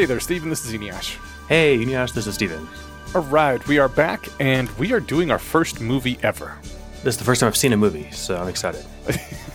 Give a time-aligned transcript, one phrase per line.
[0.00, 0.48] Hey there, Steven.
[0.48, 1.18] This is Eniash.
[1.46, 2.66] Hey, Eniash, this is Steven.
[3.14, 6.56] All right, we are back, and we are doing our first movie ever.
[7.04, 8.82] This is the first time I've seen a movie, so I'm excited.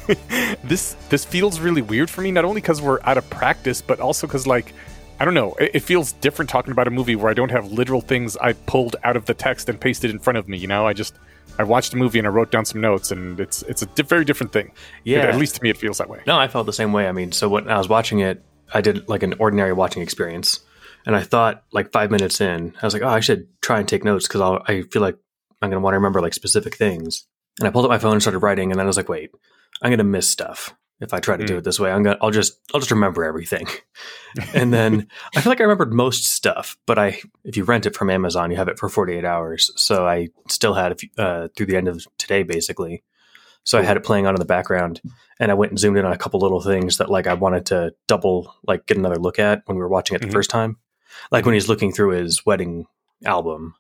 [0.64, 4.00] this this feels really weird for me, not only because we're out of practice, but
[4.00, 4.72] also because like
[5.20, 7.72] I don't know, it, it, feels different talking about a movie where I don't have
[7.72, 10.60] literal things I pulled out of the text and pasted in front of me.
[10.60, 11.16] You know, I just
[11.58, 14.04] I watched a movie and I wrote down some notes, and it's it's a di-
[14.04, 14.74] very different thing.
[15.06, 16.22] Yeah, at least to me, it feels that way.
[16.28, 17.08] No, I felt the same way.
[17.08, 18.44] I mean, so when I was watching it,
[18.74, 20.60] I did like an ordinary watching experience,
[21.06, 23.88] and I thought like five minutes in, I was like, oh, I should try and
[23.88, 25.18] take notes because I feel like
[25.62, 27.26] I'm going to want to remember like specific things.
[27.60, 29.32] And I pulled up my phone and started writing, and then I was like, wait,
[29.82, 31.48] I'm going to miss stuff if I try to mm.
[31.48, 31.92] do it this way.
[31.92, 33.68] I'm gonna I'll just I'll just remember everything.
[34.54, 37.96] and then I feel like I remembered most stuff, but I if you rent it
[37.96, 39.72] from Amazon, you have it for 48 hours.
[39.76, 43.04] So I still had uh, through the end of today basically.
[43.66, 45.02] So I had it playing on in the background
[45.40, 47.66] and I went and zoomed in on a couple little things that like I wanted
[47.68, 50.34] to double like get another look at when we were watching it the mm-hmm.
[50.34, 50.78] first time.
[51.32, 52.86] Like when he's looking through his wedding
[53.26, 53.76] album.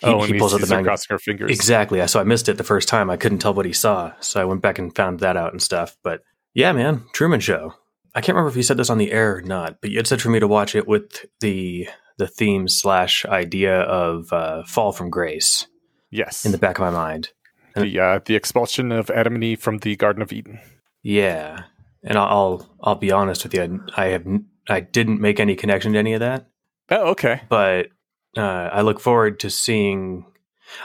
[0.00, 1.52] He, oh, he pulls out the mag- crossing her fingers.
[1.52, 2.04] Exactly.
[2.08, 3.10] So I missed it the first time.
[3.10, 4.12] I couldn't tell what he saw.
[4.20, 5.96] So I went back and found that out and stuff.
[6.02, 6.22] But
[6.52, 7.74] yeah, man, Truman Show.
[8.14, 10.08] I can't remember if you said this on the air or not, but you had
[10.08, 14.90] said for me to watch it with the the theme slash idea of uh, Fall
[14.90, 15.68] from Grace.
[16.10, 17.30] Yes, in the back of my mind.
[17.80, 20.60] The uh, the expulsion of Adam and Eve from the Garden of Eden.
[21.02, 21.64] Yeah,
[22.02, 24.26] and I'll I'll be honest with you, I have
[24.68, 26.48] I didn't make any connection to any of that.
[26.90, 27.42] Oh, okay.
[27.48, 27.88] But
[28.36, 30.26] uh, I look forward to seeing.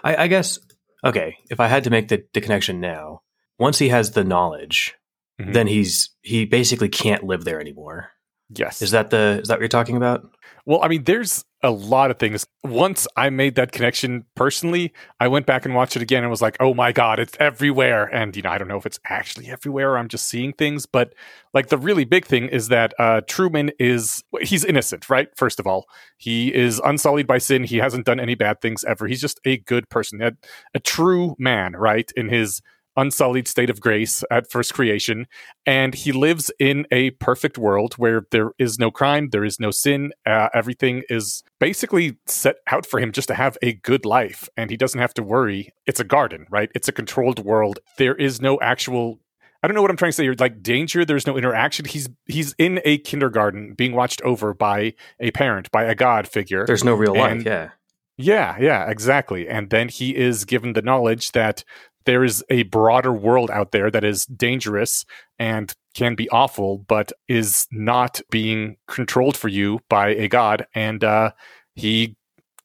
[0.04, 0.60] I, I guess
[1.04, 1.38] okay.
[1.50, 3.22] If I had to make the, the connection now,
[3.60, 4.96] once he has the knowledge
[5.40, 5.52] mm-hmm.
[5.52, 8.12] then he's he basically can't live there anymore.
[8.50, 8.82] Yes.
[8.82, 10.30] Is that the is that what you're talking about?
[10.66, 12.46] Well, I mean, there's a lot of things.
[12.64, 16.42] Once I made that connection personally, I went back and watched it again and was
[16.42, 18.06] like, oh my God, it's everywhere.
[18.14, 20.86] And, you know, I don't know if it's actually everywhere or I'm just seeing things.
[20.86, 21.14] But
[21.54, 25.30] like the really big thing is that uh, Truman is, he's innocent, right?
[25.36, 25.86] First of all,
[26.18, 27.64] he is unsullied by sin.
[27.64, 29.08] He hasn't done any bad things ever.
[29.08, 30.34] He's just a good person, a,
[30.74, 32.12] a true man, right?
[32.16, 32.62] In his
[32.96, 35.28] unsullied state of grace at first creation.
[35.66, 39.72] And he lives in a perfect world where there is no crime, there is no
[39.72, 40.14] sin.
[40.26, 44.48] Uh, everything is basically set out for him just to have a good life.
[44.58, 45.74] And he doesn't have to worry.
[45.86, 46.70] It's a garden, right?
[46.76, 47.80] It's a controlled world.
[47.98, 49.20] There is no actual
[49.64, 50.36] I don't know what I'm trying to say here.
[50.38, 51.86] Like danger, there's no interaction.
[51.86, 56.66] He's he's in a kindergarten being watched over by a parent, by a god figure.
[56.68, 57.70] There's no real and, life, yeah.
[58.18, 59.48] Yeah, yeah, exactly.
[59.48, 61.64] And then he is given the knowledge that
[62.06, 65.06] there is a broader world out there that is dangerous
[65.40, 70.66] and can be awful, but is not being controlled for you by a god.
[70.74, 71.32] And uh,
[71.76, 72.16] he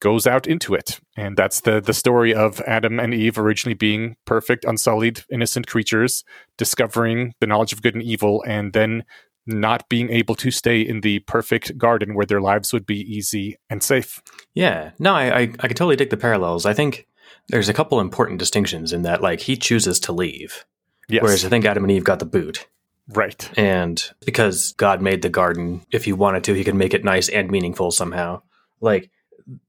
[0.01, 1.01] goes out into it.
[1.17, 6.25] And that's the, the story of Adam and Eve originally being perfect, unsullied, innocent creatures,
[6.57, 9.05] discovering the knowledge of good and evil, and then
[9.47, 13.57] not being able to stay in the perfect garden where their lives would be easy
[13.71, 14.23] and safe.
[14.55, 16.67] Yeah, no, I, I, I can totally take the parallels.
[16.67, 17.08] I think
[17.49, 20.65] there's a couple important distinctions in that, like, he chooses to leave.
[21.09, 21.23] Yes.
[21.23, 22.67] Whereas I think Adam and Eve got the boot.
[23.09, 23.51] Right.
[23.59, 27.29] And because God made the garden, if he wanted to, he could make it nice
[27.29, 28.43] and meaningful somehow.
[28.81, 29.11] Like,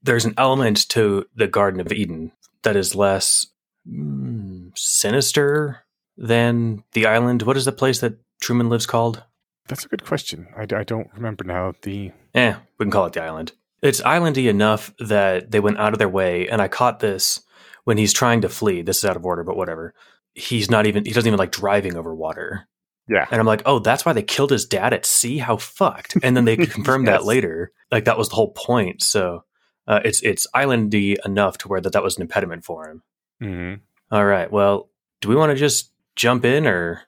[0.03, 2.33] there's an element to the Garden of Eden
[2.63, 3.47] that is less
[3.87, 5.85] mm, sinister
[6.17, 7.43] than the island.
[7.43, 9.23] What is the place that Truman lives called?
[9.67, 10.47] That's a good question.
[10.57, 11.73] I, I don't remember now.
[11.83, 13.53] The eh, we can call it the island.
[13.81, 17.41] It's islandy enough that they went out of their way, and I caught this
[17.89, 18.83] when he's trying to flee.
[18.83, 19.95] This is out of order, but whatever.
[20.35, 21.05] He's not even.
[21.05, 22.67] He doesn't even like driving over water.
[23.07, 25.39] Yeah, and I'm like, oh, that's why they killed his dad at sea.
[25.39, 26.15] How fucked.
[26.21, 27.17] And then they confirmed yes.
[27.17, 27.71] that later.
[27.91, 29.01] Like that was the whole point.
[29.01, 29.43] So
[29.87, 33.01] uh, it's it's islandy enough to where that that was an impediment for him.
[33.41, 33.81] Mm-hmm.
[34.15, 34.51] All right.
[34.51, 34.91] Well,
[35.21, 37.01] do we want to just jump in or?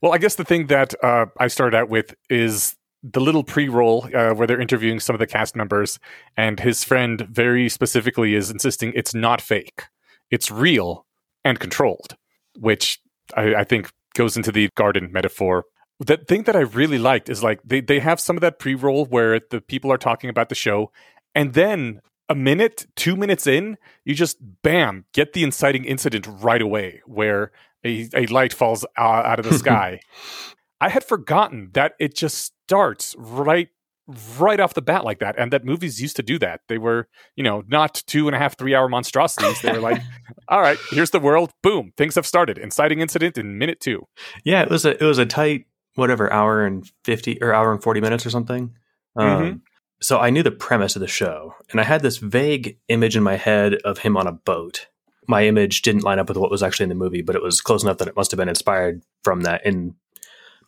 [0.00, 4.08] Well, I guess the thing that uh, I started out with is the little pre-roll
[4.14, 5.98] uh, where they're interviewing some of the cast members,
[6.36, 9.82] and his friend very specifically is insisting it's not fake,
[10.32, 11.06] it's real
[11.44, 12.16] and controlled,
[12.58, 12.98] which
[13.36, 15.66] I, I think goes into the garden metaphor.
[16.00, 19.04] The thing that I really liked is like they they have some of that pre-roll
[19.04, 20.90] where the people are talking about the show,
[21.34, 26.62] and then a minute, two minutes in, you just bam get the inciting incident right
[26.62, 27.52] away where
[27.84, 30.00] a, a light falls uh, out of the sky.
[30.80, 33.68] I had forgotten that it just starts right
[34.38, 36.60] right off the bat like that and that movies used to do that.
[36.68, 39.60] They were you know not two and a half three hour monstrosities.
[39.60, 40.00] They were like
[40.48, 41.52] all right here's the world.
[41.62, 42.58] Boom things have started.
[42.58, 44.06] Inciting incident in minute two.
[44.44, 47.82] Yeah it was a it was a tight whatever hour and 50 or hour and
[47.82, 48.74] 40 minutes or something.
[49.14, 49.56] Um, mm-hmm.
[50.00, 53.22] so i knew the premise of the show and i had this vague image in
[53.22, 54.88] my head of him on a boat.
[55.28, 57.60] My image didn't line up with what was actually in the movie, but it was
[57.60, 59.94] close enough that it must have been inspired from that in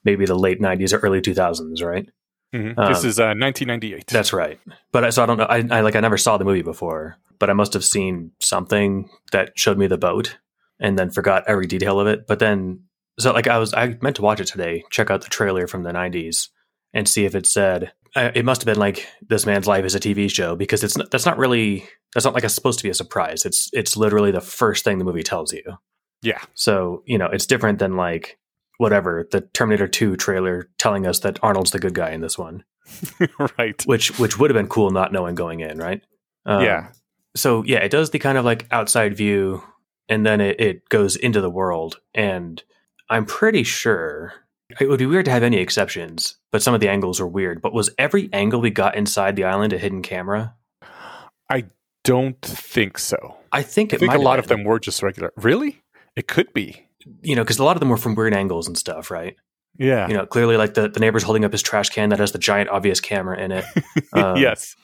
[0.05, 2.09] maybe the late 90s or early 2000s, right?
[2.55, 2.79] Mhm.
[2.79, 4.07] Um, this is uh, 1998.
[4.07, 4.61] That's right.
[4.93, 5.45] But I, so I don't know.
[5.45, 9.11] I, I like I never saw the movie before, but I must have seen something
[9.33, 10.39] that showed me the boat,
[10.79, 12.27] and then forgot every detail of it.
[12.29, 12.85] But then,
[13.19, 14.85] so like I was I meant to watch it today.
[14.91, 16.49] Check out the trailer from the '90s
[16.93, 19.97] and see if it said uh, it must have been like this man's life is
[19.97, 21.85] a TV show because it's not, that's not really
[22.15, 23.45] that's not like it's supposed to be a surprise.
[23.45, 25.65] It's it's literally the first thing the movie tells you.
[26.23, 26.41] yeah.
[26.55, 28.39] So you know it's different than like
[28.79, 32.65] whatever the Terminator 2 trailer telling us that Arnold's the good guy in this one
[33.59, 33.83] right.
[33.87, 36.03] which which would have been cool not knowing going in, right?
[36.47, 36.89] Um, yeah.
[37.37, 39.63] So yeah, it does the kind of like outside view,
[40.09, 42.63] and then it, it goes into the world, and
[43.09, 44.35] I'm pretty sure
[44.81, 47.61] it would be weird to have any exceptions, but some of the angles were weird.
[47.61, 50.55] But was every angle we got inside the island a hidden camera?
[51.51, 51.65] I
[52.03, 53.37] don't think so.
[53.53, 55.33] I think I think a lot have of them were just regular.
[55.37, 55.83] Really?
[56.17, 56.87] It could be.
[57.23, 59.37] You know, because a lot of them were from weird angles and stuff, right?
[59.79, 60.07] Yeah.
[60.09, 62.39] You know, clearly like the, the neighbor's holding up his trash can that has the
[62.39, 63.65] giant obvious camera in it.
[64.13, 64.77] Um, yes.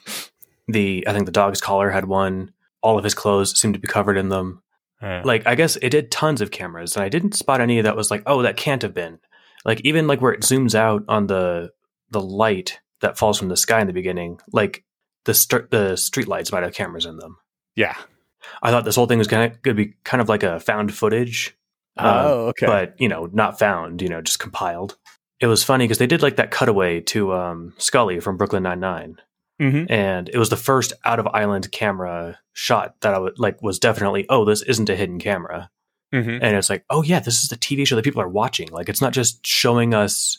[0.67, 2.51] The I think the dog's collar had one.
[2.81, 4.61] All of his clothes seemed to be covered in them.
[5.01, 5.21] Yeah.
[5.23, 8.11] like I guess it did tons of cameras, and I didn't spot any that was
[8.11, 9.19] like, oh, that can't have been.
[9.65, 11.71] Like even like where it zooms out on the
[12.09, 14.83] the light that falls from the sky in the beginning, like
[15.25, 17.37] the st- the street lights might have cameras in them.
[17.75, 17.95] yeah.
[18.61, 20.93] I thought this whole thing was gonna going to be kind of like a found
[20.93, 21.55] footage,
[21.97, 22.65] um, oh, okay.
[22.65, 24.01] but you know, not found.
[24.01, 24.97] You know, just compiled.
[25.39, 28.79] It was funny because they did like that cutaway to um, Scully from Brooklyn Nine
[28.79, 29.17] Nine,
[29.61, 29.89] Mhm.
[29.89, 33.79] and it was the first out of island camera shot that I would like was
[33.79, 35.69] definitely oh this isn't a hidden camera
[36.13, 36.39] Mhm.
[36.41, 38.89] and it's like oh yeah this is the tv show that people are watching like
[38.89, 40.37] it's not just showing us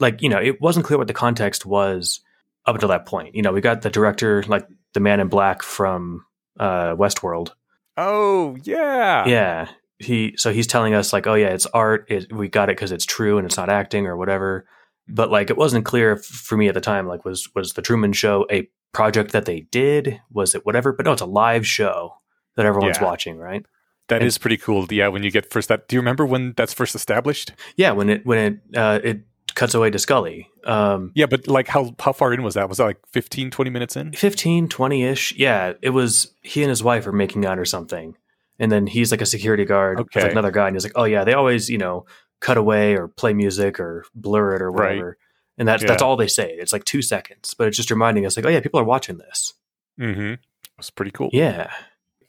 [0.00, 2.20] like you know it wasn't clear what the context was
[2.66, 5.62] up until that point you know we got the director like the man in black
[5.62, 6.24] from
[6.58, 7.50] uh westworld
[7.96, 9.26] Oh, yeah.
[9.28, 9.68] yeah
[10.04, 12.92] he so he's telling us like oh yeah it's art it, we got it because
[12.92, 14.66] it's true and it's not acting or whatever
[15.08, 18.12] but like it wasn't clear for me at the time like was was the truman
[18.12, 22.14] show a project that they did was it whatever but no it's a live show
[22.56, 23.04] that everyone's Yeah.
[23.04, 23.64] watching right
[24.08, 24.86] That And- is pretty cool.
[24.90, 25.88] Yeah, when you get first that.
[25.88, 27.52] Do you remember when that's first established?
[27.76, 29.20] yeah when it when it uh it
[29.54, 32.68] cuts away to scully um Yeah, but like how how far in was that?
[32.68, 34.12] Was that like 15, 20 minutes in?
[34.12, 38.16] 15 20ish yeah it was he and his wife are making out or something
[38.62, 40.22] and then he's like a security guard with Okay.
[40.22, 42.06] like another guy and he's like oh yeah they always you know
[42.40, 44.88] cut away or play music or blur it or Right.
[44.96, 45.18] whatever
[45.58, 48.36] and that's that's all they say it's like two seconds but it's just reminding us
[48.36, 49.52] like oh yeah people are watching this
[50.00, 50.34] Mm-hmm.
[50.78, 51.28] It's pretty cool.
[51.32, 51.70] yeah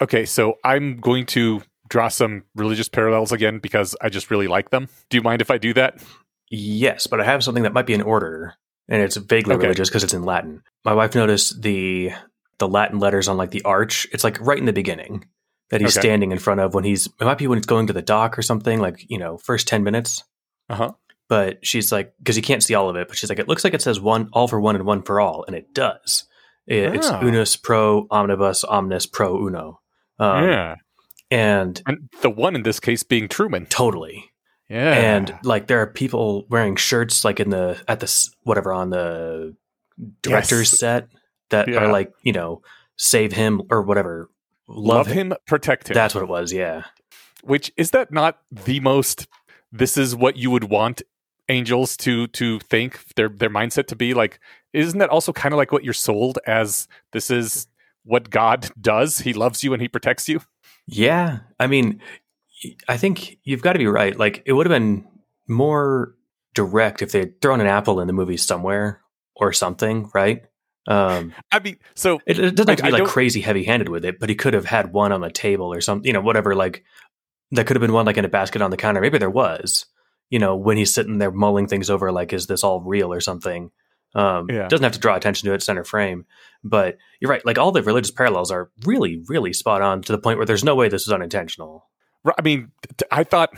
[0.01, 4.69] Okay, so I'm going to draw some religious parallels again because I just really like
[4.71, 4.89] them.
[5.09, 6.03] Do you mind if I do that?
[6.55, 8.53] yes but i have something that might be in order
[8.87, 9.63] and it's vaguely Okay.
[9.63, 12.11] religious because it's in latin my wife noticed the
[12.59, 15.25] the latin letters on like the arch it's like right in the beginning
[15.69, 16.07] that he's Okay.
[16.07, 18.37] standing in front of when he's it might be when it's going to the dock
[18.37, 20.23] or something like you know first 10 minutes
[20.69, 20.91] Uh huh.
[21.29, 23.63] but she's like because you can't see all of it but she's like it looks
[23.63, 26.25] like it says one all for one and one for all and it does
[26.67, 27.19] It- it's Oh.
[27.21, 29.79] unus pro omnibus omnis pro uno
[30.19, 30.75] um, yeah,
[31.31, 33.65] and and the one in this case being Truman.
[33.65, 34.31] totally
[34.69, 38.89] Yeah, and like there are people wearing shirts like in the at the whatever on
[38.91, 39.55] the
[40.21, 40.79] director's Yes.
[40.79, 41.07] set
[41.49, 41.77] that Yeah.
[41.79, 42.61] are like you know
[42.97, 44.29] save him or whatever
[44.67, 45.93] love him, protect him.
[45.93, 46.83] that's what it was yeah
[47.43, 49.27] Which is that not the most?
[49.71, 51.01] This is what you would want
[51.49, 54.39] angels to to think their their mindset to be like.
[54.71, 56.87] Isn't that also kind of like what you're sold as?
[57.11, 57.67] This is
[58.05, 59.19] what God does.
[59.19, 60.39] He loves you and he protects you.
[60.87, 62.01] Yeah, I mean,
[62.87, 64.17] I think you've got to be right.
[64.17, 65.05] Like, it would have been
[65.47, 66.15] more
[66.53, 69.01] direct if they'd thrown an apple in the movie somewhere
[69.35, 70.43] or something, right?
[70.87, 74.03] Um, I mean, so it, it doesn't have to be I like crazy heavy-handed with
[74.03, 76.55] it, but he could have had one on the table or something, you know, whatever.
[76.55, 76.83] Like,
[77.51, 78.99] that could have been one like in a basket on the counter.
[78.99, 79.85] Maybe there was,
[80.29, 83.21] you know, when he's sitting there mulling things over, like, is this all real or
[83.21, 83.71] something?
[84.15, 84.67] Um, Yeah.
[84.67, 86.25] Doesn't have to draw attention to it center frame,
[86.63, 87.45] but you're right.
[87.45, 90.63] Like all the religious parallels are really, really spot on to the point where there's
[90.63, 91.89] no way this is unintentional.
[92.25, 92.71] I mean,
[93.11, 93.53] I thought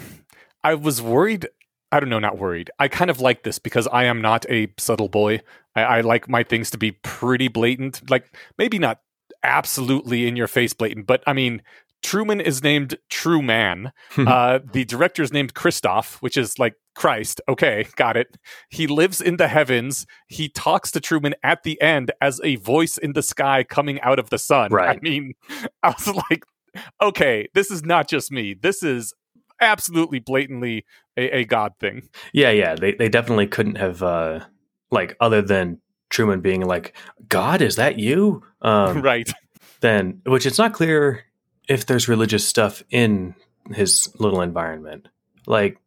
[0.63, 1.48] I was worried.
[1.91, 2.72] I don't know, not worried.
[2.79, 5.41] I kind of like this because I am not a subtle boy.
[5.75, 8.10] I, I like my things to be pretty blatant.
[8.10, 9.00] Like maybe not
[9.44, 11.62] absolutely in your face blatant, but I mean,
[12.05, 13.91] Truman is named True Man.
[14.17, 17.41] uh, the director is named Christof, which is like Christ.
[17.50, 18.38] Okay, got it.
[18.70, 20.05] He lives in the heavens.
[20.27, 24.20] He talks to Truman at the end as a voice in the sky coming out
[24.20, 24.72] of the sun.
[24.72, 24.96] Right.
[24.96, 25.34] I mean,
[25.84, 26.46] I was like,
[27.01, 28.53] okay, this is not just me.
[28.53, 29.13] This is
[29.60, 30.86] absolutely blatantly
[31.17, 32.10] a, a God thing.
[32.34, 32.75] Yeah, yeah.
[32.75, 34.41] They they definitely couldn't have uh
[34.92, 36.96] like other than Truman being like,
[37.27, 38.44] God, is that you?
[38.62, 39.30] Um right.
[39.82, 41.25] then which it's not clear
[41.68, 43.36] if there's religious stuff in
[43.74, 45.08] his little environment.
[45.48, 45.77] Like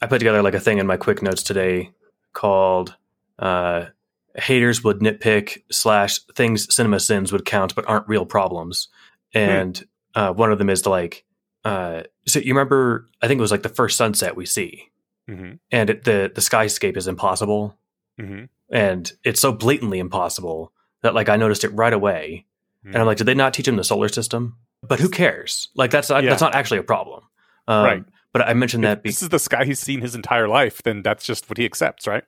[0.00, 1.92] I put together like a thing in my quick notes today
[2.32, 2.96] called
[3.38, 3.86] uh
[4.34, 8.88] haters would nitpick slash things CinemaSins would count but aren't real problems.
[9.34, 9.82] And
[10.14, 11.24] uh, one of them is to like,
[11.64, 13.08] uh, so you remember?
[13.22, 14.90] I think it was like the first sunset we see,
[15.28, 17.78] hmm and it, the the skyscape is impossible,
[18.18, 22.46] hmm and it's so blatantly impossible that like I noticed it right away,
[22.84, 24.56] and I'm like, did they not teach him the solar system?
[24.82, 25.68] But who cares?
[25.74, 26.30] Like that's not Yeah.
[26.30, 27.24] that's not actually a problem,
[27.68, 28.04] um, Right.
[28.32, 29.04] But I mentioned if that.
[29.04, 32.06] This is the sky he's seen his entire life, then that's just what he accepts,
[32.06, 32.24] right?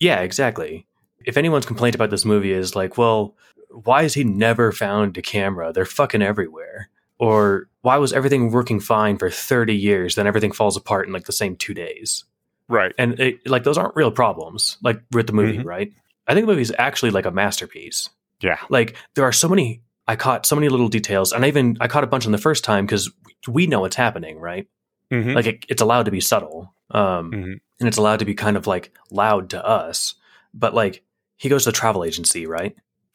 [0.00, 0.86] yeah, exactly.
[1.24, 3.36] If anyone's complaint about this movie is like, well,
[3.70, 5.72] why has he never found a camera?
[5.72, 6.88] They're fucking everywhere.
[7.18, 11.26] Or why was everything working fine for 30 years, then everything falls apart in like
[11.26, 12.24] the same two days?
[12.72, 12.92] Right.
[12.98, 15.64] And it, like those aren't real problems, like with the movie, Mhm.
[15.64, 15.92] right?
[16.26, 18.08] I think the movie is actually like a masterpiece.
[18.40, 18.58] Yeah.
[18.70, 19.82] Like there are so many.
[20.08, 22.38] I caught so many little details, and I even I caught a bunch on the
[22.38, 23.10] first time because
[23.46, 24.66] we know what's happening, right?
[25.12, 25.34] Mhm.
[25.34, 27.60] Like it, it's allowed to be subtle, um, Mhm.
[27.80, 30.14] and it's allowed to be kind of like loud to us.
[30.54, 31.02] But like
[31.36, 32.74] he goes to the travel agency, right?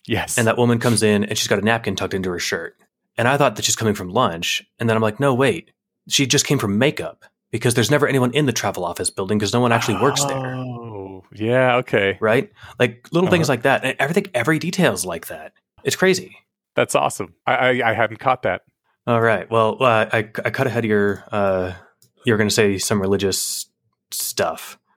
[0.09, 0.37] yes.
[0.37, 2.77] And that woman comes in and she's got a napkin tucked into her shirt.
[3.17, 4.63] And I thought that she's coming from lunch.
[4.79, 5.71] And then I'm like, no, wait.
[6.07, 7.25] She just came from makeup
[7.57, 10.37] because there's never anyone in the travel office building because no one actually works there.
[10.55, 11.75] Oh, yeah.
[11.77, 12.17] Okay.
[12.21, 12.51] Right?
[12.79, 13.53] Like little things Uh-huh.
[13.53, 13.83] like that.
[13.83, 15.53] And everything, every detail is like that.
[15.83, 16.37] It's crazy.
[16.75, 17.33] That's awesome.
[17.45, 18.61] I, I, I hadn't caught that.
[19.05, 19.49] All right.
[19.49, 21.73] Well, uh, I, I cut ahead of your, uh,
[22.25, 23.67] you're going to say some religious
[24.11, 24.77] stuff.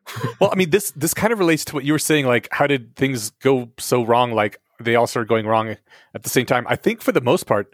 [0.41, 2.27] Well, I mean, this this kind of relates to what you were saying.
[2.27, 4.33] Like, how did things go so wrong?
[4.33, 5.77] Like, they all started going wrong
[6.15, 6.67] at the same time.
[6.69, 7.73] I think for the most part,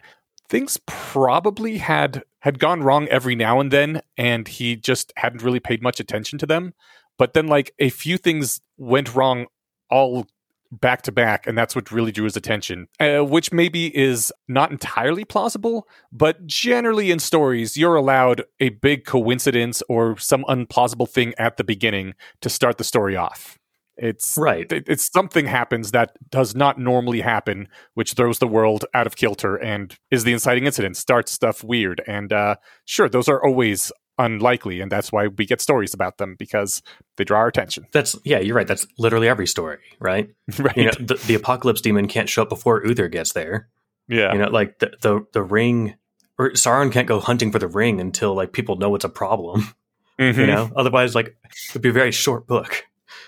[0.50, 5.59] things probably had had gone wrong every now and then, and he just hadn't really
[5.59, 6.75] paid much attention to them.
[7.19, 9.47] But then, like, a few things went wrong
[9.91, 10.29] all
[10.71, 12.87] back to back, and that's what really drew his attention.
[13.00, 19.05] Uh, which maybe is not entirely plausible, but generally in stories, you're allowed a big
[19.05, 23.59] coincidence or some unplausible thing at the beginning to start the story off.
[23.97, 24.71] It's Right.
[24.71, 29.17] it- it's something happens that does not normally happen, which throws the world out of
[29.17, 32.03] kilter and is the inciting incident, starts stuff weird.
[32.07, 36.37] And uh, sure, those are always unlikely, and that's why we get stories about them
[36.38, 36.83] because
[37.17, 37.87] they draw our attention.
[37.93, 38.67] That's, yeah, you're right.
[38.67, 40.31] That's literally every story, right?
[40.59, 40.73] right?
[40.76, 43.69] You know, the, the apocalypse demon can't show up before Uther gets there.
[44.09, 44.33] yeah.
[44.33, 45.97] You know, like the, the, the ring,
[46.38, 49.62] or Sauron can't go hunting for the ring until like people know it's a problem.
[49.62, 49.73] Mhm.
[50.38, 51.37] You know, otherwise, like
[51.71, 52.85] it'd be a very short book.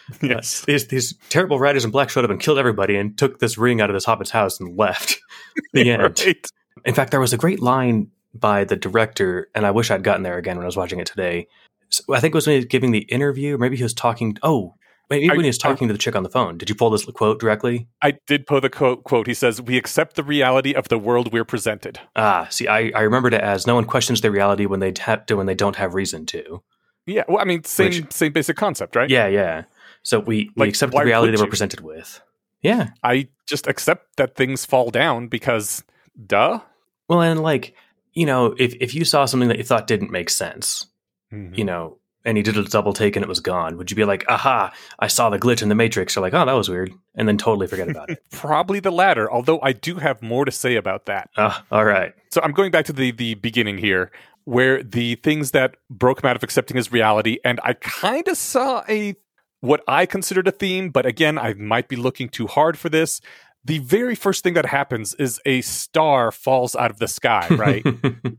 [0.22, 0.64] yes.
[0.64, 3.80] These these terrible riders in black showed up and killed everybody and took this ring
[3.80, 5.18] out of this hobbit's house and left.
[5.72, 6.02] the end.
[6.26, 6.46] Right.
[6.84, 10.22] In fact, there was a great line by the director, and I wish I'd gotten
[10.22, 11.46] there again when I was watching it today.
[11.90, 13.58] So I think it was when he was giving the interview.
[13.58, 14.36] Maybe he was talking.
[14.42, 14.74] Oh,
[15.10, 16.56] maybe I- when he was talking to the chick on the phone.
[16.58, 17.88] Did you pull this quote directly?
[18.02, 19.26] I did pull the quote, quote.
[19.26, 21.98] He says, We accept the reality of the world we're presented.
[22.14, 25.26] Ah, see, I, I remembered it as no one questions the reality when they have
[25.26, 26.62] to when they don't have reason to.
[27.06, 27.24] Yeah.
[27.26, 29.08] Well, I mean, same Which- same basic concept, right?
[29.10, 29.64] Yeah, yeah.
[30.02, 32.20] So we, we accept the reality that we're presented with.
[32.62, 32.88] Yeah.
[33.02, 35.84] I just accept that things fall down because,
[36.26, 36.60] duh.
[37.08, 37.74] Well, and like,
[38.14, 40.86] you know, if, if you saw something that you thought didn't make sense,
[41.30, 44.04] you know, and you did a double take and it was gone, would you be
[44.04, 46.16] like, aha, I saw the glitch in the Matrix?
[46.16, 46.92] Or like, oh, that was weird.
[47.14, 48.22] And then totally forget about it.
[48.32, 51.30] Probably the latter, although I do have more to say about that.
[51.36, 52.14] Ah, all right.
[52.30, 54.10] So I'm going back to the the beginning here,
[54.44, 58.36] where the things that broke him out of accepting his reality, and I kind of
[58.36, 59.14] saw a
[59.60, 63.20] what I considered a theme, but again, I might be looking too hard for this.
[63.64, 67.84] The very first thing that happens is a star falls out of the sky, right?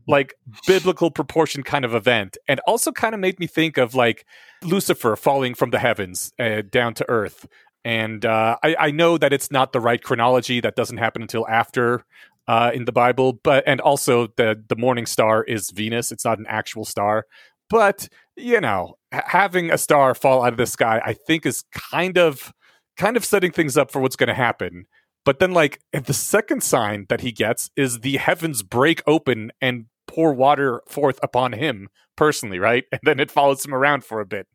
[0.08, 0.34] like
[0.66, 4.24] biblical proportion kind of event, and also kind of made me think of like
[4.62, 7.46] Lucifer falling from the heavens uh, down to earth.
[7.84, 11.46] And uh, I, I know that it's not the right chronology; that doesn't happen until
[11.48, 12.04] after
[12.48, 13.34] uh, in the Bible.
[13.34, 17.26] But and also the the morning star is Venus; it's not an actual star.
[17.68, 18.08] But
[18.40, 22.52] you know, having a star fall out of the sky, I think, is kind of
[22.96, 24.84] kind of setting things up for what's going to happen.
[25.24, 29.86] But then, like the second sign that he gets is the heavens break open and
[30.06, 32.84] pour water forth upon him personally, right?
[32.92, 34.46] And then it follows him around for a bit,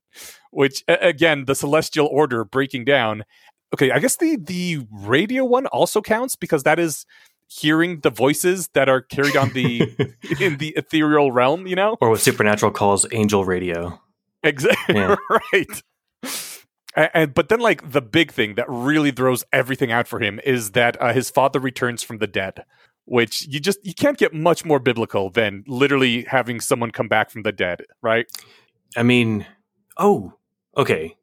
[0.52, 3.24] which again, the celestial order breaking down.
[3.74, 7.06] Okay, I guess the the radio one also counts because that is
[7.48, 9.82] hearing the voices that are carried on the
[10.40, 11.68] in the ethereal realm.
[11.68, 14.00] You know, or what Supernatural calls angel radio.
[14.44, 15.16] exactly Yeah.
[15.30, 15.84] right.
[16.96, 20.40] And, and but then, like the big thing that really throws everything out for him
[20.46, 22.64] is that uh, his father returns from the dead,
[23.06, 27.30] which you just you can't get much more biblical than literally having someone come back
[27.30, 28.28] from the dead, right?
[28.96, 29.46] I mean,
[29.98, 30.34] oh,
[30.78, 31.18] okay.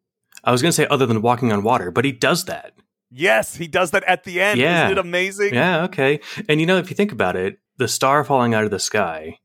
[0.44, 2.72] I was going to say other than walking on water, but he does that.
[3.12, 4.58] Yes, he does that at the end.
[4.58, 4.86] Yeah.
[4.86, 5.54] Isn't it amazing?
[5.54, 6.20] Yeah, okay.
[6.48, 9.38] And you know, if you think about it, the star falling out of the sky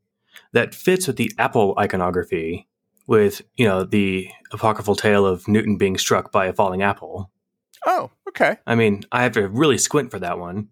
[0.53, 2.67] that fits with the Apple iconography
[3.07, 7.31] with, you know, the apocryphal tale of Newton being struck by a falling apple.
[7.85, 8.57] Oh, okay.
[8.67, 10.69] I mean, I have to really squint for that one.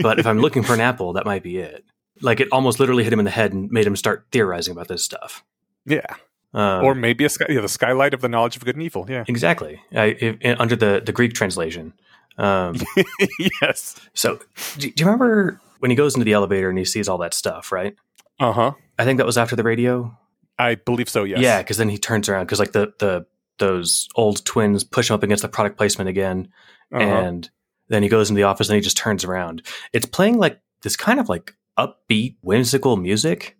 [0.00, 1.84] But if I'm looking for an apple, that might be it.
[2.20, 4.88] Like it almost literally hit him in the head and made him start theorizing about
[4.88, 5.44] this stuff.
[5.84, 6.06] Yeah.
[6.54, 9.06] Um, or maybe a sky, yeah, the skylight of the knowledge of good and evil.
[9.08, 9.24] Yeah.
[9.26, 11.94] exactly I, if, under the the Greek translation.
[12.38, 12.76] Um,
[13.62, 14.00] yes.
[14.14, 14.38] so,
[14.78, 17.34] do, do you remember when he goes into the elevator and he sees all that
[17.34, 17.72] stuff?
[17.72, 17.94] Right.
[18.40, 18.72] Uh huh.
[18.98, 20.16] I think that was after the radio.
[20.58, 21.24] I believe so.
[21.24, 21.40] Yes.
[21.40, 23.26] Yeah, because then he turns around because like the the
[23.58, 26.48] those old twins push him up against the product placement again,
[26.92, 27.02] Uh-huh.
[27.04, 27.50] and
[27.88, 29.62] then he goes into the office and he just turns around.
[29.92, 33.56] It's playing like this kind of like upbeat, whimsical music.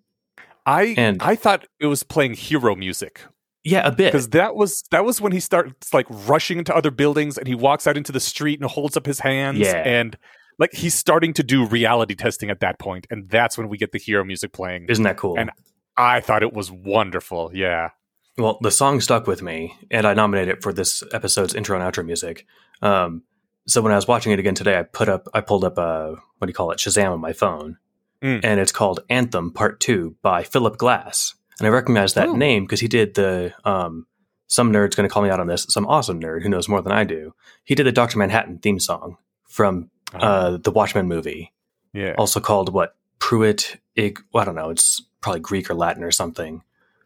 [0.66, 3.24] I and- I thought it was playing hero music
[3.64, 4.12] Yeah, a bit.
[4.12, 7.54] because that was that was when he starts like rushing into other buildings and he
[7.54, 9.76] walks out into the street and holds up his hands Yeah.
[9.76, 10.16] and
[10.58, 13.92] like he's starting to do reality testing at that point and that's when we get
[13.92, 14.86] the hero music playing.
[14.88, 15.38] Isn't that cool?
[15.38, 15.50] And-
[15.96, 17.50] I thought it was wonderful.
[17.54, 17.90] Yeah.
[18.38, 21.84] well, the song stuck with me, and I nominated it for this episode's intro and
[21.94, 22.46] outro music.
[22.80, 23.24] Um,
[23.66, 26.12] so when I was watching it again today, I put up, I pulled up, uh,
[26.38, 27.76] what do you call it, Shazam on my phone,
[28.22, 28.40] Mm.
[28.42, 32.34] and it's called Anthem Part Two by Philip Glass, and I recognize that Oh.
[32.34, 33.54] name because he did the.
[33.64, 34.06] Um,
[34.48, 35.64] some nerd's going to call me out on this.
[35.70, 37.34] Some awesome nerd who knows more than I do.
[37.64, 39.16] He did the Doctor Manhattan theme song
[39.48, 41.52] from uh, the Watchmen movie,
[41.94, 42.14] yeah.
[42.18, 43.78] also called what Pruitt.
[43.96, 44.68] Ig, well, I don't know.
[44.70, 46.62] It's probably Greek or Latin or something.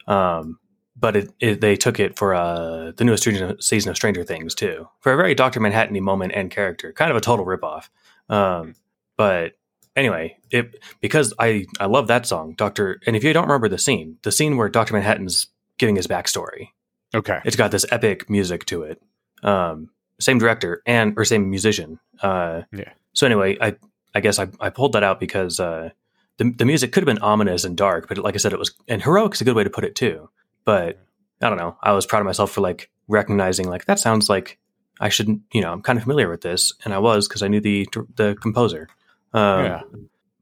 [0.08, 0.58] Um,
[0.98, 4.54] but it, it, they took it for uh, the newest season- season of Stranger Things
[4.54, 7.88] too, for a very Doctor Manhattan moment and character, kind of a total ripoff.
[8.28, 8.74] Um,
[9.16, 9.52] but
[9.96, 13.00] anyway, it because I I love that song, Doctor.
[13.06, 15.48] And if you don't remember the scene, the scene where Doctor Manhattan's
[15.78, 16.68] giving his backstory,
[17.14, 17.40] Okay.
[17.44, 19.02] it's got this epic music to it.
[19.42, 21.98] Um, same director and or same musician.
[22.22, 22.92] Uh, Yeah.
[23.14, 23.76] So anyway, I
[24.14, 25.90] I guess I, I pulled that out because uh,
[26.38, 28.74] the the music could have been ominous and dark, but like I said, it was
[28.88, 30.28] and heroic is a good way to put it too.
[30.64, 30.98] But
[31.42, 31.76] I don't know.
[31.82, 34.58] I was proud of myself for like recognizing like that sounds like
[35.00, 35.42] I shouldn't.
[35.52, 37.86] You know, I'm kind of familiar with this, and I was because I knew the
[38.16, 38.88] the composer.
[39.36, 39.80] Um, Yeah.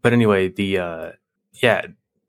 [0.03, 1.13] But anyway, the uh,
[1.63, 1.87] yeah.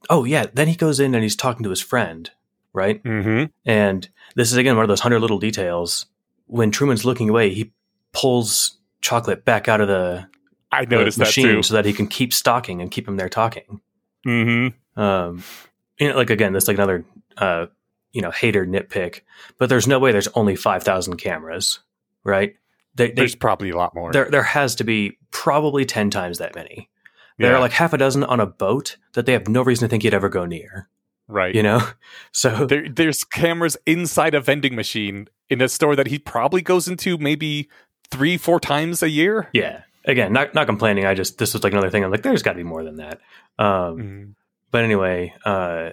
[0.10, 0.46] Oh yeah.
[0.54, 2.30] Then he goes in and he's talking to his friend,
[2.74, 3.04] right?
[3.04, 3.46] Mm-hmm.
[3.66, 6.06] And this is again one of those hundred little details.
[6.48, 7.74] When Truman's looking away, he
[8.14, 10.28] pulls chocolate back out of the,
[10.72, 11.64] I the noticed that machine too.
[11.64, 13.82] so that he can keep stalking and keep him there talking.
[14.26, 15.02] Mm-hmm.
[15.02, 15.44] Um,
[16.00, 17.04] you know, like again, that's like another
[17.38, 17.66] uh,
[18.14, 19.22] you know hater nitpick.
[19.58, 21.80] But there's no way there's only five thousand cameras,
[22.24, 22.56] right?
[22.96, 24.14] They, they, There's probably a lot more.
[24.14, 26.90] there there has to be probably ten times that many.
[27.38, 27.58] There Yeah.
[27.58, 30.04] are like half a dozen on a boat that they have no reason to think
[30.04, 30.88] you'd ever go near.
[31.28, 31.54] right.
[31.54, 31.82] You know,
[32.32, 36.88] so there, there's cameras inside a vending machine in a store that he probably goes
[36.88, 37.68] into maybe
[38.10, 39.50] three, four times a year.
[39.54, 39.82] Yeah.
[40.06, 41.06] Again, not not complaining.
[41.06, 42.04] I just this was like another thing.
[42.04, 43.20] I'm like, there's got to be more than that.
[43.60, 44.34] Um, Mm.
[44.72, 45.90] but anyway, uh,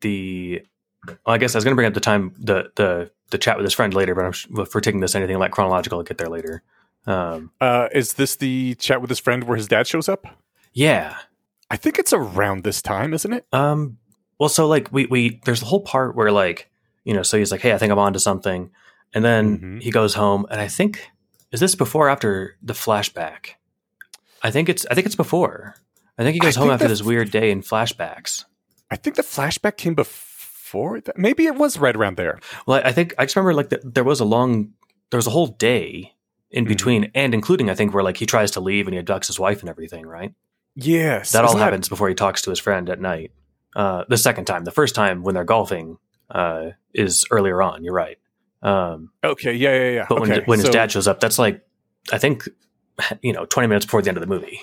[0.00, 0.62] the
[1.06, 3.56] well, I guess I was going to bring up the time the the the chat
[3.56, 6.04] with his friend later, but I'm sh- if we're taking this anything like chronological, I'll
[6.04, 6.62] get there later.
[7.06, 10.26] Um, Uh, is this the chat with his friend where his dad shows up?
[10.72, 11.16] yeah.
[11.68, 13.44] I think it's around this time, isn't it?
[13.52, 13.98] Um,
[14.38, 16.70] well, so like we we there's the whole part where like
[17.04, 18.70] you know, so he's like, hey, I think I'm onto something,
[19.12, 19.82] and then Mhm.
[19.82, 21.10] he goes home, and I think
[21.50, 23.54] is this before or after the flashback?
[24.42, 25.74] I think it's I think it's before.
[26.18, 28.44] I think he goes I home after this weird day in flashbacks.
[28.92, 31.18] I think the flashback came before that.
[31.18, 32.38] Maybe it was right around there.
[32.66, 34.70] Well, I think I just remember like the, there was a long,
[35.10, 36.12] there was a whole day
[36.50, 36.68] in Mhm.
[36.68, 39.38] between, and including I think where like he tries to leave and he abducts his
[39.38, 40.32] wife and everything, right?
[40.74, 41.32] Yes.
[41.32, 43.32] That all Isn't happens before he talks to his friend at night.
[43.74, 45.98] Uh, the second time, the first time when they're golfing
[46.30, 47.84] uh, is earlier on.
[47.84, 48.18] You're right.
[48.62, 49.52] Um, Okay.
[49.54, 49.74] Yeah.
[49.74, 49.90] Yeah.
[49.90, 50.06] Yeah.
[50.08, 50.42] but when okay.
[50.46, 51.62] when his so- dad shows up, that's like
[52.12, 52.48] I think
[53.22, 54.60] you know 20 minutes before the end of the movie.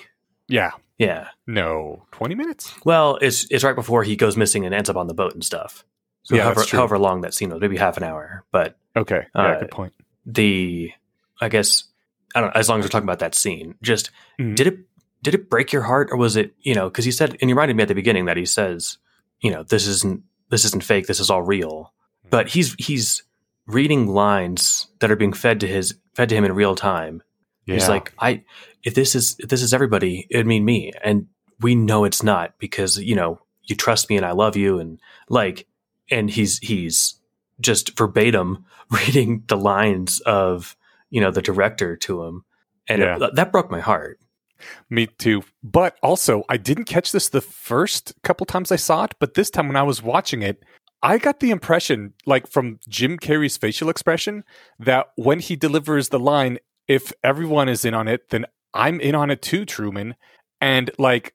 [0.48, 0.72] Yeah.
[0.98, 1.28] Yeah.
[1.46, 2.04] No.
[2.12, 2.72] Twenty minutes.
[2.84, 5.44] Well, it's it's right before he goes missing and ends up on the boat and
[5.44, 5.84] stuff.
[6.22, 9.26] So Yeah, however, however long that scene was, maybe half an hour, but Okay.
[9.34, 9.40] Yeah.
[9.42, 9.92] Uh, good point.
[10.26, 10.92] the
[11.40, 11.84] I guess
[12.34, 14.56] I don't know, as long as we're talking about that scene, just Mhm.
[14.56, 14.78] did it
[15.22, 17.54] did it break your heart or was it, you know, because he said and he
[17.54, 18.98] reminded me at the beginning that he says,
[19.40, 21.92] you know, this isn't this isn't fake, this is all real.
[22.30, 23.22] But he's he's
[23.66, 27.22] reading lines that are being fed to his fed to him in real time.
[27.66, 27.74] Yeah.
[27.74, 28.42] He's like, I
[28.82, 30.92] if this is if this is everybody, it'd mean me.
[31.02, 31.28] And
[31.60, 35.00] we know it's not because, you know, you trust me and I love you and
[35.30, 35.66] like
[36.10, 37.14] and he's he's
[37.60, 40.76] just verbatim reading the lines of,
[41.14, 42.44] you know, the director to him.
[42.88, 44.18] And it- that broke my heart.
[44.90, 45.44] Me too.
[45.62, 49.48] But also, I didn't catch this the first couple times I saw it, but this
[49.48, 50.64] time when I was watching it,
[51.02, 54.42] I got the impression, like from Jim Carrey's facial expression,
[54.80, 59.14] that when he delivers the line, if everyone is in on it, then I'm in
[59.14, 60.16] on it too, Truman.
[60.60, 61.34] And like,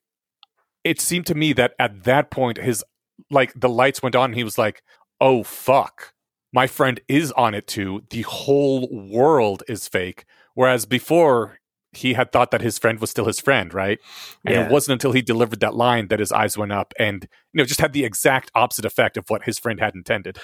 [0.83, 2.83] it seemed to me that at that point, his
[3.31, 4.81] like the lights went on and he was like,
[5.21, 6.13] oh, fuck.
[6.51, 8.03] My friend is on it too.
[8.09, 10.25] The whole world is fake.
[10.55, 11.59] Whereas before,
[11.91, 13.97] he had thought that his friend was still his friend, right?
[14.45, 14.65] And Yeah.
[14.65, 17.65] it wasn't until he delivered that line that his eyes went up and, you know,
[17.65, 20.37] just had the exact opposite effect of what his friend had intended.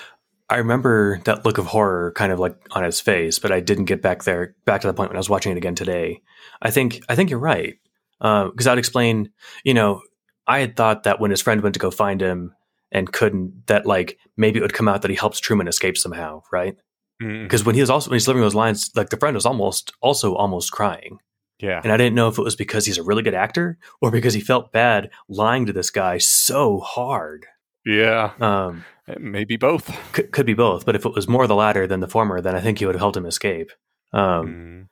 [0.49, 3.85] I remember that look of horror kind of like on his face, but I didn't
[3.85, 6.21] get back there, back to the point when I was watching it again today.
[6.61, 7.75] I think, I think you're right.
[8.21, 9.29] Uh, because I'd explain,
[9.63, 10.01] you know,
[10.47, 12.54] I had thought that when his friend went to go find him
[12.91, 16.41] and couldn't, that like maybe it would come out that he helps Truman escape somehow,
[16.51, 16.75] right?
[17.21, 19.45] Mm, Because when he was also, when he's delivering those lines, like the friend was
[19.45, 21.19] almost, also almost crying.
[21.59, 21.79] yeah.
[21.83, 24.33] And I didn't know if it was because he's a really good actor or because
[24.33, 27.45] he felt bad lying to this guy so hard.
[27.85, 28.31] Yeah.
[28.39, 28.83] Um,
[29.19, 29.95] Maybe both.
[30.13, 32.55] could, could be both, but if it was more the latter than the former, then
[32.55, 33.71] I think he would have helped him escape.
[34.13, 34.87] Um, Mm.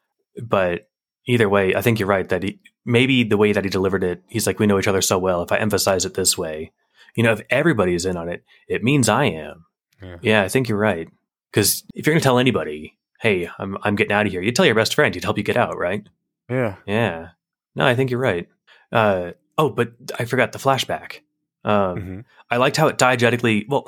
[0.47, 0.87] But
[1.27, 4.23] either way, I think you're right that he maybe the way that he delivered it,
[4.27, 5.41] he's like, we know each other so well.
[5.43, 6.71] If I emphasize it this way,
[7.15, 9.65] you know, if everybody's in on it, it means I am.
[10.01, 10.17] Yeah.
[10.21, 11.07] Yeah, I think you're right.
[11.51, 14.51] Because if you're going to tell anybody, hey, I'm, I'm getting out of here, you
[14.51, 16.07] tell your best friend, he'd help you get out, right?
[16.49, 16.75] Yeah.
[16.85, 17.29] Yeah.
[17.75, 18.47] No, I think you're right.
[18.91, 21.19] Uh, oh, but I forgot the flashback.
[21.63, 22.23] Um, Mhm.
[22.51, 23.87] I liked how it diegetically, well,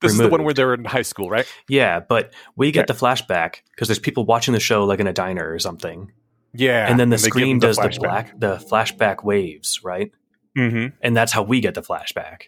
[0.00, 1.46] This is the one where they're in high school, right?
[1.68, 2.94] yeah, but we get Yeah.
[2.94, 6.10] the flashback because there's people watching the show like in a diner or something.
[6.54, 6.88] Yeah.
[6.90, 10.10] and then the give screen them does the black the flashback waves, right?
[10.58, 10.96] Mm-hmm.
[11.02, 12.42] And that's how we get the flashback.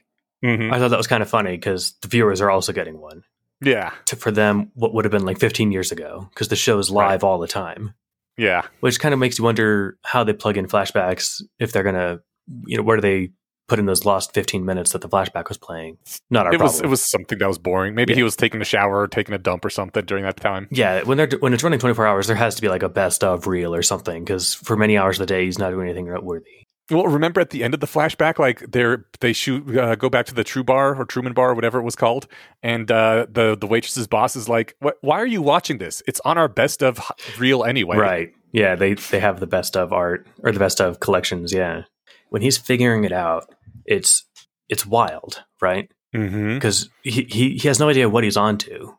[0.44, 0.72] Mm-hmm.
[0.72, 3.22] I thought that was kind of funny because the viewers are also getting one.
[3.62, 3.92] Yeah.
[4.06, 6.90] To, for them, what would have been like 15 years ago, because the show is
[6.90, 7.92] live all the time,
[8.38, 8.62] Yeah.
[8.80, 12.20] which kind of makes you wonder how they plug in flashbacks if they're gonna,
[12.66, 13.32] you know, where do they
[13.68, 15.98] put in those lost 15 minutes that the flashback was playing?
[16.30, 16.86] Not our It was problem.
[16.86, 17.94] it was something that was boring.
[17.94, 18.16] Maybe Yeah.
[18.16, 20.66] he was taking a shower or taking a dump or something during that time.
[20.70, 23.22] yeah, when they're when it's running 24 hours, there has to be like a best
[23.22, 26.06] of reel or something because for many hours of the day, he's not doing anything
[26.10, 26.66] noteworthy.
[26.90, 30.26] Well, remember at the end of the flashback, like they're they shoot uh, go back
[30.26, 32.26] to the True Bar or Truman Bar, or whatever it was called,
[32.62, 34.98] and uh, the the waitress's boss is like, "What?
[35.00, 36.02] Why are you watching this?
[36.06, 37.00] It's on our best of
[37.38, 38.32] reel anyway." Right.
[38.52, 41.82] Yeah, they they have the best of art or the best of collections, yeah.
[42.30, 43.52] When he's figuring it out,
[43.84, 44.26] it's
[44.68, 45.90] it's wild, right?
[46.14, 46.54] Mm-hmm.
[46.54, 48.94] Because he, he he has no idea what he's onto.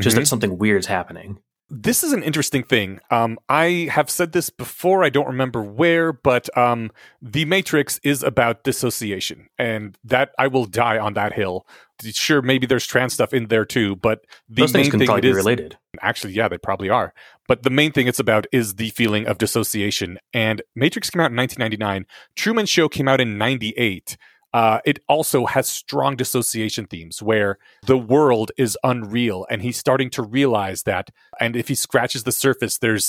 [0.00, 1.38] Just that something weird's happening.
[1.68, 3.00] This is an interesting thing.
[3.10, 5.02] Um, I have said this before.
[5.02, 10.66] I don't remember where, but um, the Matrix is about dissociation, and that I will
[10.66, 11.66] die on that hill.
[12.02, 15.06] Sure, maybe there's trans stuff in there too, but the Those things main can thing
[15.06, 15.78] probably it be is related.
[16.00, 17.12] actually, yeah, they probably are.
[17.48, 20.18] But the main thing it's about is the feeling of dissociation.
[20.32, 22.06] And Matrix came out in 1999.
[22.36, 24.16] Truman Show came out in 98.
[24.56, 27.52] Uh, it also has strong dissociation themes where
[27.90, 31.06] the world is unreal and he's starting to realize that.
[31.40, 33.06] And if he scratches the surface, there's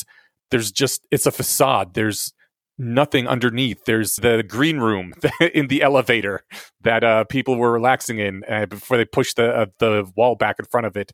[0.52, 1.88] there's just it's a facade.
[1.94, 2.34] There's
[2.78, 3.80] nothing underneath.
[3.86, 5.14] There's the green room
[5.60, 6.36] in the elevator
[6.82, 10.58] that uh, people were relaxing in uh, before they pushed the uh, the wall back
[10.60, 11.12] in front of it.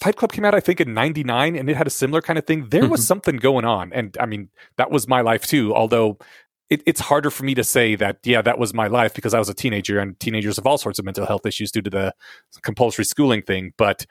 [0.00, 2.46] Fight Club came out, I think, in '99, and it had a similar kind of
[2.46, 2.68] thing.
[2.68, 3.10] There was Mhm.
[3.12, 5.74] something going on, and I mean, that was my life too.
[5.74, 6.18] Although
[6.72, 9.38] it, it's harder for me to say that, yeah, that was my life because I
[9.38, 12.14] was a teenager, and teenagers have all sorts of mental health issues due to the
[12.62, 13.72] compulsory schooling thing.
[13.76, 14.06] But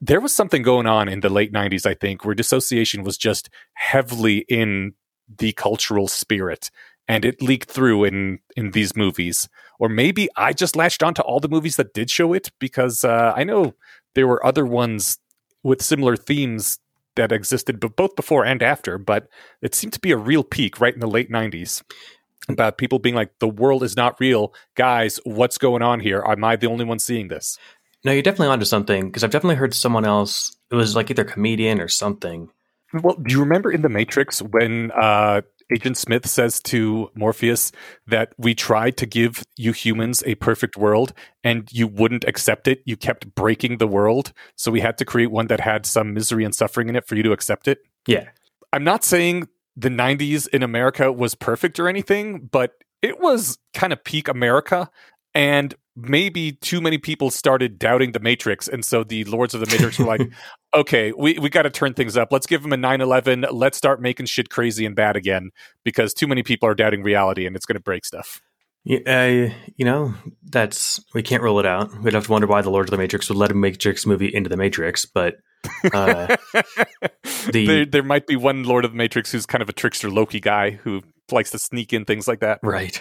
[0.00, 3.50] there was something going on in the late '90s, I think, where dissociation was just
[3.74, 4.94] heavily in
[5.38, 6.70] the cultural spirit
[7.08, 11.40] and it leaked through in in these movies or maybe i just latched onto all
[11.40, 13.72] the movies that did show it because uh, i know
[14.14, 15.18] there were other ones
[15.62, 16.78] with similar themes
[17.16, 19.28] that existed b- both before and after but
[19.60, 21.82] it seemed to be a real peak right in the late 90s
[22.48, 26.42] about people being like the world is not real guys what's going on here am
[26.44, 27.58] i the only one seeing this
[28.04, 30.56] No, you're definitely onto something because I've definitely heard someone else.
[30.72, 32.50] It was like either comedian or something.
[32.92, 35.42] Well, do you remember in the Matrix when uh,
[35.72, 37.72] Agent Smith says to Morpheus
[38.06, 42.82] that we tried to give you humans a perfect world and you wouldn't accept it?
[42.84, 44.32] You kept breaking the world.
[44.56, 47.16] So we had to create one that had some misery and suffering in it for
[47.16, 47.78] you to accept it.
[48.06, 48.28] Yeah,
[48.72, 53.92] I'm not saying the 90s in America was perfect or anything, but it was kind
[53.92, 54.90] of peak America.
[55.34, 58.68] And maybe too many people started doubting the Matrix.
[58.68, 60.22] And so the Lords of the Matrix were like,
[60.74, 62.28] okay, we, we got to turn things up.
[62.32, 63.46] Let's give them a 9 11.
[63.50, 65.50] Let's start making shit crazy and bad again
[65.84, 68.40] because too many people are doubting reality and it's going to break stuff.
[68.84, 71.96] Yeah, uh, you know, that's we can't rule it out.
[72.02, 74.34] We'd have to wonder why the Lords of the Matrix would let a Matrix movie
[74.34, 75.36] into the Matrix, but
[75.94, 76.36] uh,
[77.52, 80.10] The- there, there might be one Lord of the Matrix who's kind of a trickster
[80.10, 82.58] Loki guy who likes to sneak in things like that.
[82.64, 83.00] right,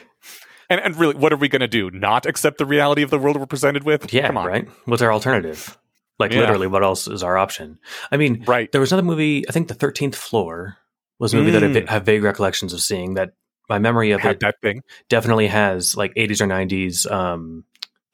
[0.72, 1.92] And, and really, what are we going to do?
[1.92, 4.14] Not accept the reality of the world we're presented with?
[4.14, 4.48] yeah, Come on.
[4.48, 4.68] right.
[4.86, 5.78] What's our alternative?
[6.18, 6.40] Like Yeah.
[6.42, 7.78] literally, what else is our option?
[8.12, 8.72] I mean, Right.
[8.72, 9.44] there was another movie.
[9.50, 10.78] I think the Thirteenth Floor
[11.20, 11.90] was a movie that I Mm.
[11.90, 13.16] have vague recollections of seeing.
[13.16, 13.32] That
[13.70, 14.82] my memory of Had it that thing.
[15.10, 17.64] definitely has like 80s or 90s um,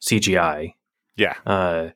[0.00, 0.74] CGI.
[1.16, 1.34] Yeah.
[1.46, 1.88] Uh,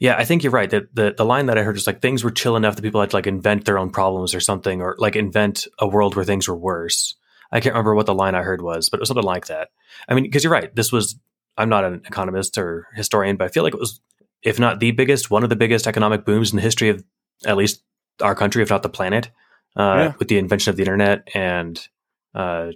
[0.00, 0.68] Yeah, I think you're right.
[0.70, 3.00] That the, the line that I heard was like things were chill enough that people
[3.00, 6.24] had to like invent their own problems or something, or like invent a world where
[6.24, 7.14] things were worse.
[7.50, 9.68] I can't remember what the line I heard was, but it was something like that.
[10.08, 10.74] I mean, because you're right.
[10.74, 11.18] This was
[11.56, 14.00] I'm not an economist or historian, but I feel like it was,
[14.42, 17.02] if not the biggest, one of the biggest economic booms in the history of
[17.46, 17.82] at least
[18.22, 19.30] our country, if not the planet,
[19.76, 20.12] uh, Yeah.
[20.18, 21.88] with the invention of the internet and
[22.34, 22.70] uh,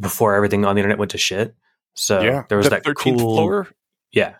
[0.00, 1.54] before everything on the internet went to shit.
[1.94, 3.68] So yeah, there was the that 13th cool floor.
[4.10, 4.34] Yeah,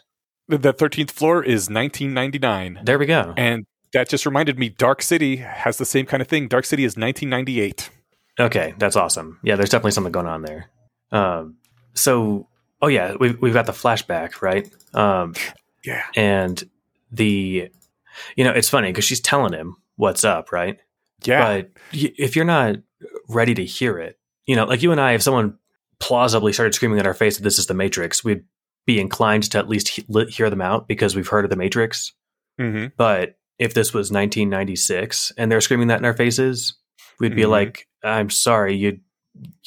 [0.49, 3.33] The- The thirteenth floor is 1999, there we go.
[3.37, 4.69] and that just reminded me.
[4.71, 6.49] Dark City has the same kind of thing.
[6.49, 7.91] Dark City is 1998.
[8.39, 9.39] Okay, that's awesome.
[9.43, 10.71] Yeah, there's definitely something going on there.
[11.13, 11.57] Um,
[11.95, 12.49] so,
[12.83, 14.69] oh yeah, we've we've got the flashback, right?
[14.95, 15.35] Um,
[15.85, 16.63] Yeah, and
[17.13, 17.71] the,
[18.37, 20.79] you know, it's funny because she's telling him what's up, right?
[21.25, 22.77] yeah, But if you're not
[23.29, 25.59] ready to hear it, you know, like you and I, if someone
[26.01, 28.45] plausibly started screaming at our face that this is the Matrix, we'd
[28.87, 32.13] be inclined to at least he- hear them out because we've heard of the Matrix.
[32.59, 36.75] hmm But if this was 1996 and they're screaming that in our faces,
[37.21, 37.51] we'd be Mhm.
[37.51, 39.01] like, "I'm sorry, you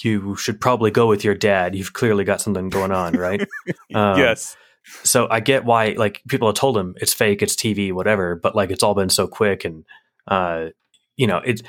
[0.02, 1.76] you should probably go with your dad.
[1.76, 3.46] You've clearly got something going on, right?"
[3.96, 4.56] Um, yes,
[5.04, 8.56] So I get why like people have told him it's fake, it's TV, whatever, but
[8.56, 9.86] like it's all been so quick and
[10.28, 10.68] uh
[11.16, 11.62] you know, it's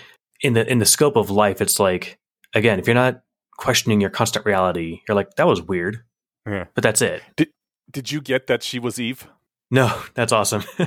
[0.42, 2.18] in the in the scope of life it's like
[2.54, 3.22] again, if you're not
[3.56, 6.02] questioning your constant reality, you're like that was weird.
[6.46, 6.64] Yeah.
[6.74, 7.22] But that's it.
[7.36, 7.48] Did
[7.90, 9.26] did you get that she was Eve?
[9.70, 10.64] No, that's awesome.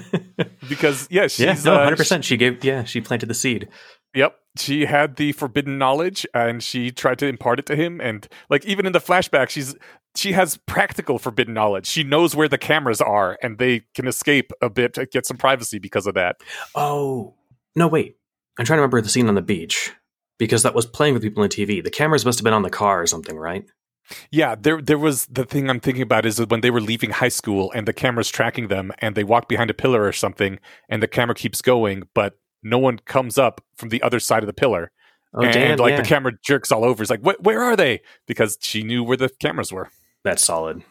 [0.69, 2.23] Because yeah, she's yeah, no, uh, 100%.
[2.23, 3.67] She gave yeah, she planted the seed.
[4.13, 4.35] Yep.
[4.57, 8.65] She had the forbidden knowledge and she tried to impart it to him and like
[8.65, 9.75] even in the flashback she's
[10.15, 11.87] she has practical forbidden knowledge.
[11.87, 15.37] She knows where the cameras are and they can escape a bit to get some
[15.37, 16.37] privacy because of that.
[16.75, 17.35] Oh,
[17.75, 18.17] no, wait.
[18.59, 19.93] I'm trying to remember the scene on the beach
[20.37, 21.83] because that was playing with people on TV.
[21.83, 23.63] The cameras must have been on the car or something, right?
[24.31, 27.29] Yeah, there there was the thing I'm thinking about is when they were leaving high
[27.29, 31.01] school and the camera's tracking them and they walk behind a pillar or something and
[31.01, 34.53] the camera keeps going but no one comes up from the other side of the
[34.53, 34.91] pillar.
[35.33, 35.77] Oh, and damn.
[35.77, 36.01] like yeah.
[36.01, 37.01] the camera jerks all over.
[37.01, 38.01] It's like, where are they?
[38.27, 39.89] Because she knew where the cameras were.
[40.23, 40.83] That's solid.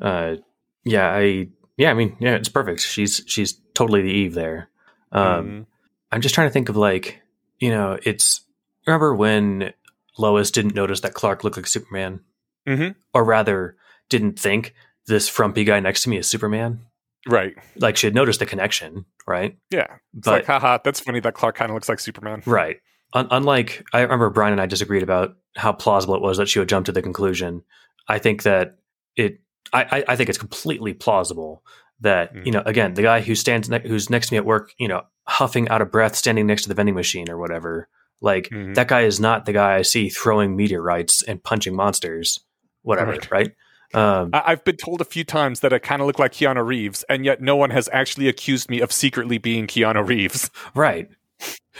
[0.00, 0.36] Uh,
[0.84, 2.80] yeah, I yeah, I mean, yeah, it's perfect.
[2.80, 4.68] She's she's totally the Eve there.
[5.12, 5.66] Um, Mhm.
[6.12, 7.22] I'm just trying to think of like,
[7.58, 8.40] you know, it's
[8.86, 9.72] remember when
[10.18, 12.20] Lois didn't notice that Clark looked like Superman,
[12.66, 12.94] Mhm.
[13.12, 13.76] or rather,
[14.08, 14.74] didn't think
[15.06, 16.86] this frumpy guy next to me is Superman.
[17.28, 17.54] Right.
[17.76, 19.56] Like she had noticed the connection, right?
[19.70, 19.86] Yeah.
[20.16, 22.42] It's But like, haha, that's funny that Clark kind of looks like Superman.
[22.46, 22.78] Right.
[23.14, 26.58] Un- unlike, I remember Brian and I disagreed about how plausible it was that she
[26.58, 27.62] would jump to the conclusion.
[28.08, 28.78] I think that
[29.16, 29.40] it,
[29.72, 31.62] I, I, I think it's completely plausible
[32.00, 32.46] that Mm.
[32.46, 34.88] you know, again, the guy who stands, ne- who's next to me at work, you
[34.88, 37.88] know, huffing out of breath, standing next to the vending machine or whatever.
[38.20, 38.74] Like Mhm.
[38.74, 42.40] that guy is not the guy I see throwing meteorites and punching monsters,
[42.82, 43.12] whatever.
[43.12, 43.30] Right.
[43.30, 43.52] Right.
[43.94, 46.66] Um, I- I've been told a few times that I kind of look like Keanu
[46.66, 50.50] Reeves, and yet no one has actually accused me of secretly being Keanu Reeves.
[50.74, 51.08] Right.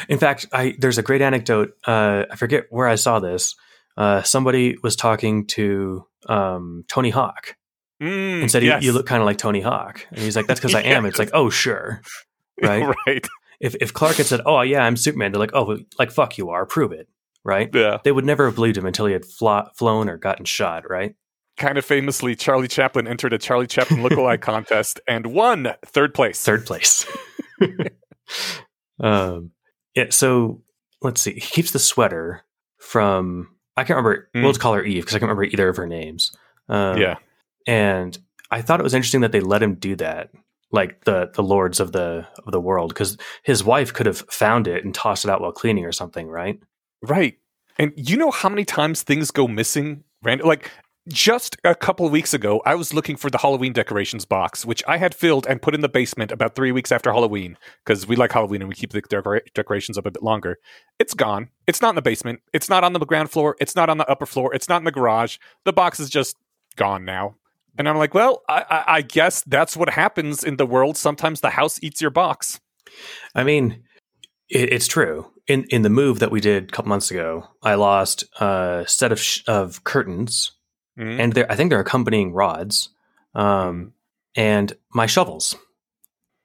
[0.08, 1.72] In fact, I there's a great anecdote.
[1.86, 3.54] Uh, I forget where I saw this.
[3.96, 7.56] Uh, somebody was talking to um, Tony Hawk
[8.02, 8.82] Mm, and said, yes.
[8.82, 11.18] "You look kind of like Tony Hawk," and he's like, "That's because I am." It's
[11.18, 12.02] like, "Oh, sure."
[12.60, 12.92] Right.
[13.06, 13.26] right.
[13.60, 16.50] if if Clark had said, "Oh, yeah, I'm Superman," they're like, "Oh, like fuck you
[16.50, 17.08] are, prove it."
[17.44, 17.70] Right.
[17.72, 17.98] Yeah.
[18.02, 20.90] They would never have believed him until he had flo- flown or gotten shot.
[20.90, 21.14] Right.
[21.56, 26.42] Kind of famously, Charlie Chaplin entered a Charlie Chaplin lookalike contest and won third place.
[26.42, 27.06] Third place.
[29.00, 29.52] um,
[29.94, 30.06] yeah.
[30.10, 30.62] So
[31.00, 31.34] let's see.
[31.34, 32.42] He keeps the sweater
[32.78, 33.50] from.
[33.76, 34.28] I can't remember.
[34.34, 34.42] Mm.
[34.42, 36.32] We'll just call her Eve because I can't remember either of her names.
[36.68, 37.16] Um, yeah.
[37.66, 38.18] and
[38.50, 40.30] I thought it was interesting that they let him do that,
[40.72, 44.66] like the the lords of the of the world, because his wife could have found
[44.66, 46.58] it and tossed it out while cleaning or something, right?
[47.02, 47.38] Right.
[47.78, 50.04] And you know how many times things go missing?
[50.22, 50.70] Random, like
[51.08, 54.96] just a couple weeks ago, I was looking for the Halloween decorations box, which I
[54.96, 58.32] had filled and put in the basement about three weeks after Halloween because we like
[58.32, 60.58] Halloween and we keep the decora- decorations up a bit longer.
[60.98, 61.50] It's gone.
[61.66, 62.40] It's not in the basement.
[62.52, 63.56] It's not on the ground floor.
[63.60, 64.54] It's not on the upper floor.
[64.54, 65.36] It's not in the garage.
[65.64, 66.36] The box is just
[66.76, 67.36] gone now.
[67.76, 70.96] And I'm like, well, I, I, I guess that's what happens in the world.
[70.96, 72.60] Sometimes the house eats your box.
[73.34, 73.82] I mean,
[74.48, 75.30] it, it's true.
[75.46, 79.12] In in the move that we did a couple months ago, I lost a set
[79.12, 80.52] of sh- of curtains,
[80.98, 81.18] Mhm.
[81.20, 82.90] and they're, I think they're accompanying rods,
[83.34, 83.92] um,
[84.36, 85.56] and my shovels.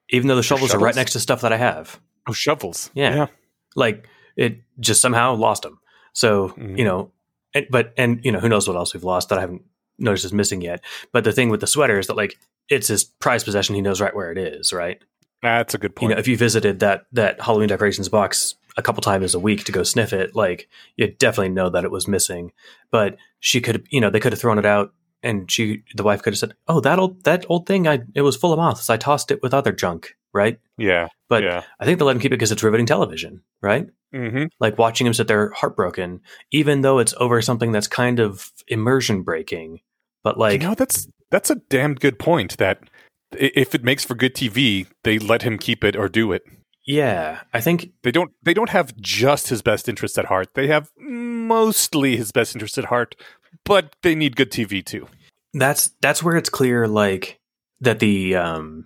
[0.10, 2.90] Even though the shovels, are right next to stuff that I have, oh, shovels.
[2.94, 3.16] Yeah.
[3.16, 3.28] yeah.
[3.76, 5.80] like it just somehow lost them.
[6.14, 6.78] So Mhm.
[6.80, 7.12] you know,
[7.54, 9.62] and, but and you know, who knows what else we've lost that I haven't
[10.00, 10.84] noticed is missing yet.
[11.12, 12.38] But the thing with the sweater is that like
[12.70, 13.76] it's his prized possession.
[13.76, 15.00] He knows right where it is, right?
[15.44, 16.10] That's a good point.
[16.10, 19.66] You know, if you visited that that Halloween decorations box a couple times a week
[19.66, 22.52] to go sniff it, like you definitely know that it was missing.
[22.90, 26.22] But she could, you know, they could have thrown it out and she, the wife,
[26.22, 28.90] could have said, "Oh, that old that old thing, I it was full of moths.
[28.90, 30.60] I tossed it with other junk." Right?
[30.78, 31.64] Yeah, But yeah.
[31.80, 33.88] I think they let him keep it because it's riveting television, right?
[34.14, 34.46] Mm-hmm.
[34.60, 39.24] Like watching him sit there heartbroken, even though it's over something that's kind of immersion
[39.24, 39.82] breaking.
[40.24, 42.58] But like, you know, that's that's a damn good point.
[42.58, 42.90] That
[43.32, 46.44] if it makes for good TV, they let him keep it or do it.
[46.86, 48.32] Yeah, I think They don't.
[48.44, 50.54] They don't have just his best interests at heart.
[50.56, 53.16] They have mostly his best interests at heart,
[53.64, 55.08] but they need good TV too.
[55.54, 57.40] that's that's where it's clear, like
[57.82, 58.86] that the um,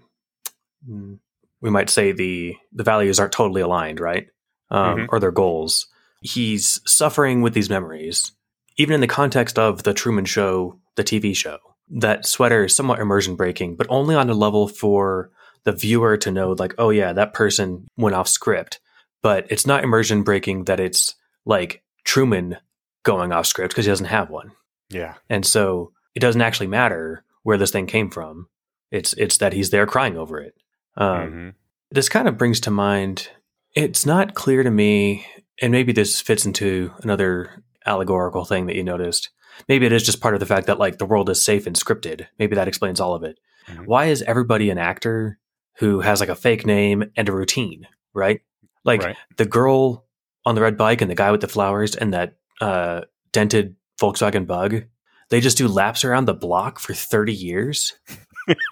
[1.61, 4.27] we might say the the values aren't totally aligned, right?
[4.69, 5.07] Um, Mhm.
[5.09, 5.87] Or their goals.
[6.21, 8.31] He's suffering with these memories,
[8.77, 11.57] even in the context of the Truman Show, the TV show.
[11.89, 15.29] That sweater is somewhat immersion breaking, but only on a level for
[15.65, 18.79] the viewer to know, like, oh yeah, that person went off script.
[19.21, 22.57] But it's not immersion breaking that it's like Truman
[23.03, 24.51] going off script because he doesn't have one.
[24.89, 25.15] Yeah.
[25.29, 28.47] And so it doesn't actually matter where this thing came from.
[28.91, 30.53] It's it's that he's there crying over it.
[30.97, 31.53] Um, Mhm.
[31.91, 33.29] This kind of brings to mind.
[33.75, 35.25] It's not clear to me,
[35.61, 39.29] and maybe this fits into another allegorical thing that you noticed.
[39.67, 41.75] Maybe it is just part of the fact that like the world is safe and
[41.75, 42.27] scripted.
[42.39, 43.39] Maybe that explains all of it.
[43.67, 43.85] Mhm.
[43.85, 45.37] Why is everybody an actor
[45.77, 47.87] who has like a fake name and a routine?
[48.13, 48.41] Right?
[48.83, 49.15] Like Right.
[49.37, 50.05] the girl
[50.45, 54.45] on the red bike and the guy with the flowers and that uh, dented Volkswagen
[54.45, 54.83] Bug,
[55.29, 57.93] they just do laps around the block for 30 years.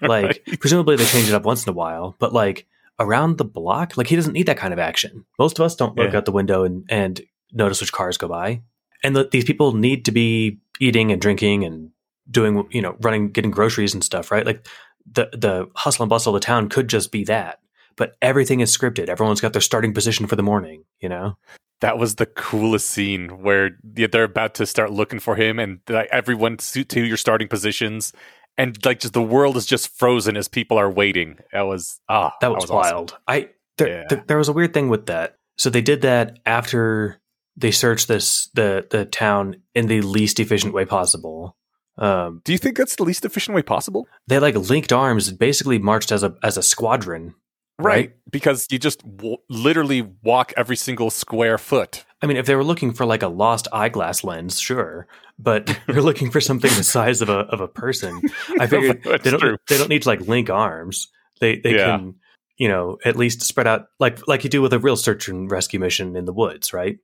[0.01, 0.59] Like, Right.
[0.59, 2.67] presumably they change it up once in a while, but like
[2.99, 5.23] around the block, like he doesn't need that kind of action.
[5.39, 6.17] Most of us don't look Yeah.
[6.17, 7.21] out the window and, and
[7.53, 8.63] notice which cars go by.
[9.01, 11.91] And the, these people need to be eating and drinking and
[12.29, 14.45] doing, you know, running, getting groceries and stuff, right?
[14.45, 14.67] Like
[15.09, 17.59] the, the hustle and bustle of the town could just be that.
[17.97, 19.09] But everything is scripted.
[19.09, 21.37] Everyone's got their starting position for the morning, you know?
[21.81, 26.09] That was the coolest scene where they're about to start looking for him, and like,
[26.11, 28.13] everyone to to your starting positions,
[28.55, 31.39] and like just the world is just frozen as people are waiting.
[31.51, 32.75] That was ah, That was, awesome.
[32.75, 33.17] wild.
[33.27, 34.03] I there, Yeah.
[34.09, 35.37] there, there was a weird thing with that.
[35.57, 37.19] So they did that after
[37.57, 41.57] they searched this the the town in the least efficient way possible.
[42.01, 44.07] Um, Do you think that's the least efficient way possible?
[44.27, 47.35] they like linked arms and basically marched as a as a squadron.
[47.79, 48.13] Right.
[48.29, 52.05] Because you just w- literally walk every single square foot.
[52.21, 55.07] I mean, if they were looking for like a lost eyeglass lens, sure,
[55.39, 58.21] but you're looking for something the size of a of a person.
[58.59, 59.57] I figured they don't true.
[59.69, 61.07] they don't need to like link arms.
[61.39, 61.97] They they Yeah.
[61.97, 62.15] can
[62.57, 65.49] you know at least spread out like like you do with a real search and
[65.49, 66.97] rescue mission in the woods, right?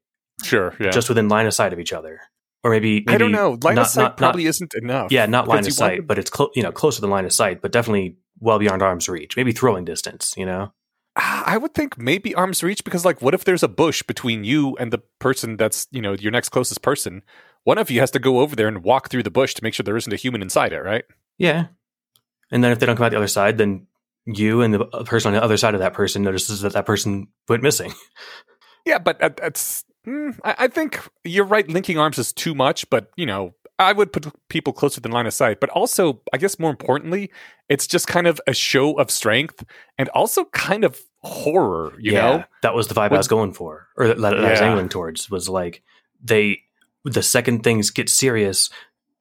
[0.43, 0.91] Sure, yeah.
[0.91, 2.19] just within line of sight of each other,
[2.63, 3.57] or maybe, maybe I don't know.
[3.63, 5.11] Line not- of sight not- not- probably isn't enough.
[5.11, 7.01] yeah, not line of because you want sight, them- but it's clo- you know closer
[7.01, 9.35] than line of sight, but definitely well beyond arm's reach.
[9.37, 10.71] Maybe throwing distance, you know.
[11.15, 14.43] Ah, I would think maybe arm's reach because, like, what if there's a bush between
[14.43, 17.23] you and the person that's, you know, your next closest person?
[17.63, 19.73] One of you has to go over there and walk through the bush to make
[19.73, 21.05] sure there isn't a human inside it, right?
[21.39, 21.67] Yeah,
[22.51, 23.87] and then if they don't come out the other side, then
[24.25, 27.27] you and the person on the other side of that person notices that that person
[27.49, 27.93] went missing.
[28.85, 29.83] Yeah, but uh, that's.
[30.07, 31.67] Mm, I, I think you're right.
[31.67, 35.27] Linking arms is too much, but you know, I would put people closer than line
[35.27, 35.59] of sight.
[35.59, 37.31] But also, I guess more importantly,
[37.69, 39.63] it's just kind of a show of strength
[39.97, 41.93] and also kind of horror.
[41.99, 44.51] You yeah, know, that was the vibe I was going for, or that, that I
[44.51, 45.29] was angling towards.
[45.29, 45.83] Was like
[46.23, 46.61] they
[47.03, 48.69] the second things get serious,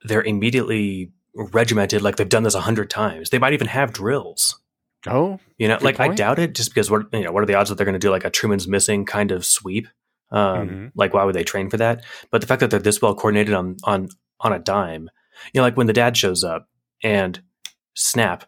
[0.05, 3.31] they're immediately regimented like they've done this a hundred times.
[3.31, 4.59] They might even have drills.
[5.07, 7.55] oh, You know, like I doubt it, just because what you know, what are the
[7.55, 9.87] odds that they're going to do like a Truman's missing kind of sweep?
[10.31, 10.91] Um, Mhm.
[10.95, 12.05] Like, why would they train for that?
[12.31, 14.09] But the fact that they're this well coordinated on on
[14.41, 15.09] on a dime,
[15.53, 16.69] you know, like when the dad shows up
[17.03, 17.41] and
[17.95, 18.45] snap,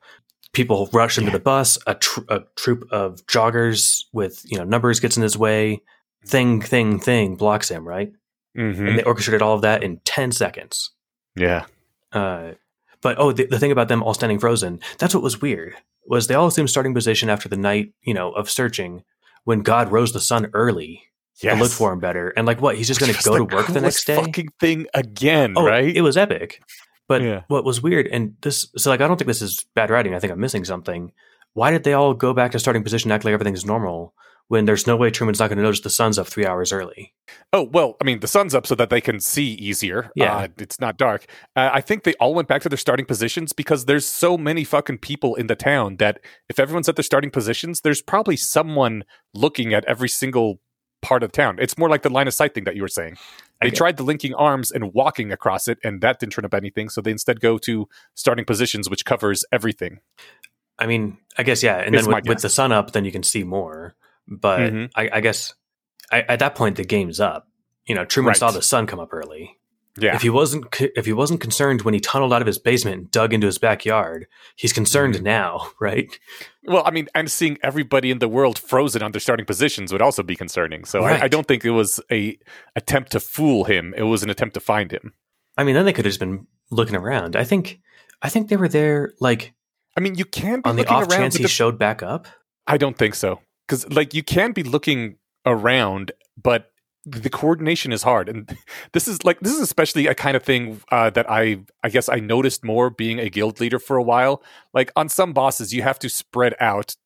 [0.52, 1.36] people rush into Yeah.
[1.38, 1.78] the bus.
[1.86, 5.82] A, tr- a troop of joggers with you know numbers gets in his way.
[6.26, 8.12] Thing, thing, thing blocks him right,
[8.56, 10.90] hmm and they orchestrated all of that in ten seconds.
[11.36, 11.64] yeah,
[12.12, 12.52] Uh,
[13.00, 15.74] but oh, the, the thing about them all standing frozen, that's what was weird.
[16.06, 19.04] Was they all assumed starting position after the night, you know, of searching
[19.44, 21.04] when God rose the sun early
[21.42, 21.56] yes.
[21.56, 22.28] to look for him better.
[22.30, 24.16] And like what, he's just going to go to work the next day?
[24.16, 25.94] Fucking thing again, oh, right?
[25.94, 26.62] it was epic.
[27.08, 27.42] But Yeah.
[27.48, 30.14] what was weird, and this, so like, I don't think this is bad writing.
[30.14, 31.12] I think I'm missing something.
[31.54, 34.14] Why did they all go back to starting position, act like everything's normal
[34.48, 37.14] when there's no way Truman's not going to notice the sun's up three hours early?
[37.52, 40.10] Oh well, I mean, the sun's up so that they can see easier.
[40.14, 40.36] Yeah.
[40.36, 41.26] uh, it's not dark.
[41.56, 44.64] Uh, I think they all went back to their starting positions because there's so many
[44.64, 49.04] fucking people in the town that if everyone's at their starting positions, there's probably someone
[49.34, 50.60] looking at every single
[51.02, 51.58] part of town.
[51.60, 53.16] It's more like the line of sight thing that you were saying.
[53.60, 56.54] They get- tried the linking arms and walking across it, and that didn't turn up
[56.54, 56.88] anything.
[56.88, 60.00] So they instead go to starting positions, which covers everything.
[60.78, 61.78] I mean, I guess yeah.
[61.78, 63.94] And It's then with, with the sun up, then you can see more.
[64.28, 64.90] But Mhm.
[64.94, 65.54] I, I guess
[66.12, 67.48] I, at that point the game's up.
[67.86, 68.36] You know, Truman Right.
[68.36, 69.57] saw the sun come up early.
[70.00, 70.14] Yeah.
[70.14, 73.10] If he wasn't if he wasn't concerned when he tunneled out of his basement and
[73.10, 74.26] dug into his backyard,
[74.56, 75.22] he's concerned Mhm.
[75.22, 76.08] now, right?
[76.64, 80.02] Well, I mean, and seeing everybody in the world frozen on their starting positions would
[80.02, 80.84] also be concerning.
[80.84, 82.38] So I, I don't think it was a
[82.76, 83.94] attempt to fool him.
[83.96, 85.14] It was an attempt to find him.
[85.56, 87.36] I mean, then they could have just been looking around.
[87.36, 87.80] I think
[88.22, 89.54] I think they were there like
[89.96, 91.18] I mean, you can be on the looking off around.
[91.20, 92.26] chance he the- showed back up.
[92.66, 93.40] I don't think so.
[93.66, 96.70] Because like you can be looking around, but
[97.10, 98.56] the coordination is hard, and
[98.92, 102.08] this is like this is especially a kind of thing uh, that I I guess
[102.08, 104.42] I noticed more being a guild leader for a while.
[104.74, 106.96] Like on some bosses, you have to spread out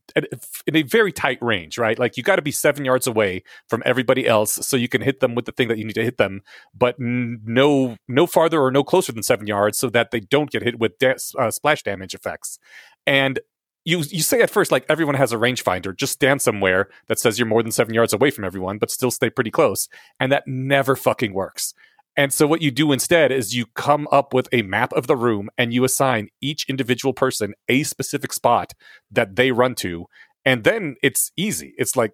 [0.66, 1.98] in a very tight range, right?
[1.98, 5.20] Like you got to be seven yards away from everybody else so you can hit
[5.20, 6.42] them with the thing that you need to hit them,
[6.74, 10.62] but no no farther or no closer than seven yards so that they don't get
[10.62, 12.58] hit with da- uh, splash damage effects.
[13.06, 13.40] And
[13.84, 15.96] you you say at first like everyone has a rangefinder.
[15.96, 19.10] Just stand somewhere that says you're more than seven yards away from everyone but still
[19.10, 19.88] stay pretty close.
[20.20, 21.74] And that never fucking works.
[22.16, 25.16] And so what you do instead is you come up with a map of the
[25.16, 28.74] room and you assign each individual person a specific spot
[29.10, 30.06] that they run to.
[30.44, 31.74] And then it's easy.
[31.78, 32.12] It's like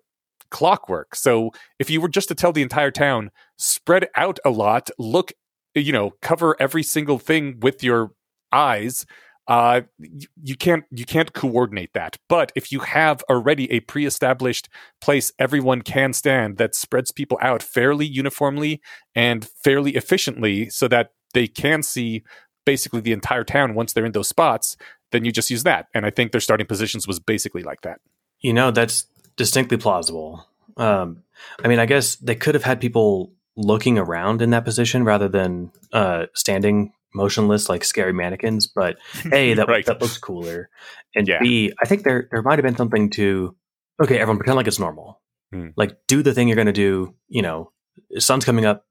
[0.51, 1.17] clockwork.
[1.17, 5.33] So if you were just to tell the entire town spread out a lot look
[5.75, 8.13] you know cover every single thing with your
[8.53, 9.05] eyes
[9.49, 9.81] uh,
[10.43, 12.19] you, can't you can't coordinate that.
[12.29, 14.69] But if you have already a pre-established
[15.01, 18.83] place everyone can stand that spreads people out fairly uniformly
[19.15, 22.23] and fairly efficiently, so that they can see
[22.67, 24.77] basically the entire town once they're in those spots,
[25.13, 25.87] then you just use that.
[25.95, 28.01] And I think their starting positions was basically like that.
[28.41, 30.47] You know, that's distinctly plausible.
[30.77, 31.23] Um,
[31.65, 35.29] I mean, I guess they could have had people looking around in that position rather
[35.29, 38.67] than uh, standing motionless like scary mannequins.
[38.67, 38.99] But
[39.33, 39.85] a that Right.
[39.87, 40.69] that looks cooler,
[41.15, 41.39] and Yeah.
[41.41, 43.57] b I think there there might have been something to
[44.03, 45.21] okay, everyone pretend like it's normal.
[45.53, 45.69] Hmm.
[45.77, 47.15] Like do the thing you're going to do.
[47.29, 47.73] You know,
[48.19, 48.85] sun's coming up.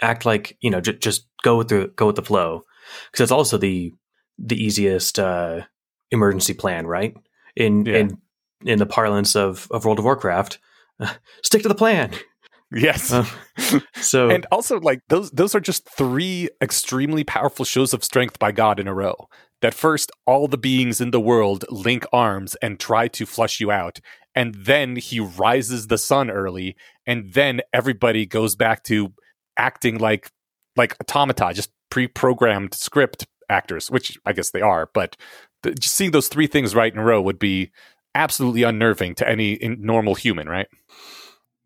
[0.00, 2.62] Act like you know, j- just go with the go with the flow
[3.10, 3.92] because it's also the
[4.38, 5.62] the easiest uh,
[6.10, 7.14] emergency plan, right?
[7.56, 7.96] In Yeah.
[7.98, 8.18] in
[8.64, 10.58] in the parlance of of World of Warcraft,
[11.42, 12.10] stick to the plan.
[12.74, 13.12] Yes.
[13.12, 13.26] Uh,
[13.94, 18.52] so and also like those those are just three extremely powerful shows of strength by
[18.52, 19.28] god in a row.
[19.60, 23.70] That first all the beings in the world link arms and try to flush you
[23.70, 24.00] out.
[24.34, 26.74] And then he rises the sun early.
[27.06, 29.12] And then everybody goes back to
[29.56, 30.30] acting like
[30.76, 34.88] like automata just pre-programmed script actors which i guess they are.
[34.94, 35.16] But
[35.62, 37.70] the, just seeing those three things right in a row would be
[38.14, 40.68] absolutely unnerving to any in, normal human right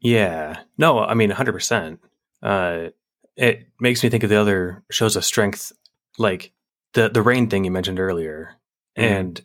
[0.07, 0.61] Yeah.
[0.79, 1.99] No, I mean, 100%.
[2.43, 2.89] Uh,
[3.37, 5.73] it makes me think of the other shows of strength,
[6.19, 6.53] like
[6.95, 8.53] the, the rain thing you mentioned earlier.
[8.97, 9.03] Mhm.
[9.03, 9.41] And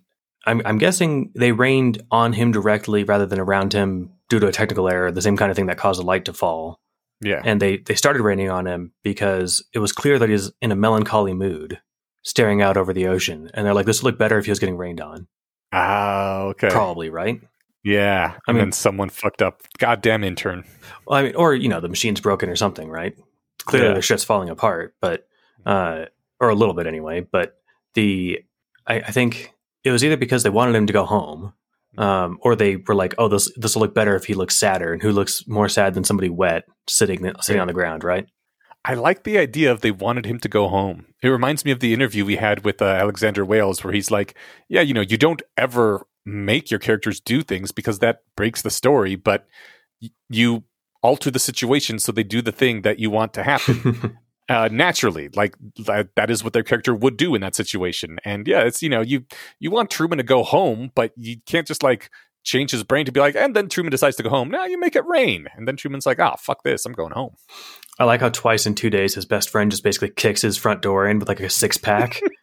[0.45, 4.51] I'm, I'm guessing they rained on him directly rather than around him due to a
[4.51, 6.79] technical error, the same kind of thing that caused the light to fall.
[7.21, 10.53] yeah And they, they started raining on him because it was clear that he was
[10.61, 11.79] in a melancholy mood,
[12.23, 13.49] staring out over the ocean.
[13.53, 15.27] And they're like, this would look better if he was getting rained on.
[15.73, 17.41] ah okay Probably, right?
[17.83, 19.61] Yeah, I mean- someone fucked up.
[19.79, 20.63] Goddamn intern.
[21.07, 23.15] Well, I mean, or you know, the machine's broken or something, right?
[23.65, 23.93] Clearly, Yeah.
[23.95, 25.25] the shit's falling apart, but
[25.65, 26.05] uh,
[26.39, 27.21] or a little bit anyway.
[27.21, 27.55] But
[27.93, 28.39] the
[28.87, 29.53] I, I think
[29.83, 31.53] it was either because they wanted him to go home,
[31.97, 34.93] um, or they were like, "Oh, this this will look better if he looks sadder."
[34.93, 38.25] And who looks more sad than somebody wet sitting sitting on the ground, right?
[38.83, 41.05] I like the idea of they wanted him to go home.
[41.21, 44.35] It reminds me of the interview we had with uh, Alexander Wales, where he's like,
[44.69, 48.69] "Yeah, you know, you don't ever make your characters do things because that breaks the
[48.69, 49.47] story, but
[50.01, 50.63] y- you
[51.03, 54.17] alter the situation so they do the thing that you want to happen."
[54.51, 55.29] uh, naturally.
[55.35, 55.55] Like
[55.85, 58.19] that, that is what their character would do in that situation.
[58.25, 59.25] And yeah, it's you know you
[59.59, 62.09] you want Truman to go home, but you can't just like
[62.43, 64.49] change his brain to be like, and then Truman decides to go home.
[64.49, 67.35] Now you make it rain, and then Truman's like, ah, fuck this, I'm going home.
[67.99, 70.81] I like how twice in two days his best friend just basically kicks his front
[70.81, 72.19] door in with like a six pack.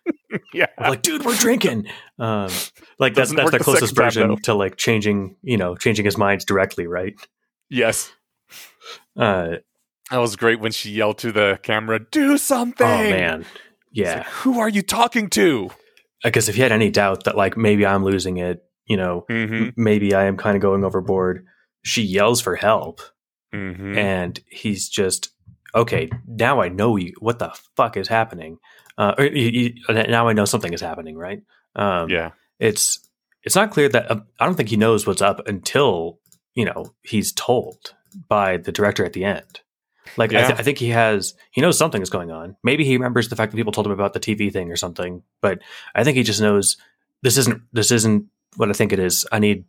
[0.52, 1.86] yeah, like, dude, we're drinking.
[2.18, 2.50] Um,
[2.98, 6.16] like that's Doesn't that's the the closest version to like changing, you know, changing his
[6.18, 7.14] mind directly, right?
[7.70, 8.12] yes.
[9.16, 9.56] Uh,
[10.10, 13.44] That was great when she yelled to the camera, "Do something!" oh man,
[13.92, 14.18] yeah.
[14.18, 15.70] like, Who are you talking to?
[16.24, 19.24] I because if you had any doubt that like maybe I'm losing it, you know,
[19.30, 19.70] Mm-hmm.
[19.82, 21.44] maybe I am kind of going overboard,
[21.84, 23.00] she yells for help,
[23.54, 23.96] Mm-hmm.
[23.98, 25.30] and he's just
[25.74, 26.08] okay.
[26.26, 27.12] Now I know you.
[27.18, 28.58] What the fuck is happening?
[28.98, 31.40] Uh, or you, you, now I know something is happening, right?
[31.76, 32.32] Um, yeah.
[32.58, 32.98] it's
[33.44, 36.18] it's not clear that uh, I don't think he knows what's up until
[36.54, 37.94] you know he's told
[38.28, 39.60] by the director at the end.
[40.16, 42.56] Like I, th- I think he has he knows something is going on.
[42.64, 45.22] Maybe he remembers the fact that people told him about the TV thing or something.
[45.40, 45.60] But
[45.94, 46.76] I think he just knows
[47.22, 48.26] this isn't this isn't
[48.56, 49.26] what I think it is.
[49.30, 49.64] I need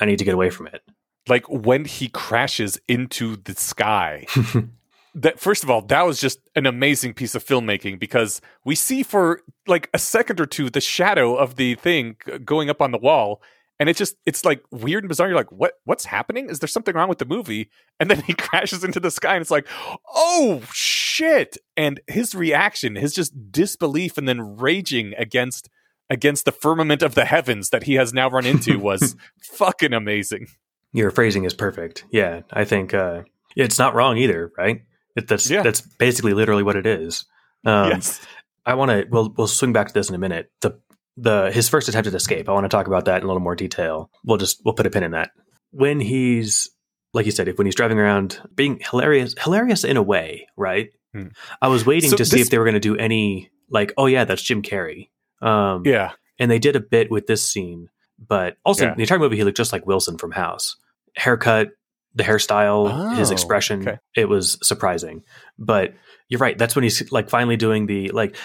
[0.00, 0.82] I need to get away from it.
[1.28, 4.26] Like when he crashes into the sky,
[5.14, 9.02] that first of all, that was just an amazing piece of filmmaking because we see
[9.02, 12.98] for like a second or two the shadow of the thing going up on the
[12.98, 13.42] wall,
[13.78, 15.28] and it's just it's like weird and bizarre.
[15.28, 16.48] You're like, what what's happening?
[16.48, 17.70] Is there something wrong with the movie?
[17.98, 19.66] And then he crashes into the sky, and it's like,
[20.14, 21.56] oh shit!
[21.76, 25.68] And his reaction, his just disbelief, and then raging against
[26.08, 30.48] against the firmament of the heavens that he has now run into was fucking amazing.
[30.92, 32.04] Your phrasing is perfect.
[32.10, 33.22] Yeah, I think uh,
[33.56, 34.82] it's not wrong either, right?
[35.16, 35.62] It, that's Yeah.
[35.62, 37.24] that's basically literally what it is.
[37.64, 38.20] Um, yes.
[38.66, 39.06] I want to.
[39.10, 40.50] We'll we'll swing back to this in a minute.
[40.60, 40.78] The
[41.16, 42.48] the his first attempted escape.
[42.48, 44.10] I want to talk about that in a little more detail.
[44.24, 45.30] We'll just we'll put a pin in that.
[45.72, 46.70] When he's
[47.12, 50.90] like you said, if when he's driving around, being hilarious, hilarious in a way, right?
[51.12, 51.28] Hmm.
[51.60, 54.06] I was waiting So to see if they were going to do any like, oh
[54.06, 55.08] yeah, that's Jim Carrey.
[55.42, 56.12] Um, Yeah.
[56.38, 57.88] and they did a bit with this scene,
[58.18, 58.94] but also Yeah.
[58.94, 60.76] the entire movie he looked just like Wilson from House.
[61.16, 61.70] Haircut,
[62.14, 63.98] the hairstyle, his Oh, expression, okay.
[64.16, 65.22] it was surprising.
[65.58, 65.94] But
[66.28, 66.56] you're right.
[66.58, 68.36] That's when he's like finally doing the like,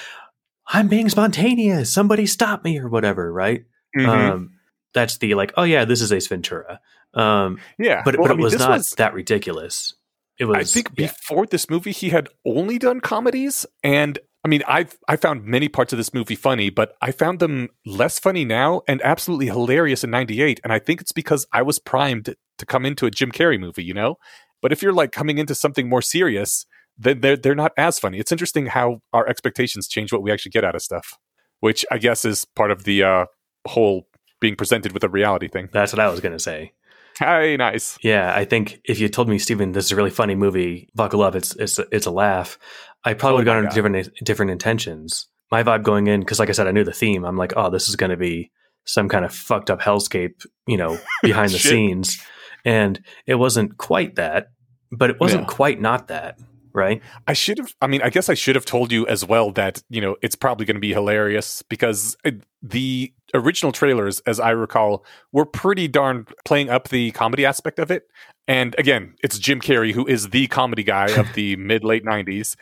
[0.67, 1.93] I'm being spontaneous.
[1.93, 3.31] Somebody stop me or whatever.
[3.31, 3.65] Right.
[3.97, 4.07] Mhm.
[4.07, 4.51] Um,
[4.93, 6.79] that's the like, oh yeah, this is Ace Ventura.
[7.13, 8.01] Um, yeah.
[8.03, 9.93] but Well, but I it mean, was not was- that ridiculous.
[10.37, 10.57] It was.
[10.57, 11.07] I think yeah.
[11.07, 15.67] before this movie, he had only done comedies, and I mean, I I found many
[15.67, 20.03] parts of this movie funny, but I found them less funny now and absolutely hilarious
[20.03, 20.59] in '98.
[20.63, 23.83] And I think it's because I was primed to come into a Jim Carrey movie,
[23.83, 24.17] you know.
[24.61, 28.19] But if you're like coming into something more serious, then they're they're not as funny.
[28.19, 31.17] It's interesting how our expectations change what we actually get out of stuff,
[31.61, 33.25] which I guess is part of the uh,
[33.67, 34.07] whole
[34.39, 35.69] being presented with a reality thing.
[35.73, 36.73] That's what I was gonna say.
[37.17, 37.97] Hey, nice.
[38.01, 41.21] Yeah, I think if you told me, Steven, this is a really funny movie, buckle
[41.23, 42.59] up, it's it's it's a laugh.
[43.05, 45.27] I probably Oh would have gone into different different intentions.
[45.51, 47.23] My vibe going in, because like I said, I knew the theme.
[47.23, 48.51] I'm like, oh, this is going to be
[48.85, 52.19] some kind of fucked up hellscape, you know, behind the scenes,
[52.65, 54.47] and it wasn't quite that,
[54.91, 55.47] but it wasn't Yeah.
[55.55, 56.39] quite not that,
[56.75, 57.01] right?
[57.27, 57.73] I should have.
[57.81, 60.35] I mean, I guess I should have told you as well that you know it's
[60.35, 65.87] probably going to be hilarious because uh, the original trailers, as I recall, were pretty
[65.87, 68.03] darn playing up the comedy aspect of it.
[68.47, 72.55] And again, it's Jim Carrey who is the comedy guy of the mid late '90s.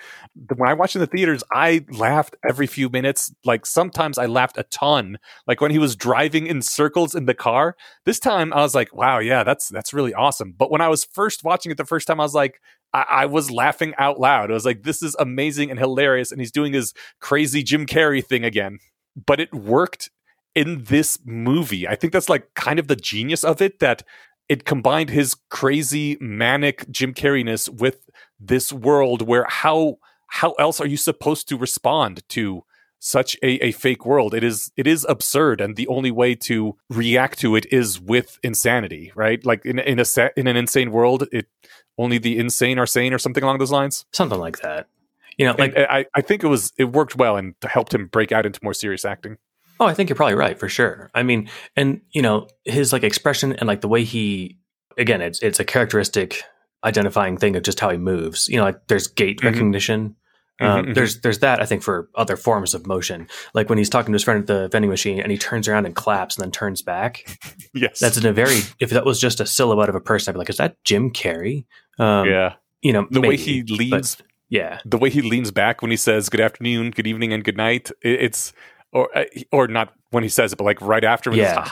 [0.55, 3.34] When I watched in the theaters, I laughed every few minutes.
[3.43, 5.18] Like sometimes I laughed a ton.
[5.47, 7.76] Like when he was driving in circles in the car.
[8.05, 11.03] This time I was like, "Wow, yeah, that's that's really awesome." But when I was
[11.03, 12.59] first watching it the first time, I was like.
[12.94, 14.52] I, I was laughing out loud.
[14.52, 16.32] I was like, this is amazing and hilarious.
[16.32, 18.80] And he's doing his crazy Jim Carrey thing again.
[19.16, 20.10] But it worked
[20.56, 21.88] in this movie.
[21.88, 24.04] I think that's like kind of the genius of it that
[24.50, 30.88] it combined his crazy manic Jim Carreyness with this world where how how else are
[30.88, 32.64] you supposed to respond to
[33.06, 36.78] such a, a fake world it is it is absurd and the only way to
[36.89, 40.06] react to it is with insanity right like in, in a
[40.38, 41.47] in an insane world it
[41.97, 44.88] only the insane are sane or something along those lines Something like that.
[45.38, 48.08] You know, like like I, I think it was it worked well and helped him
[48.08, 49.38] break out into more serious acting
[49.80, 51.10] Oh, I think you're probably right for sure.
[51.16, 54.60] I mean, and you know, his like expression and like the way he
[54.97, 56.41] again, it's it's a characteristic
[56.86, 58.47] identifying thing of just how he moves.
[58.47, 59.45] You know, like there's gait Mhm.
[59.51, 60.16] recognition.
[60.60, 60.93] Um, Mhm, mhm.
[60.95, 64.16] There's there's that I think for other forms of motion, like when he's talking to
[64.16, 66.82] his friend at the vending machine and he turns around and claps and then turns
[66.84, 67.26] back.
[67.74, 70.34] yes That's in a very if that was just a silhouette of a person, I'd
[70.34, 71.66] be like, is that Jim Carrey?
[71.99, 74.18] Um, yeah you know, the way maybe, he but leans
[74.49, 77.58] yeah, the way he leans back when he says good afternoon good evening and good
[77.58, 78.54] night it, it's
[78.91, 81.66] or uh, or not when he says it but like right after when Yeah.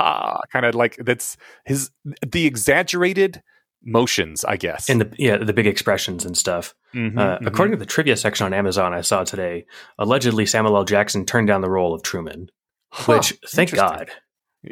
[0.51, 1.91] kind of like that's his
[2.25, 3.43] the exaggerated
[3.84, 6.75] motions i guess and the yeah the big expressions and stuff.
[6.93, 7.47] Mhm, Uh, mhm.
[7.47, 9.65] According to the trivia section on Amazon, I saw today,
[9.97, 10.84] allegedly Samuel L.
[10.84, 12.49] Jackson turned down the role of Truman,
[12.91, 13.73] Huh, which thank.
[13.73, 14.11] God.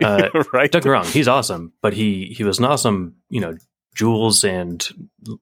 [0.03, 3.39] uh, right Don't get me wrong, he's awesome, but he he was an awesome, you
[3.41, 3.55] know,
[3.95, 4.87] Jules and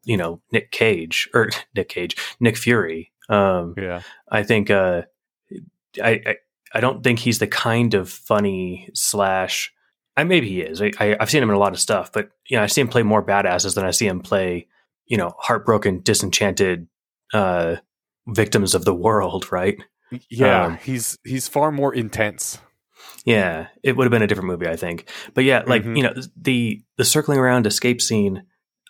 [0.06, 3.12] you know Nick Cage or Nick Cage, Nick Fury.
[3.28, 4.02] Um, yeah
[4.32, 5.02] I think uh,
[6.02, 6.36] I, I
[6.74, 9.74] I don't think he's the kind of funny slash.
[10.18, 10.82] I maybe he is.
[10.82, 12.82] I, I I've seen him in a lot of stuff, but you know I see
[12.82, 14.68] him play more badasses than I see him play
[15.06, 16.88] you know heartbroken, disenchanted
[17.34, 17.76] uh,
[18.28, 19.52] victims of the world.
[19.52, 19.78] Right?
[20.30, 22.60] yeah Um, he's he's far more intense
[23.26, 25.10] Yeah, it would have been a different movie, I think.
[25.34, 25.98] But yeah, like Mhm.
[25.98, 28.44] you know the the circling around escape scene,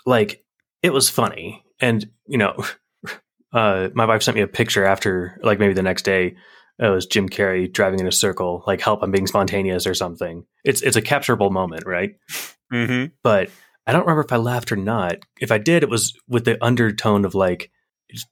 [0.06, 0.46] like
[0.84, 2.64] it was funny, and you know,
[3.54, 6.36] uh, my wife sent me a picture after, like maybe the next day.
[6.80, 10.46] It was Jim Carrey driving in a circle, like "Help, I'm being spontaneous" or something.
[10.64, 12.12] It's it's a capturable moment, right?
[12.72, 13.14] mm-hmm.
[13.24, 13.50] But
[13.86, 15.18] I don't remember if I laughed or not.
[15.40, 17.72] If I did, it was with the undertone of like,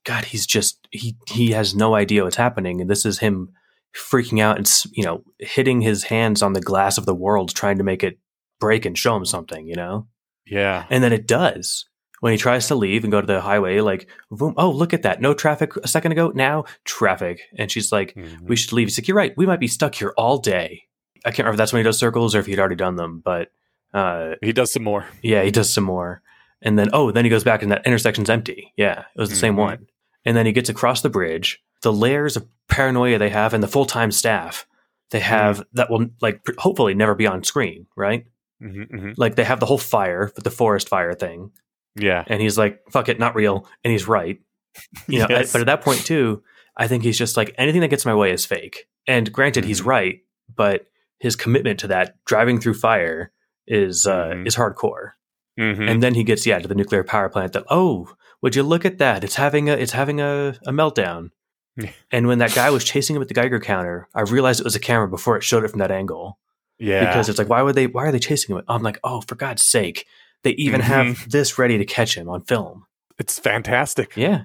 [0.04, 3.50] God, he's just he he has no idea what's happening, and this is him
[3.96, 7.78] freaking out and you know hitting his hands on the glass of the world, trying
[7.78, 8.20] to make it
[8.60, 10.08] break and show him something, you know.
[10.46, 11.86] yeah And then it does,
[12.26, 15.04] when he tries to leave and go to the highway, like, boom, oh, look at
[15.04, 15.22] that.
[15.22, 16.32] No traffic a second ago.
[16.34, 17.40] Now traffic.
[17.56, 18.42] And she's like, Mhm.
[18.42, 18.88] we should leave.
[18.88, 19.38] He's like, you're right.
[19.38, 20.86] We might be stuck here all day.
[21.24, 23.22] I can't remember if that's when he does circles or if he'd already done them,
[23.24, 23.52] but
[23.94, 25.06] uh, he does some more.
[25.22, 26.24] yeah, he does some more.
[26.64, 28.74] And then, oh, then he goes back and that intersection's empty.
[28.76, 29.58] Yeah, it was the same Mhm.
[29.60, 29.88] one.
[30.26, 31.62] And then he gets across the bridge.
[31.84, 34.66] The layers of paranoia they have and the full time staff
[35.12, 38.26] they have that will, like, pr- hopefully never be on screen, right?
[38.60, 41.52] hmm hmm Like, they have the whole fire, the forest fire thing.
[41.96, 42.24] Yeah.
[42.28, 43.68] And he's like, fuck it, not real.
[43.84, 44.40] And he's right.
[45.08, 45.52] You know, Yes.
[45.54, 46.44] but at that point, too,
[46.78, 48.88] I think he's just like, anything that gets in my way is fake.
[49.08, 49.86] And granted, he's Mhm.
[49.86, 50.20] right,
[50.54, 50.88] but
[51.20, 53.32] his commitment to that, driving through fire,
[53.68, 54.48] is uh, Mhm.
[54.48, 55.12] is hardcore.
[55.58, 55.90] Mhm.
[55.90, 58.10] and then he gets yeah to the nuclear power plant that oh
[58.42, 61.30] would you look at that it's having a it's having a, a meltdown
[61.78, 61.92] Yeah.
[62.12, 64.76] and when that guy was chasing him with the geiger counter i realized it was
[64.76, 66.40] a camera before it showed it from that angle
[66.78, 67.06] yeah.
[67.06, 69.36] because it's like why would they why are they chasing him i'm like oh for
[69.36, 70.06] god's sake
[70.46, 70.92] they even Mm-hmm.
[70.94, 72.86] have this ready to catch him on film
[73.20, 74.16] it's fantastic.
[74.16, 74.44] yeah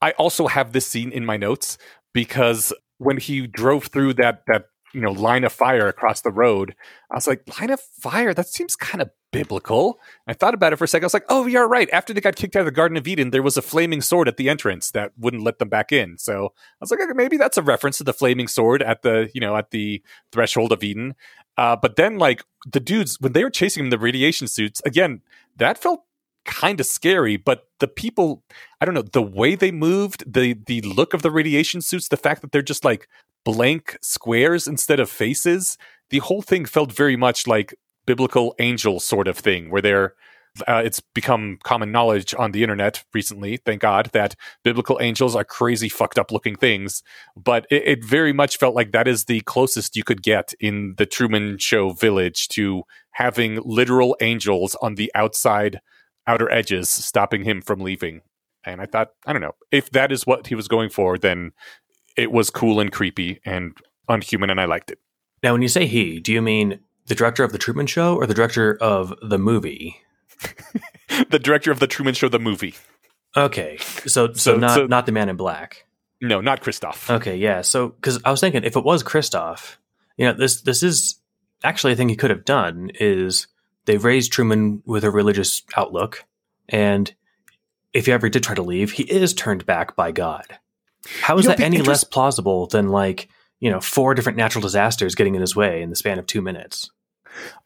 [0.00, 1.76] I also have this scene in my notes
[2.12, 4.64] because when he drove through that that
[4.94, 6.74] you know line of fire across the road,
[7.10, 8.32] I was like, line of fire.
[8.32, 9.98] That seems kind of biblical.
[10.28, 11.04] I thought about it for a second.
[11.04, 11.90] I was like, oh, you're right.
[11.92, 14.28] After they got kicked out of the Garden of Eden, there was a flaming sword
[14.28, 16.16] at the entrance that wouldn't let them back in.
[16.18, 19.30] So I was like, okay, maybe that's a reference to the flaming sword at the
[19.34, 21.14] you know at the threshold of Eden.
[21.56, 25.20] Uh, but then like the dudes when they were chasing him the radiation suits again,
[25.56, 26.04] that felt
[26.44, 27.36] kind of scary.
[27.36, 28.44] But the people
[28.80, 32.16] I don't know the way they moved, the the look of the radiation suits, the
[32.16, 33.08] fact that they're just like
[33.44, 35.78] blank squares instead of faces.
[36.10, 37.74] The whole thing felt very much like
[38.06, 40.14] biblical angel sort of thing, where they're.
[40.68, 45.42] Uh, it's become common knowledge on the internet recently, thank God, that biblical angels are
[45.42, 47.02] crazy, fucked up looking things.
[47.36, 50.94] But it, it very much felt like that is the closest you could get in
[50.96, 52.84] the Truman Show village to
[53.14, 55.80] having literal angels on the outside
[56.24, 58.20] outer edges stopping him from leaving.
[58.64, 61.50] And I thought, I don't know, if that is what he was going for, then
[62.16, 63.76] it was cool and creepy and
[64.08, 64.98] unhuman, and I liked it.
[65.42, 68.26] now when you say he do you mean the director of the truman show or
[68.26, 69.96] the director of the movie
[71.30, 72.74] the director of the Truman Show, the movie.
[73.36, 75.86] okay so so, So- not so- not the man in black
[76.20, 77.10] No, not Christof.
[77.16, 77.60] Okay, yeah.
[77.62, 79.76] So because I was thinking, if it was Christof,
[80.16, 81.20] you know, this this is
[81.62, 83.46] actually a thing he could have done is
[83.84, 86.24] they raised Truman with a religious outlook,
[86.68, 87.12] and
[87.92, 90.58] if he ever did try to leave, he is turned back by God.
[91.20, 93.28] How is You know, that any interest- less plausible than like
[93.60, 96.42] you know four different natural disasters getting in his way in the span of two
[96.42, 96.90] minutes?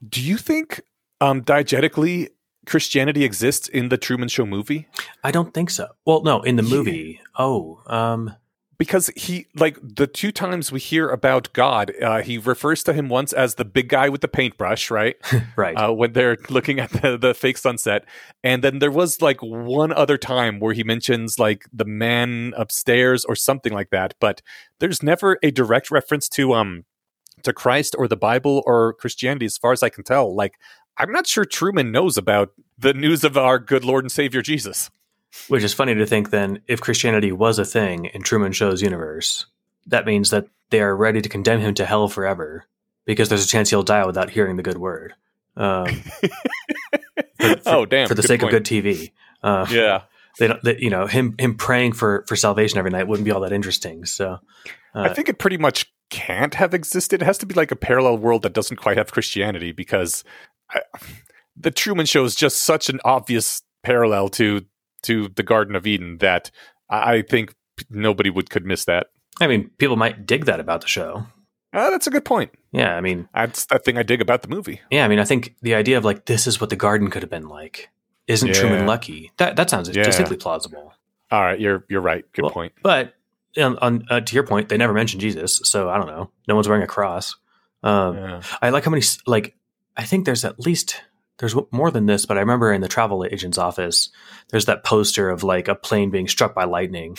[0.09, 0.81] Do you think
[1.21, 2.29] um, diegetically
[2.67, 4.89] Christianity exists in the Truman Show movie?
[5.25, 5.89] I don't think so.
[6.07, 6.75] Well, no, in the Yeah.
[6.77, 7.21] movie.
[7.37, 8.35] Oh, um,
[8.79, 13.09] because he like the two times we hear about God, uh, he refers to him
[13.09, 15.17] once as the big guy with the paintbrush, right?
[15.57, 15.75] right.
[15.75, 18.05] uh, when they're looking at the, the fake sunset,
[18.45, 23.25] and then there was like one other time where he mentions like the man upstairs
[23.25, 24.43] or something like that, but
[24.79, 26.85] there's never a direct reference to um
[27.43, 30.35] to Christ or the Bible or Christianity, as far as I can tell.
[30.35, 30.55] Like
[30.97, 34.89] I'm not sure Truman knows about the news of our good Lord and Savior Jesus.
[35.49, 39.47] Which is funny to think then, if Christianity was a thing in Truman Show's universe,
[39.87, 42.65] that means that they are ready to condemn him to hell forever
[43.05, 45.15] because there's a chance he'll die without hearing the good word.
[45.57, 45.87] Um,
[47.41, 48.09] for- oh damn!
[48.09, 48.55] for the sake point.
[48.55, 49.13] of good TV.
[49.43, 50.03] Uh, Yeah.
[50.39, 53.31] they don't, they, you know, him him praying for for salvation every night wouldn't be
[53.31, 54.05] all that interesting.
[54.05, 54.39] So,
[54.95, 57.23] uh, I think it pretty much can't have existed.
[57.23, 60.25] It has to be like a parallel world that doesn't quite have Christianity because
[60.71, 60.81] I,
[61.57, 64.65] the Truman Show is just such an obvious parallel to
[65.03, 66.51] to the Garden of Eden that
[66.91, 67.55] I, think
[67.91, 69.09] nobody would could miss that.
[69.41, 71.27] I mean, people might dig that about the show.
[71.73, 72.51] Uh, that's a good point.
[72.73, 74.81] Yeah, I mean, That's that thing I dig about the movie.
[74.91, 77.23] yeah, I mean, I think the idea of like this is what the garden could
[77.23, 77.91] have been like.
[78.27, 78.55] Isn't Yeah.
[78.55, 79.33] Truman lucky?
[79.37, 80.03] That that sounds Yeah.
[80.03, 80.93] distinctly plausible.
[81.31, 82.25] All right, you're you're right.
[82.33, 82.73] Good Well, point.
[82.83, 83.15] But
[83.59, 86.31] on, on uh, to your point, they never mentioned Jesus, so I don't know.
[86.49, 87.37] No one's wearing a cross.
[87.83, 88.43] Um, Yeah.
[88.63, 89.55] I like how many like
[89.97, 91.01] I think there's at least
[91.39, 94.11] there's more than this, but I remember in the travel agent's office,
[94.51, 97.17] there's that poster of like a plane being struck by lightning.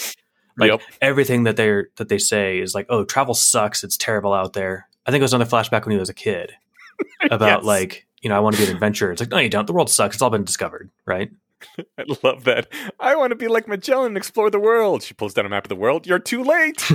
[0.58, 0.82] Like Yep.
[1.02, 3.84] everything that they that they say is like, oh, travel sucks.
[3.84, 4.88] It's terrible out there.
[5.06, 6.52] I think it was another flashback when he was a kid
[7.32, 7.64] about Yes.
[7.66, 9.12] like you know I want to be an adventurer.
[9.14, 9.66] It's like no, you don't.
[9.68, 10.18] The world sucks.
[10.18, 11.32] It's all been discovered, right?
[11.98, 12.68] I love that.
[13.00, 15.04] I want to be like Magellan and explore the world.
[15.04, 16.06] She pulls down a map of the world.
[16.08, 16.84] You're too late.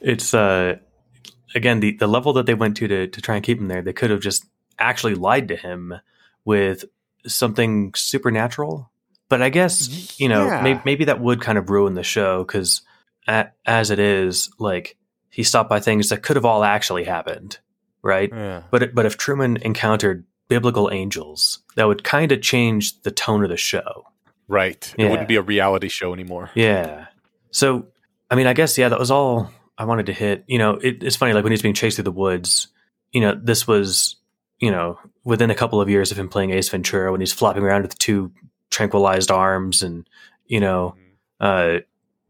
[0.00, 0.76] it's uh
[1.54, 3.82] again the the level that they went to to to try and keep him there.
[3.82, 4.44] They could have just
[4.78, 5.94] actually lied to him
[6.44, 6.84] with
[7.26, 8.90] something supernatural.
[9.28, 10.62] But I guess you know Yeah.
[10.62, 12.82] may, maybe that would kind of ruin the show because
[13.26, 14.96] as it is, like
[15.30, 17.58] he stopped by things that could have all actually happened,
[18.02, 18.30] right?
[18.32, 18.62] Yeah.
[18.70, 23.48] But but if Truman encountered biblical angels that would kind of change the tone of
[23.50, 24.06] the show.
[24.46, 24.94] Right.
[24.96, 25.06] Yeah.
[25.06, 26.50] It wouldn't be a reality show anymore.
[26.54, 27.06] Yeah.
[27.50, 27.86] So,
[28.30, 30.44] I mean, I guess yeah, that was all I wanted to hit.
[30.46, 32.68] You know, it, it's funny like when he's being chased through the woods.
[33.10, 34.16] You know, this was
[34.60, 37.62] you know within a couple of years of him playing Ace Ventura when he's flopping
[37.62, 38.32] around with two
[38.70, 40.08] tranquilized arms and
[40.46, 40.94] you know
[41.40, 41.78] uh,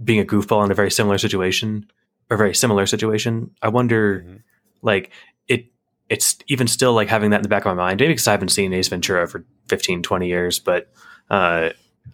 [0.03, 1.87] being a goofball in a very similar situation
[2.31, 3.51] or very similar situation.
[3.63, 4.43] I wonder, Mhm.
[4.83, 5.11] like
[5.49, 5.67] it.
[6.09, 8.01] It's even still like having that in the back of my mind.
[8.01, 10.89] Maybe because I haven't seen Ace Ventura for 15, 20 years, but
[11.31, 11.71] uh,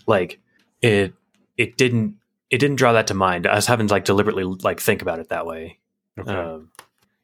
[0.06, 0.38] like
[0.80, 1.12] it,
[1.58, 2.16] it didn't,
[2.50, 3.46] it didn't draw that to mind.
[3.46, 5.78] I was having to like deliberately like think about it that way.
[6.18, 6.32] Okay.
[6.32, 6.70] Um,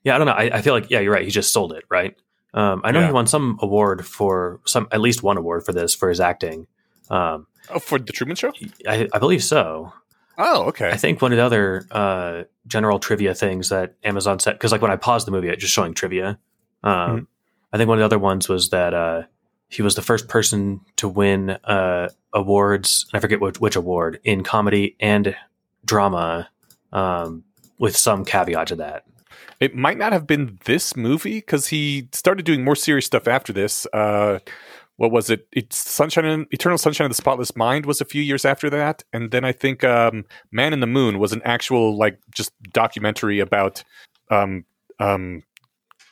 [0.02, 0.32] yeah, I don't know.
[0.34, 1.24] I, I feel like yeah, you're right.
[1.24, 2.14] He just sold it, right?
[2.58, 3.06] Um, I know Yeah.
[3.06, 6.66] he won some award for some, at least one award for this for his acting.
[7.08, 8.52] Um, oh, for the Truman Show?
[8.86, 9.92] I, I believe so.
[10.36, 10.90] Oh, okay.
[10.90, 14.82] I think one of the other uh, general trivia things that Amazon said, because like
[14.82, 16.38] when I paused the movie, it just showing trivia.
[16.82, 17.26] Um, Mhm.
[17.72, 19.22] I think one of the other ones was that uh,
[19.68, 23.06] he was the first person to win uh, awards.
[23.12, 25.36] I forget which, which award in comedy and
[25.84, 26.48] drama,
[26.92, 27.44] um,
[27.78, 29.04] with some caveat to that.
[29.60, 33.52] It might not have been this movie because he started doing more serious stuff after
[33.52, 33.86] this.
[33.92, 34.38] Uh,
[34.96, 35.46] what was it?
[35.52, 39.04] It's Sunshine, and, Eternal Sunshine of the Spotless Mind was a few years after that,
[39.12, 43.38] and then I think um, Man in the Moon was an actual like just documentary
[43.38, 43.84] about
[44.30, 44.64] um,
[44.98, 45.44] um,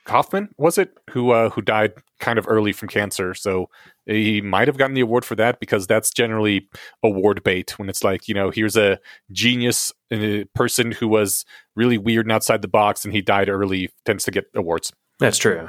[0.04, 0.50] Kaufman.
[0.56, 3.34] Was it who uh, who died kind of early from cancer?
[3.34, 3.68] So
[4.06, 6.68] he might have gotten the award for that because that's generally
[7.02, 8.98] award bait when it's like you know here's a
[9.32, 11.44] genius uh, person who was
[11.74, 15.38] really weird and outside the box and he died early tends to get awards That's
[15.38, 15.68] true.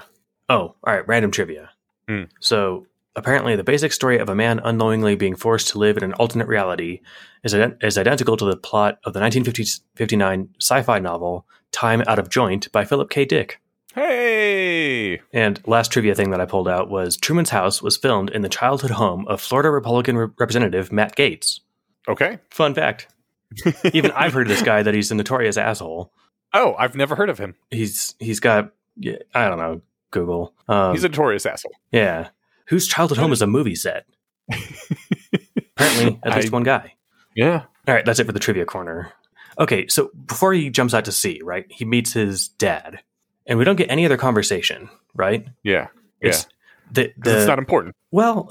[0.49, 1.07] Oh, all right.
[1.07, 1.71] Random trivia.
[2.07, 2.23] Hmm.
[2.39, 2.85] So
[3.15, 6.47] apparently, the basic story of a man unknowingly being forced to live in an alternate
[6.47, 7.01] reality
[7.43, 12.29] is, ident- is identical to the plot of the 1959 sci-fi novel "Time Out of
[12.29, 13.25] Joint" by Philip K.
[13.25, 13.59] Dick.
[13.97, 18.43] Hey And last trivia thing that I pulled out was Truman's House was filmed in
[18.43, 21.61] the childhood home of Florida Republican Re- Representative Matt Gaetz.
[22.07, 23.07] okay Fun fact.
[23.93, 26.11] Even I've heard of this guy that he's a notorious asshole.
[26.53, 28.71] oh i've never heard of him He's he's got
[29.33, 29.81] I don't know
[30.11, 30.53] Google.
[30.67, 32.29] Um, he's a notorious asshole Yeah.
[32.67, 34.05] Whose childhood home is a movie set?
[35.75, 36.93] Apparently, at least I- one guy.
[37.35, 39.11] yeah All right, that's it for the trivia corner.
[39.59, 42.99] Okay, so before he jumps out to sea, right, he meets his dad,
[43.47, 45.47] and we don't get any other conversation, right?
[45.63, 45.87] yeah
[46.21, 46.47] It's
[46.91, 48.49] the, 'Cause the it's not important well,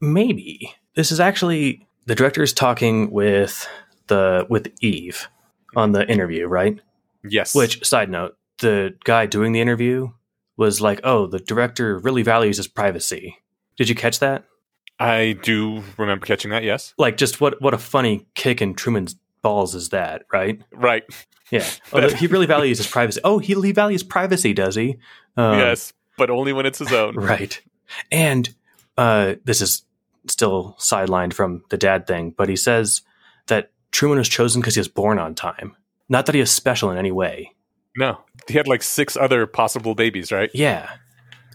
[0.00, 3.68] maybe this is actually the director's talking with
[4.08, 5.28] the with Eve
[5.76, 6.80] on the interview, right?
[7.22, 10.08] yes Which side note, the guy doing the interview
[10.56, 13.38] was like, "Oh, the director really values his privacy."
[13.76, 14.44] Did you catch that?
[15.02, 19.16] i do remember catching that yes like just what what a funny kick in Truman's
[19.42, 20.60] balls is that, right?
[20.72, 21.04] right
[21.50, 21.66] Yeah.
[21.92, 23.20] Oh, he really values his privacy.
[23.24, 24.96] Oh, he, he values privacy, does he?
[25.36, 27.60] Um, yes but only when it's his own Right.
[28.12, 28.54] And
[28.98, 29.82] uh, this is
[30.28, 33.00] still sidelined from the dad thing, but he says
[33.46, 35.74] that Truman was chosen because he was born on time.
[36.10, 37.52] Not that he is special in any way.
[37.96, 40.90] no he had like six other possible babies right Yeah.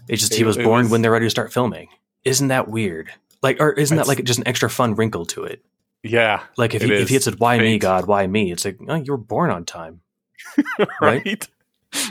[0.08, 1.88] It's just he was born was- when they're ready to start filming.
[2.24, 3.12] Isn't that weird?
[3.42, 5.64] Like, or isn't that like just an extra fun wrinkle to it?
[6.06, 8.06] Yeah Like if he, if he said, "Why me, God?
[8.06, 10.00] Why me?" It's like, oh, you were born on time.
[11.00, 11.48] right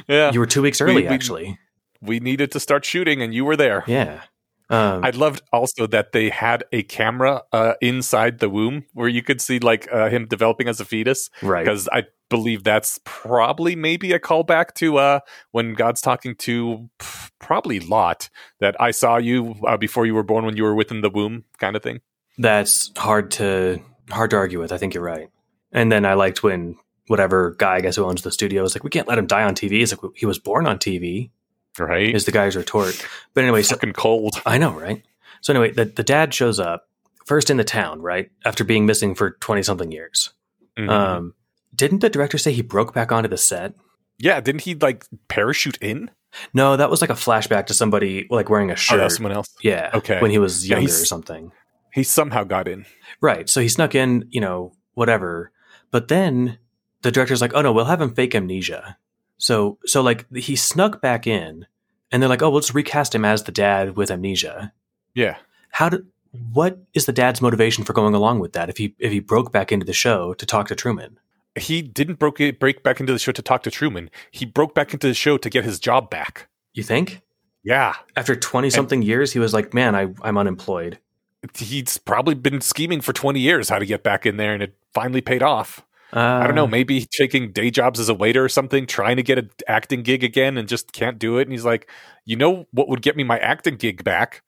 [0.08, 1.60] yeah You were two weeks early, we- actually.
[2.02, 4.22] we needed to start shooting and you were there Yeah.
[4.68, 9.22] Um, I loved also that they had a camera uh, inside the womb where you
[9.22, 11.64] could see like uh, him developing as a fetus right.
[11.64, 15.20] because I believe that's probably maybe a callback to uh,
[15.52, 16.90] when God's talking to
[17.38, 18.30] probably Lot
[18.60, 21.44] that I saw you uh, before you were born when you were within the womb
[21.60, 22.02] kind of thing.
[22.38, 24.72] That's hard to hard to argue with.
[24.72, 25.30] I think you're right.
[25.72, 26.78] And then I liked when
[27.08, 29.44] whatever guy I guess who owns the studio was like, "We can't let him die
[29.44, 31.30] on TV." It's like he was born on TV.
[31.78, 32.16] Right?
[32.16, 33.06] Is the guy's retort.
[33.34, 34.42] But anyway, so fucking cold.
[34.46, 35.04] I know, right?
[35.42, 36.88] So anyway, the the dad shows up
[37.26, 38.32] first in the town, right?
[38.46, 40.32] After being missing for twenty something years.
[40.78, 40.90] Mhm.
[40.90, 41.34] Um,
[41.74, 43.74] didn't the director say he broke back onto the set?
[44.18, 46.10] yeah, didn't he like parachute in?
[46.54, 49.04] No, that was like a flashback to somebody like wearing a Oh, shirt.
[49.04, 49.54] was someone else.
[49.62, 50.22] yeah, Okay.
[50.22, 51.52] when he was younger he's- or something.
[51.96, 52.86] He somehow got in.
[53.22, 53.50] Right.
[53.50, 55.54] So he snuck in, you know, whatever.
[55.92, 56.60] But then
[57.04, 58.98] the director's like, "Oh no, we'll have him fake amnesia."
[59.38, 61.68] So so like he snuck back in,
[62.12, 64.74] and they're like, "Oh, we'll just recast him as the dad with amnesia."
[65.14, 65.38] Yeah.
[65.70, 66.06] How did
[66.52, 69.54] what is the dad's motivation for going along with that if he if he broke
[69.54, 71.18] back into the show to talk to Truman?
[71.58, 74.10] He didn't broke break back into the show to talk to Truman.
[74.32, 76.50] He broke back into the show to get his job back.
[76.74, 77.22] You think?
[77.64, 77.96] Yeah.
[78.18, 81.00] After 20 something years, he was like, "Man, I I'm unemployed."
[81.56, 84.76] He's probably been scheming for 20 years how to get back in there and it
[84.94, 85.86] finally paid off.
[86.14, 89.18] Uh, I don't know, Uh, maybe taking day jobs as a waiter or something, trying
[89.18, 91.44] to get an acting gig again and just can't do it.
[91.44, 91.90] And he's like,
[92.24, 94.44] you know what would get me my acting gig back?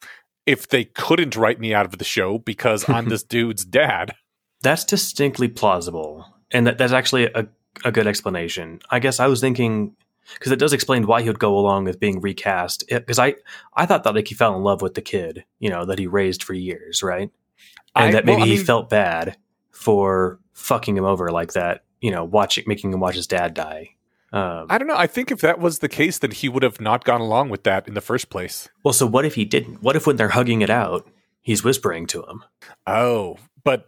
[0.45, 4.13] If they couldn't write me out of the show because I'm this dude's dad.
[4.61, 7.47] That's distinctly plausible, and that, that's actually a,
[7.83, 8.79] a good explanation.
[8.89, 9.95] I guess I was thinking
[10.33, 12.83] because it does explain why he would go along with being recast.
[12.89, 13.35] Because I
[13.75, 16.07] I thought that like he fell in love with the kid, you know, that he
[16.07, 17.29] raised for years, right?
[17.95, 19.37] And I- that maybe well, I he felt bad
[19.71, 23.91] for fucking him over like that, you know, watching making him watch his dad die.
[24.33, 24.97] Um, I don't know.
[24.97, 27.63] I think if that was the case, then he would have not gone along with
[27.63, 28.67] that in the first place.
[28.83, 29.81] well, so what if he didn't?
[29.81, 31.07] What if when they're hugging it out,
[31.41, 32.43] he's whispering to him?
[32.85, 33.85] Oh, but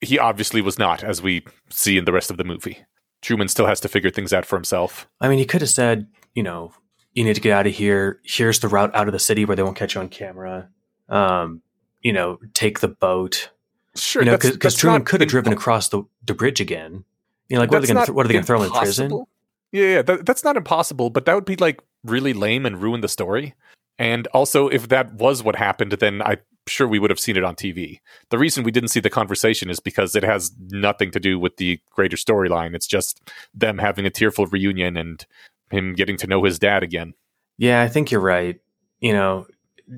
[0.00, 2.78] he obviously was not, as we see in the rest of the movie.
[3.22, 5.08] Truman still has to figure things out for himself.
[5.20, 6.72] I mean, he could have said, you know,
[7.14, 8.20] you need to get out of here.
[8.24, 10.68] Here's the route out of the city where they won't catch you on camera.
[11.08, 11.62] Um,
[12.02, 13.50] you know, take the boat.
[13.94, 17.04] Sure, you know, because Truman could have driven across the, the bridge again.
[17.48, 18.62] You know, like what are they going to not what are they going to throw
[18.62, 19.24] him in prison?
[19.70, 23.02] Yeah, yeah that, that's not impossible, but that would be like really lame and ruin
[23.02, 23.54] the story.
[23.98, 27.44] And also, if that was what happened, then I'm sure we would have seen it
[27.44, 28.00] on TV.
[28.30, 31.56] The reason we didn't see the conversation is because it has nothing to do with
[31.56, 32.74] the greater storyline.
[32.74, 35.24] It's just them having a tearful reunion and
[35.70, 37.14] him getting to know his dad again.
[37.58, 38.60] Yeah, I think you're right.
[39.00, 39.46] You know,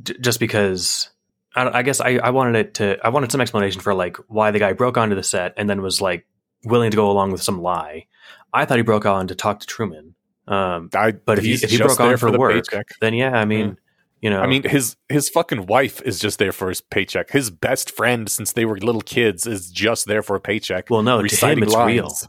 [0.03, 1.11] j- just because
[1.55, 4.51] I, I guess I, I wanted it to, I wanted some explanation for like why
[4.51, 6.27] the guy broke onto the set and then was like
[6.65, 8.07] willing to go along with some lie.
[8.53, 10.15] I thought he broke on to talk to Truman.
[10.47, 12.87] Um, I, but if he, if he broke on for, the work, paycheck.
[13.01, 13.79] then yeah, I mean,
[14.25, 17.31] you know, I mean, his his fucking wife is just there for his paycheck.
[17.31, 20.89] His best friend since they were little kids is just there for a paycheck.
[20.89, 22.27] well, no, reciting it's lines.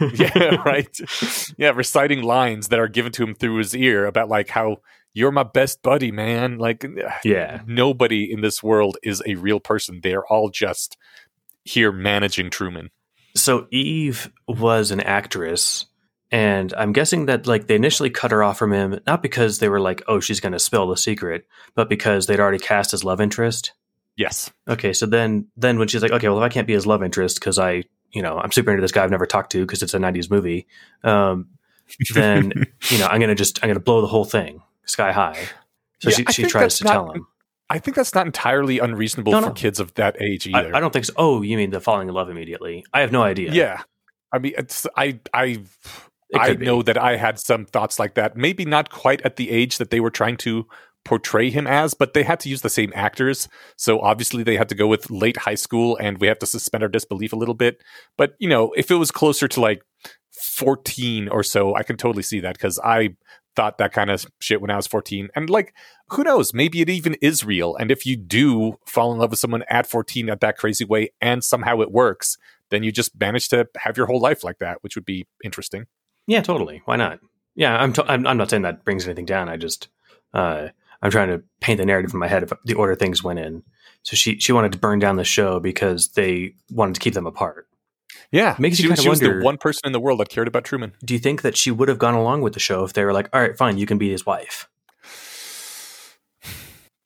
[0.00, 0.10] real.
[0.14, 0.98] yeah, right.
[1.56, 4.78] Yeah, reciting lines that are given to him through his ear about like how
[5.14, 6.58] you're my best buddy, man.
[6.58, 7.60] Like ah, Yeah.
[7.68, 10.00] nobody in this world is a real person.
[10.02, 10.96] They're all just
[11.62, 12.90] here managing Truman.
[13.36, 15.86] So Eve was an actress,
[16.32, 19.68] and I'm guessing that like they initially cut her off from him not because they
[19.68, 23.04] were like, oh, she's going to spill the secret, but because they'd already cast his
[23.04, 23.72] love interest.
[24.16, 24.50] Yes.
[24.68, 27.02] Okay, so then then when she's like, okay, well, if I can't be his love
[27.02, 29.82] interest because I, you know, I'm super into this guy I've never talked to because
[29.82, 30.66] it's a '90s movie,
[31.04, 31.48] um,
[32.14, 32.52] then
[32.90, 35.38] you know, I'm gonna just I'm gonna blow the whole thing sky high.
[36.00, 37.26] So Yeah, she, I she tries to not- tell him.
[37.70, 40.76] I think that's not entirely unreasonable No, for kids of that age either.
[40.76, 41.14] I don't think so.
[41.16, 42.84] Oh, you mean the falling in love immediately?
[42.92, 43.50] I have no idea.
[43.52, 43.80] yeah.
[44.30, 45.62] I mean, it's I I
[46.34, 46.64] I be.
[46.64, 48.36] know that I had some thoughts like that.
[48.36, 50.66] Maybe not quite at the age that they were trying to
[51.04, 53.48] portray him as, but they had to use the same actors.
[53.76, 56.82] So obviously they had to go with late high school and we have to suspend
[56.82, 57.82] our disbelief a little bit.
[58.16, 59.82] But, you know, if it was closer to like
[60.30, 63.16] 14 or so, I can totally see that because I
[63.54, 65.28] thought that kind of shit when I was 14.
[65.34, 65.74] And like,
[66.08, 66.54] who knows?
[66.54, 67.76] Maybe it even is real.
[67.76, 71.10] And if you do fall in love with someone at 14 at that crazy way
[71.20, 72.38] and somehow it works,
[72.70, 75.86] then you just manage to have your whole life like that, which would be interesting.
[76.26, 76.82] Yeah, totally.
[76.84, 77.20] Why not?
[77.54, 77.92] Yeah, I'm.
[77.92, 79.48] T- I'm, I'm not saying that brings anything down.
[79.48, 79.88] I just,
[80.32, 80.68] uh,
[81.02, 83.62] I'm trying to paint the narrative in my head of the order things went in.
[84.02, 87.26] So she she wanted to burn down the show because they wanted to keep them
[87.26, 87.66] apart.
[88.30, 90.48] Yeah, Makes you she, kinda she was the one person in the world that cared
[90.48, 90.94] about Truman.
[91.04, 93.12] Do you think that she would have gone along with the show if they were
[93.12, 94.68] like, "All right, fine, you can be his wife"?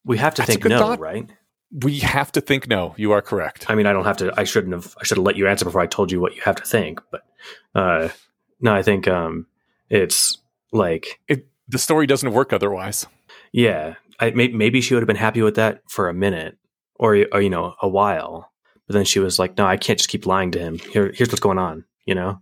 [0.04, 1.00] We have to That's think no, thought.
[1.00, 1.28] right?
[1.82, 2.94] We have to think no.
[2.96, 3.68] You are correct.
[3.68, 4.32] I mean, I don't have to.
[4.36, 4.94] I shouldn't have.
[5.00, 7.00] I should have let you answer before I told you what you have to think.
[7.10, 7.22] But
[7.74, 8.08] uh,
[8.60, 9.46] no, I think um,
[9.90, 10.38] it's
[10.72, 13.06] like It, the story doesn't work otherwise.
[13.52, 16.58] Yeah, I, may, maybe she would have been happy with that for a minute
[16.96, 18.52] or, or you know a while,
[18.86, 20.78] but then she was like, "No, I can't just keep lying to him.
[20.78, 22.40] Here, here's what's going on." You know?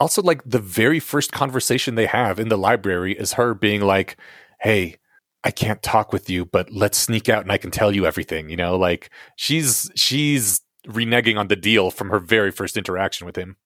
[0.00, 4.16] Also, like the very first conversation they have in the library is her being like,
[4.60, 4.96] "Hey,
[5.44, 8.48] I can't talk with you, but let's sneak out and I can tell you everything."
[8.48, 13.36] You know, like she's she's reneging on the deal from her very first interaction with
[13.36, 13.56] him.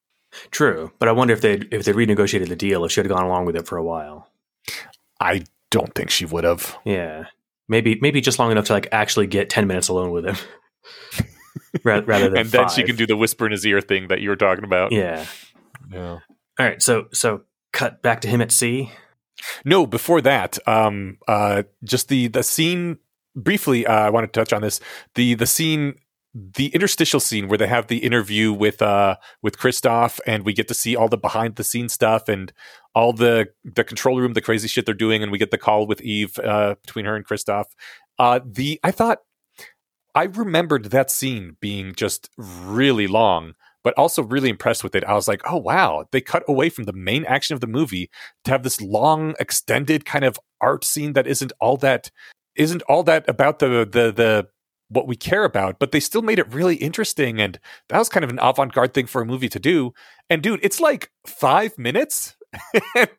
[0.51, 3.23] True, but I wonder if they if they renegotiated the deal, if she had gone
[3.23, 4.29] along with it for a while.
[5.19, 6.77] I don't think she would have.
[6.85, 7.25] Yeah,
[7.67, 10.35] maybe maybe just long enough to like actually get ten minutes alone with him,
[11.83, 14.29] rather, than and then she can do the whisper in his ear thing that you
[14.29, 14.91] were talking about.
[14.91, 15.25] Yeah.
[15.91, 16.09] Yeah.
[16.09, 16.19] All
[16.59, 16.81] right.
[16.81, 18.91] So so cut back to him at sea.
[19.65, 22.99] No, before that, um, uh, just the the scene
[23.35, 23.85] briefly.
[23.85, 24.79] Uh, I want to touch on this.
[25.15, 25.95] The the scene,
[26.33, 30.67] the interstitial scene where they have the interview with uh with Christof, and we get
[30.67, 32.51] to see all the behind the scenes stuff and
[32.95, 35.85] all the the control room, the crazy shit they're doing, and we get the call
[35.85, 37.65] with Eve uh, between her and Christof.
[38.17, 39.19] Uh, the I thought
[40.15, 43.53] I remembered that scene being just really long.
[43.83, 45.03] But also really impressed with it.
[45.03, 48.09] I was like, "Oh wow!" They cut away from the main action of the movie
[48.45, 52.09] to have this long extended kind of art scene that isn't all that
[52.55, 54.47] isn't all that about the the the
[54.89, 57.39] what we care about, but they still made it really interesting.
[57.41, 57.59] And
[57.89, 59.93] that was kind of an avant garde thing for a movie to do.
[60.29, 62.35] And dude, it's like five minutes.
[62.95, 63.09] and,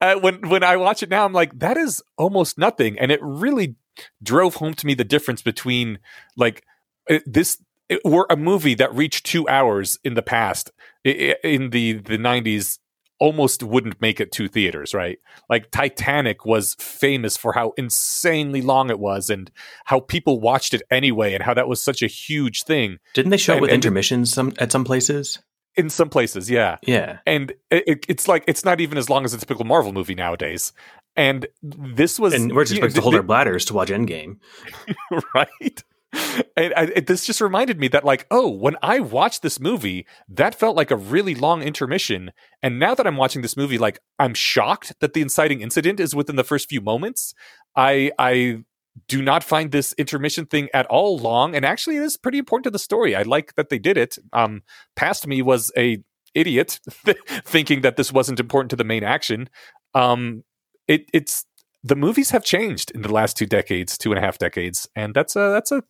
[0.00, 2.98] uh, when when I watch it now, I'm like, that is almost nothing.
[2.98, 3.76] And it really
[4.22, 5.98] drove home to me the difference between
[6.36, 6.64] like
[7.08, 10.70] uh, this it were a movie that reached two hours in the past
[11.04, 12.78] in the the 90s
[13.22, 15.20] almost wouldn't make it to theaters, right?
[15.48, 19.48] Like Titanic was famous for how insanely long it was and
[19.84, 22.98] how people watched it anyway and how that was such a huge thing.
[23.14, 25.38] Didn't they show and, it with and intermissions some at some places?
[25.76, 26.78] In some places, yeah.
[26.82, 27.20] Yeah.
[27.24, 30.72] And it, it's like it's not even as long as a typical Marvel movie nowadays.
[31.14, 34.38] And this was And we're just supposed to hold our bladders to watch Endgame.
[35.34, 35.84] right?
[36.14, 40.54] I, it, this just reminded me that like oh when i watched this movie that
[40.54, 42.32] felt like a really long intermission.
[42.62, 46.14] And now that i'm watching this movie like i'm shocked that the inciting incident is
[46.14, 47.34] within the first few moments.
[47.76, 48.64] I i
[49.08, 51.54] do not find this intermission thing at all long.
[51.54, 53.16] And actually it is pretty important to the story.
[53.16, 54.18] I like that they did it.
[54.32, 54.62] Um
[54.96, 56.02] past me was a
[56.34, 56.80] idiot
[57.44, 59.48] thinking that this wasn't important to the main action.
[59.94, 60.44] Um
[60.88, 61.46] it it's
[61.84, 65.14] the movies have changed in the last two decades, two and a half decades, and
[65.14, 65.82] that's a that's a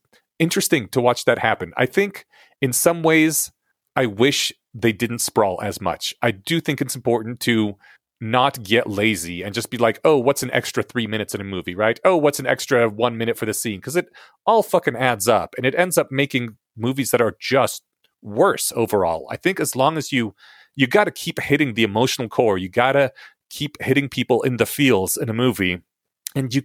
[0.42, 1.72] interesting to watch that happen.
[1.76, 2.26] I think
[2.60, 3.52] in some ways,
[3.94, 6.14] I wish they didn't sprawl as much.
[6.20, 7.76] I do think it's important to
[8.20, 11.44] not get lazy and just be like, oh, what's an extra three minutes in a
[11.44, 12.00] movie, right?
[12.04, 13.78] Oh, what's an extra one minute for the scene?
[13.78, 14.08] Because it
[14.44, 17.82] all fucking adds up and it ends up making movies that are just
[18.20, 19.28] worse overall.
[19.30, 20.34] I think as long as you
[20.74, 23.12] you got to keep hitting the emotional core, you got to
[23.50, 25.82] keep hitting people in the feels in a movie
[26.34, 26.62] and you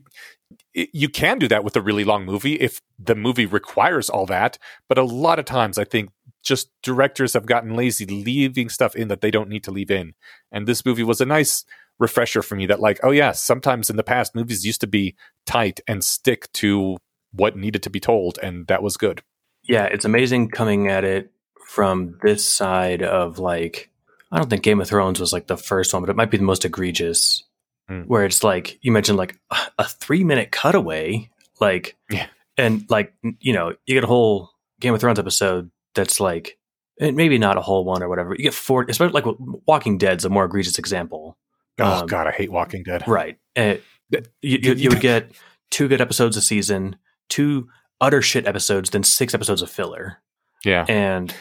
[0.74, 4.58] you can do that with a really long movie if the movie requires all that
[4.88, 6.10] but a lot of times i think
[6.44, 10.14] just directors have gotten lazy leaving stuff in that they don't need to leave in
[10.52, 11.66] and this movie was a nice
[12.00, 15.16] refresher for me that like oh yeah sometimes in the past movies used to be
[15.46, 16.98] tight and stick to
[17.32, 19.22] what needed to be told and that was good
[19.64, 21.32] yeah it's amazing coming at it
[21.66, 23.90] from this side of like
[24.32, 26.38] I don't think Game of Thrones was like the first one, but it might be
[26.38, 27.44] the most egregious.
[27.90, 28.06] Mm.
[28.08, 29.40] Where it's like you mentioned, like
[29.78, 31.30] a three minute cutaway,
[31.62, 32.28] like, Yeah.
[32.58, 36.58] and like you know, you get a whole Game of Thrones episode that's like,
[37.00, 38.32] and maybe not a whole one or whatever.
[38.38, 39.36] You get four, especially like
[39.68, 41.38] Walking Dead's a more egregious example,
[41.80, 43.38] oh Um, god i hate walking dead right?
[43.56, 43.76] Uh,
[44.12, 45.32] you, you, you would get
[45.72, 46.98] two good episodes a season,
[47.30, 47.68] two
[48.02, 50.18] utter shit episodes, then six episodes of filler
[50.66, 51.34] yeah and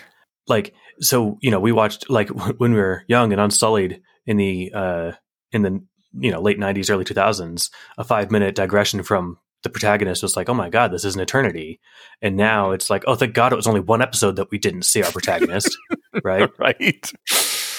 [0.47, 2.29] like so you know we watched like
[2.59, 5.13] when we were young and unsullied in the uh
[5.53, 5.83] in the
[6.19, 10.49] you know late 90s early 2000s a 5 minute digression from the protagonist was like
[10.49, 11.81] oh my god this is an eternity.
[12.23, 14.83] And now it's like oh thank god it was only one episode that we didn't
[14.83, 15.77] see our protagonist
[16.25, 16.51] right?
[16.59, 17.11] Right.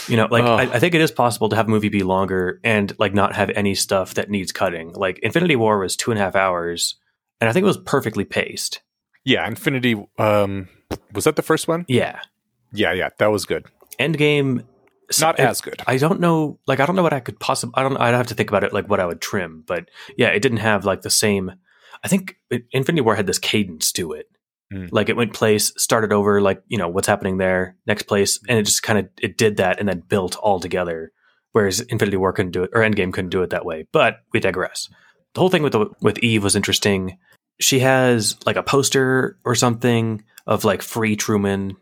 [0.08, 0.56] You know like Oh.
[0.56, 3.36] I, I think it is possible to have a movie be longer and like not
[3.36, 4.94] have any stuff that needs cutting.
[4.94, 6.96] Like infinity war was two and a half hours
[7.40, 8.82] and i think it was perfectly paced.
[9.24, 10.68] Yeah infinity um
[11.14, 11.86] was that the first one?
[11.88, 12.20] Yeah.
[12.74, 13.66] Yeah yeah that was good.
[14.00, 14.66] Endgame
[15.20, 16.60] not it- as good I don't know.
[16.68, 17.74] Like, I don't know what I could possibly.
[17.76, 17.98] I don't.
[17.98, 18.74] I'd have to think about it.
[18.74, 19.64] Like, what I would trim.
[19.66, 21.52] But yeah, it didn't have like the same.
[22.04, 24.28] I think it, Infinity War had this cadence to it.
[24.74, 24.90] Mm.
[24.92, 26.42] Like it went place, started over.
[26.42, 29.58] Like you know what's happening there, next place, and it just kind of it did
[29.58, 31.12] that and then built all together.
[31.54, 33.88] Whereas Infinity War couldn't do it, or Endgame couldn't do it that way.
[33.92, 34.90] But we digress.
[35.34, 37.18] The whole thing with the, with Eve was interesting.
[37.60, 41.78] She has like a poster or something of like free Truman.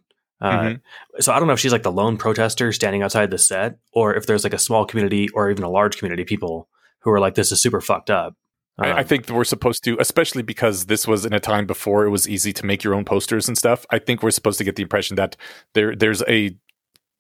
[0.46, 0.82] Uh, Mhm.
[1.20, 4.14] so I don't know if she's like the lone protester standing outside the set, or
[4.16, 6.70] if there's like a small community or even a large community of people
[7.00, 8.36] who are like, "This is super fucked up."
[8.78, 12.06] I, I Um, think we're supposed to, especially because this was in a time before
[12.06, 13.86] it was easy to make your own posters and stuff.
[13.90, 15.38] I think we're supposed to get the impression that
[15.74, 16.58] there there's a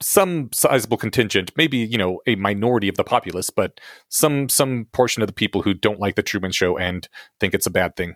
[0.01, 5.23] some sizable contingent, maybe you know a minority of the populace, but some some portion
[5.23, 7.07] of the people who don't like the Truman Show and
[7.39, 8.15] think it's a bad thing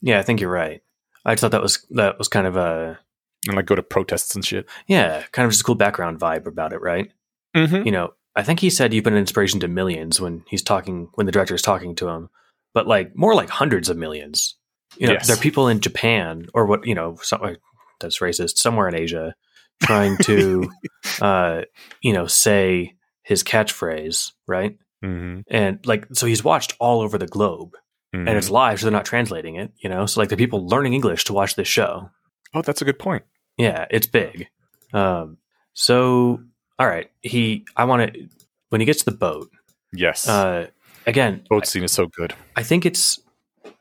[0.00, 0.80] yeah, I think you're right.
[1.24, 2.98] I just thought that was that was kind of a
[3.46, 4.66] and like go to protests and shit.
[4.86, 7.10] yeah, kind of just a cool background vibe about it, right?
[7.56, 7.86] Mm-hmm.
[7.86, 11.08] You know, I think he said you've been an inspiration to millions when he's talking
[11.14, 12.28] when the director is talking to him,
[12.74, 14.56] but like more like hundreds of millions.
[14.98, 15.26] You know, Yes.
[15.26, 17.56] there are people in Japan or what you know, some,
[18.00, 19.34] that's racist, somewhere in Asia,
[19.82, 20.70] trying to,
[21.20, 21.62] uh,
[22.02, 24.76] you know, say his catchphrase, right?
[25.04, 25.40] Mm-hmm.
[25.48, 27.76] and like so he's watched all over the globe
[28.14, 28.28] Mm-hmm.
[28.28, 30.94] and it's live so they're not translating it you know so like the people learning
[30.94, 32.08] english to watch this show
[32.54, 33.22] oh, that's a good point.
[33.58, 34.48] yeah it's big
[34.92, 35.36] um
[35.72, 36.40] so
[36.78, 38.28] all right he i want to
[38.70, 39.50] when he gets to the boat
[39.92, 40.66] Yes, uh
[41.06, 42.34] again boat scene is so good.
[42.56, 43.18] i think it's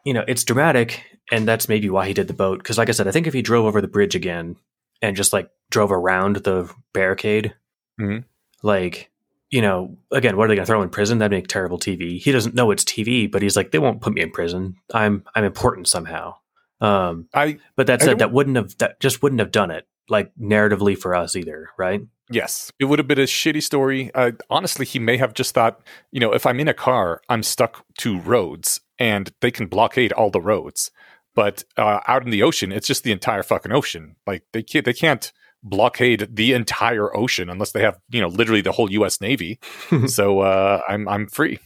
[0.06, 2.92] you know it's dramatic and that's maybe why he did the boat because like i
[2.92, 4.56] said i think if he drove over the bridge again
[5.02, 7.54] and just like drove around the barricade
[8.00, 8.26] Mhm.
[8.64, 9.10] like
[9.50, 12.20] you know again what are they going to throw in prison that'd make terrible tv
[12.20, 15.24] he doesn't know it's tv but he's like they won't put me in prison i'm
[15.36, 16.36] i'm important somehow
[16.82, 20.32] Um, I but that said, that wouldn't have that just wouldn't have done it like
[20.40, 22.02] narratively for us either, right?
[22.30, 24.12] Yes, it would have been a shitty story.
[24.14, 25.80] Uh, honestly, he may have just thought,
[26.12, 30.12] you know, if I'm in a car, I'm stuck to roads, and they can blockade
[30.12, 30.92] all the roads.
[31.36, 34.16] But uh, out in the ocean, it's just the entire fucking ocean.
[34.26, 38.62] Like they can't, they can't blockade the entire ocean unless they have, you know, literally
[38.62, 39.20] the whole U.S.
[39.20, 39.60] Navy.
[40.08, 41.60] so uh, I'm I'm free.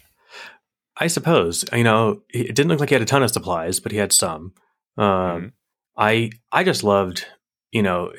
[0.97, 3.91] I suppose you know it didn't look like he had a ton of supplies, but
[3.91, 4.53] he had some.
[4.99, 5.05] Um,
[5.41, 5.51] Mhm.
[5.97, 7.25] I I just loved
[7.71, 8.11] you know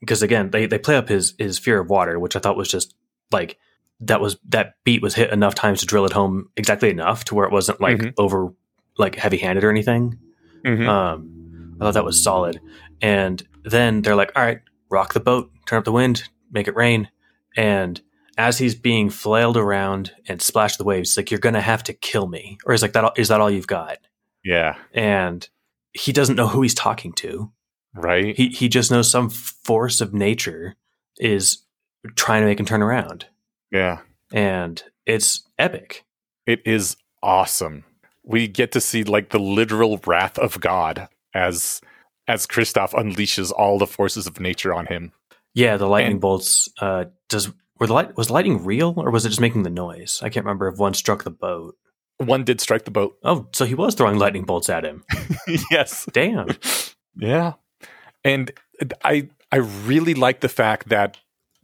[0.00, 2.68] because again they they play up his his fear of water, which I thought was
[2.70, 2.94] just
[3.32, 3.58] like
[4.00, 7.34] that was that beat was hit enough times to drill it home exactly enough to
[7.34, 8.12] where it wasn't like Mhm.
[8.18, 8.52] over
[8.98, 10.18] like heavy handed or anything.
[10.64, 10.86] Mhm.
[10.88, 12.60] Um, I thought that was solid.
[13.02, 14.60] And then they're like, all right,
[14.90, 17.08] rock the boat, turn up the wind, make it rain.
[17.56, 18.00] And
[18.38, 21.92] as he's being flailed around and splashed the waves, like, you're going to have to
[21.92, 22.56] kill me.
[22.64, 23.98] Or is like, that, all- is that all you've got?
[24.44, 25.46] yeah, And
[25.96, 27.50] he doesn't know who he's talking to.
[27.94, 28.36] right.
[28.36, 30.76] He, he just knows some force of nature
[31.18, 31.64] is
[32.14, 33.26] trying to make him turn around.
[33.70, 34.00] yeah,
[34.32, 36.04] And it's epic.
[36.46, 37.84] it is awesome.
[38.22, 41.80] We get to see like the literal wrath of God as
[42.28, 45.12] as Christof unleashes all the forces of nature on him.
[45.54, 46.68] Yeah, the lightning And- bolts.
[46.80, 49.70] Uh, does were the light was the lightning real or was it just making the
[49.70, 50.20] noise?
[50.22, 51.76] I can't remember if one struck the boat.
[52.18, 53.18] One did strike the boat.
[53.22, 55.04] Oh, so he was throwing lightning bolts at him.
[55.70, 56.08] yes.
[56.12, 56.48] Damn.
[57.14, 57.54] Yeah.
[58.24, 58.52] And
[59.04, 61.18] I I really like the fact that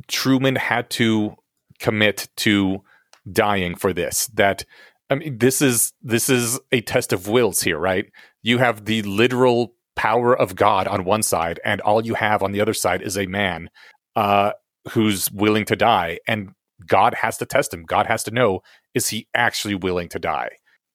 [0.09, 1.37] Truman had to
[1.79, 2.83] commit to
[3.31, 4.27] dying for this.
[4.29, 4.65] That
[5.11, 8.07] I mean this is this is a test of wills here, right?
[8.43, 12.53] You have the literal power of God on one side and all you have on
[12.53, 13.69] the other side is a man
[14.17, 14.53] uh
[14.91, 16.51] who's willing to die and
[16.87, 17.85] God has to test him.
[17.85, 18.63] God has to know
[18.95, 20.51] is he actually willing to die?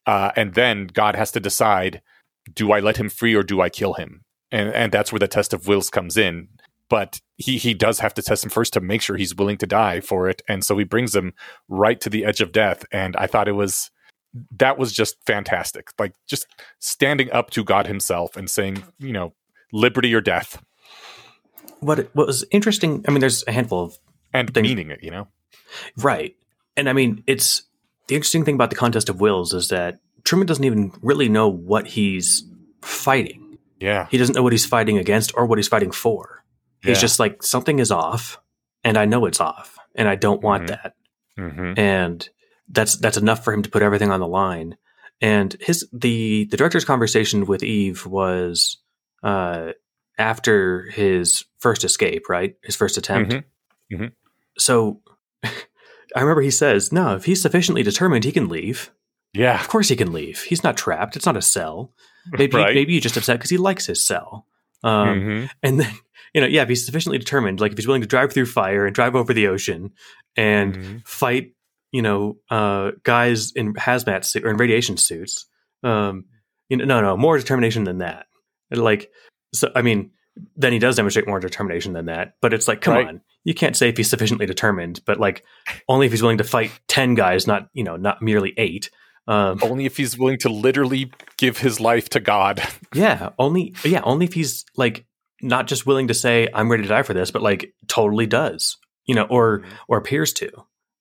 [0.06, 2.02] Uh and then God has to decide
[2.54, 4.24] do I let him free or do I kill him?
[4.52, 6.50] And and that's where the test of wills comes in.
[6.90, 9.68] But he he does have to test him first to make sure he's willing to
[9.68, 10.42] die for it.
[10.48, 11.34] And so he brings him
[11.68, 12.86] right to the edge of death.
[12.92, 13.92] And I thought it was
[14.58, 15.90] that was just fantastic.
[16.00, 16.48] Like just
[16.80, 19.34] standing up to God himself and saying, you know,
[19.74, 20.62] liberty or death
[21.80, 23.04] What what was interesting?
[23.08, 24.00] I mean, there's a handful of
[24.34, 25.28] and Thing- meaning it, you know?
[25.98, 26.36] right,
[26.76, 27.64] and I mean, it's
[28.08, 31.48] the interesting thing about the contest of wills is that Truman doesn't even really know
[31.48, 32.44] what he's
[32.82, 33.58] fighting.
[33.80, 34.08] Yeah.
[34.10, 36.44] He doesn't know what he's fighting against or what he's fighting for.
[36.82, 38.40] He's just like something is off,
[38.84, 40.68] and I know it's off, and I don't want Mhm.
[40.68, 40.94] that.
[41.38, 41.74] Mm-hmm.
[41.80, 42.30] and
[42.70, 44.76] that's that's enough for him to put everything on the line.
[45.22, 48.78] And his the the director's conversation with Eve was
[49.24, 49.74] uh,
[50.18, 52.56] after his first escape, right?
[52.64, 53.36] His first attempt.
[53.92, 54.12] Mhm.
[54.58, 55.02] So
[56.18, 58.92] I remember he says, "No, if he's sufficiently determined, he can leave.
[59.34, 59.60] Yeah.
[59.60, 60.42] Of course, he can leave.
[60.42, 61.16] He's not trapped.
[61.16, 61.94] It's not a cell.
[62.32, 62.74] Maybe Right.
[62.76, 64.46] maybe he's just upset because he likes his cell."
[64.84, 65.50] Um, Mhm.
[65.64, 65.92] and then,
[66.34, 68.86] you know, yeah, if he's sufficiently determined, like if he's willing to drive through fire
[68.86, 69.92] and drive over the ocean
[70.36, 71.08] and Mhm.
[71.08, 71.54] fight,
[71.92, 75.46] you know, uh, guys in hazmat suit or in radiation suits,
[75.84, 76.26] um,
[76.70, 78.28] you know, no, no, more determination than that.
[78.72, 79.10] Like,
[79.54, 80.12] so, I mean,
[80.56, 82.34] then he does demonstrate more determination than that.
[82.42, 83.08] But it's like, come Right.
[83.08, 85.44] on, you can't say if he's sufficiently determined, but like,
[85.88, 88.90] only if he's willing to fight ten guys, not you know, not merely eight.
[89.30, 92.62] Um, Only if he's willing to literally give his life to God.
[92.94, 95.06] Yeah, only yeah, only if he's like
[95.42, 98.78] not just willing to say I'm ready to die for this, but like totally does,
[99.06, 100.50] you know, or or appears to.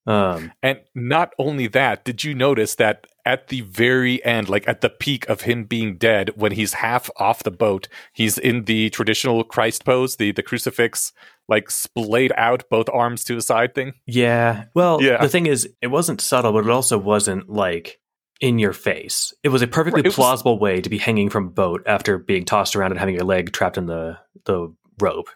[0.06, 4.80] Um, And not only that, did you notice that at the very end, like at
[4.80, 8.88] the peak of him being dead, when he's half off the boat, he's in the
[8.90, 11.12] traditional Christ pose, the the crucifix,
[11.48, 13.92] like splayed out, both arms to his side thing.
[14.06, 14.64] yeah.
[14.74, 15.20] Well, Yeah.
[15.20, 17.98] the thing is, it wasn't subtle, but it also wasn't like
[18.40, 19.32] in your face.
[19.42, 21.82] It was a perfectly Right, it was- plausible way to be hanging from a boat
[21.86, 25.28] after being tossed around and having your leg trapped in the the rope.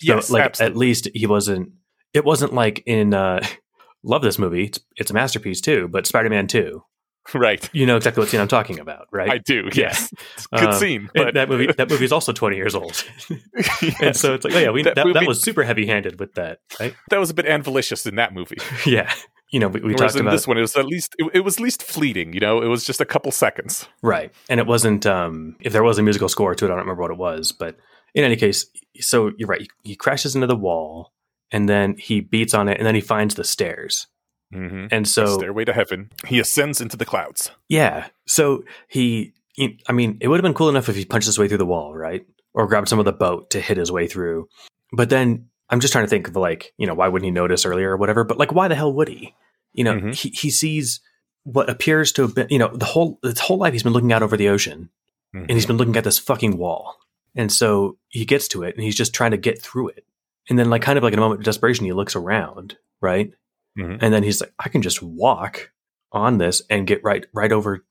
[0.00, 0.72] So, yes, like absolutely.
[0.74, 1.70] at least he wasn't.
[2.14, 3.14] It wasn't like in.
[3.14, 3.44] uh
[4.04, 4.66] Love this movie.
[4.66, 5.88] It's, it's a masterpiece too.
[5.88, 6.84] But Spider Man Two,
[7.34, 7.68] right.
[7.72, 9.30] you know exactly what scene I'm talking about, right?
[9.30, 9.68] I do.
[9.72, 10.12] Yes,
[10.52, 11.10] a good Um, scene.
[11.14, 13.04] But that movie that movie is also 20 years old.
[14.00, 16.34] and so it's like, oh yeah, we, that, That that, was super heavy handed with
[16.34, 16.94] that, right?
[17.10, 18.58] that was a bit anvilicious in that movie.
[18.86, 19.12] yeah.
[19.50, 21.40] You know, we, we talked in about this one, it was at least it, it
[21.40, 22.34] was least fleeting.
[22.34, 23.88] You know, it was just a couple seconds.
[24.02, 25.06] right, and it wasn't.
[25.06, 27.52] um If there was a musical score to it, I don't remember what it was,
[27.52, 27.76] but
[28.14, 28.66] in any case,
[29.00, 29.62] so you're right.
[29.62, 31.12] He, he crashes into the wall,
[31.50, 34.06] and then he beats on it, and then he finds the stairs,
[34.54, 34.86] Mm-hmm.
[34.90, 36.10] and so Stairway to heaven.
[36.26, 37.50] He ascends into the clouds.
[37.68, 39.34] yeah, so he.
[39.54, 41.58] he- I mean, it would have been cool enough if he punched his way through
[41.58, 44.48] the wall, right, or grabbed some of the boat to hit his way through.
[44.92, 47.66] But then I'm just trying to think of like, you know, why wouldn't he notice
[47.66, 48.24] earlier or whatever?
[48.24, 49.34] But like, why the hell would he?
[49.74, 50.14] You know, Mhm.
[50.14, 51.00] he, he sees
[51.44, 54.12] what appears to have been, you know, the whole his whole life he's been looking
[54.12, 54.88] out over the ocean,
[55.34, 56.96] and he's been looking at this fucking wall.
[57.36, 60.04] And so he gets to it and he's just trying to get through it.
[60.48, 63.30] And then, like, kind of like in a moment of desperation, he looks around, right?
[63.76, 63.98] Mhm.
[64.00, 65.72] And then he's like, I can just walk
[66.12, 67.84] on this and get right, right over.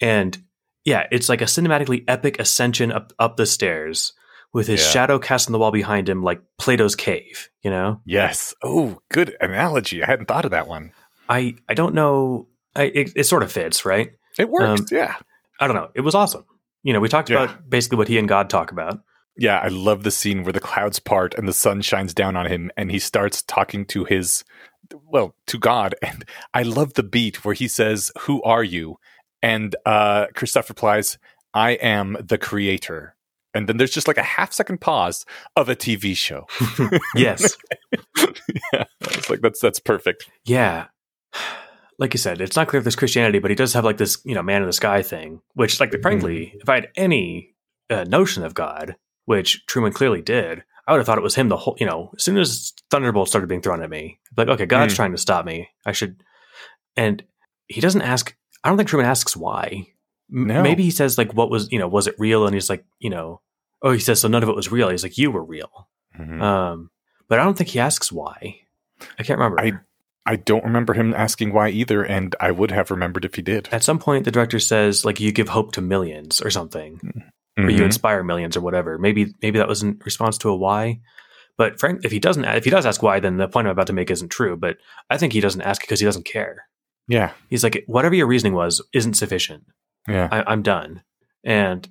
[0.00, 0.36] And
[0.84, 4.12] yeah, it's like a cinematically epic ascension up, up the stairs
[4.52, 4.88] with his Yeah.
[4.90, 8.00] shadow cast on the wall behind him, like Plato's cave, you know?
[8.04, 8.54] Yes.
[8.64, 10.02] Oh, good analogy.
[10.02, 10.92] I hadn't thought of that one.
[11.28, 12.48] I, I don't know.
[12.74, 14.12] I, it, it sort of fits, right?
[14.38, 14.80] It works.
[14.80, 15.16] Um, yeah.
[15.60, 15.90] I don't know.
[15.94, 16.44] It was awesome.
[16.82, 17.44] You know, we talked Yeah.
[17.44, 19.00] about basically what he and God talk about.
[19.36, 22.46] Yeah, I love the scene where the clouds part and the sun shines down on
[22.46, 24.44] him and he starts talking to his
[25.06, 25.94] well, to God.
[26.02, 28.96] And I love the beat where he says, Who are you?
[29.42, 31.18] And uh Christof replies,
[31.54, 33.16] I am the creator.
[33.54, 35.24] And then there's just like a half second pause
[35.56, 36.46] of a TV show.
[37.16, 37.56] Yes.
[38.72, 38.84] yeah.
[39.00, 40.28] It's like that's that's perfect.
[40.44, 40.86] yeah.
[41.98, 44.22] Like you said, it's not clear if there's Christianity, but he does have like this,
[44.24, 47.54] you know, man in the sky thing, which, like, frankly, if I had any
[47.90, 48.96] uh, notion of God,
[49.30, 52.10] which Truman clearly did, I would have thought it was him the whole, you know,
[52.16, 54.96] as soon as Thunderbolt started being thrown at me, like, okay, God's Mm.
[54.96, 55.68] trying to stop me.
[55.86, 56.22] I should.
[56.96, 57.22] And
[57.68, 58.34] he doesn't ask,
[58.64, 59.86] I don't think Truman asks why.
[60.32, 60.62] M- No.
[60.62, 62.44] Maybe he says, like, what was, you know, was it real?
[62.44, 63.40] And he's like, you know,
[63.82, 64.88] oh, he says, so none of it was real.
[64.88, 65.88] He's like, you were real.
[66.18, 66.42] Mhm.
[66.42, 66.90] Um,
[67.28, 68.56] but I don't think he asks why.
[69.18, 69.60] I can't remember.
[69.60, 69.80] I-
[70.26, 73.68] I don't remember him asking why either, and I would have remembered if he did.
[73.72, 77.00] At some point, the director says, like, you give hope to millions or something,
[77.64, 77.86] or you mm-hmm.
[77.86, 78.98] inspire millions or whatever.
[78.98, 81.00] Maybe, maybe that was in response to a why.
[81.56, 83.88] But Frank, if he doesn't, if he does ask why, then the point I'm about
[83.88, 84.56] to make isn't true.
[84.56, 84.78] But
[85.10, 86.66] I think he doesn't ask because he doesn't care.
[87.06, 87.32] Yeah.
[87.48, 89.64] He's like, whatever your reasoning was isn't sufficient.
[90.08, 90.28] Yeah.
[90.30, 91.02] I, I'm done.
[91.44, 91.88] And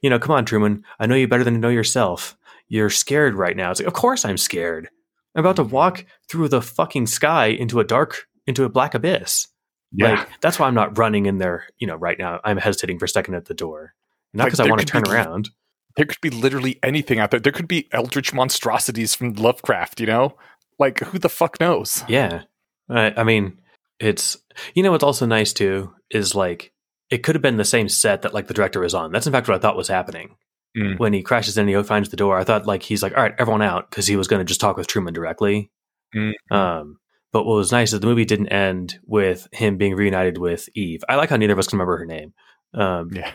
[0.00, 0.84] you know, come on, Truman.
[0.98, 2.36] I know you better than you know yourself.
[2.68, 3.70] You're scared right now.
[3.70, 4.88] It's like, of course I'm scared.
[5.34, 9.48] I'm about to walk through the fucking sky into a dark, into a black abyss.
[9.92, 10.10] Yeah.
[10.10, 12.40] Like that's why I'm not running in there, you know, right now.
[12.44, 13.94] I'm hesitating for a second at the door.
[14.34, 15.50] Not Like, because I want to turn be- around.
[15.96, 17.40] there could be literally anything out there.
[17.40, 20.36] There could be eldritch monstrosities from Lovecraft, you know?
[20.78, 22.02] Like, who the fuck knows?
[22.08, 22.42] Yeah.
[22.88, 23.60] I, I mean,
[24.00, 24.36] it's
[24.74, 26.72] you know what's also nice too is like
[27.10, 29.12] it could have been the same set that like the director was on.
[29.12, 30.36] That's in fact what I thought was happening.
[30.76, 30.98] Mm.
[30.98, 32.38] When he crashes in, he finds the door.
[32.38, 34.60] I thought like he's like, all right, everyone out because he was going to just
[34.60, 35.70] talk with Truman directly.
[36.16, 36.32] Mm.
[36.50, 36.98] Um,
[37.32, 41.04] but what was nice is the movie didn't end with him being reunited with Eve.
[41.08, 42.32] I like how neither of us can remember her name.
[42.74, 43.30] Um, Yeah.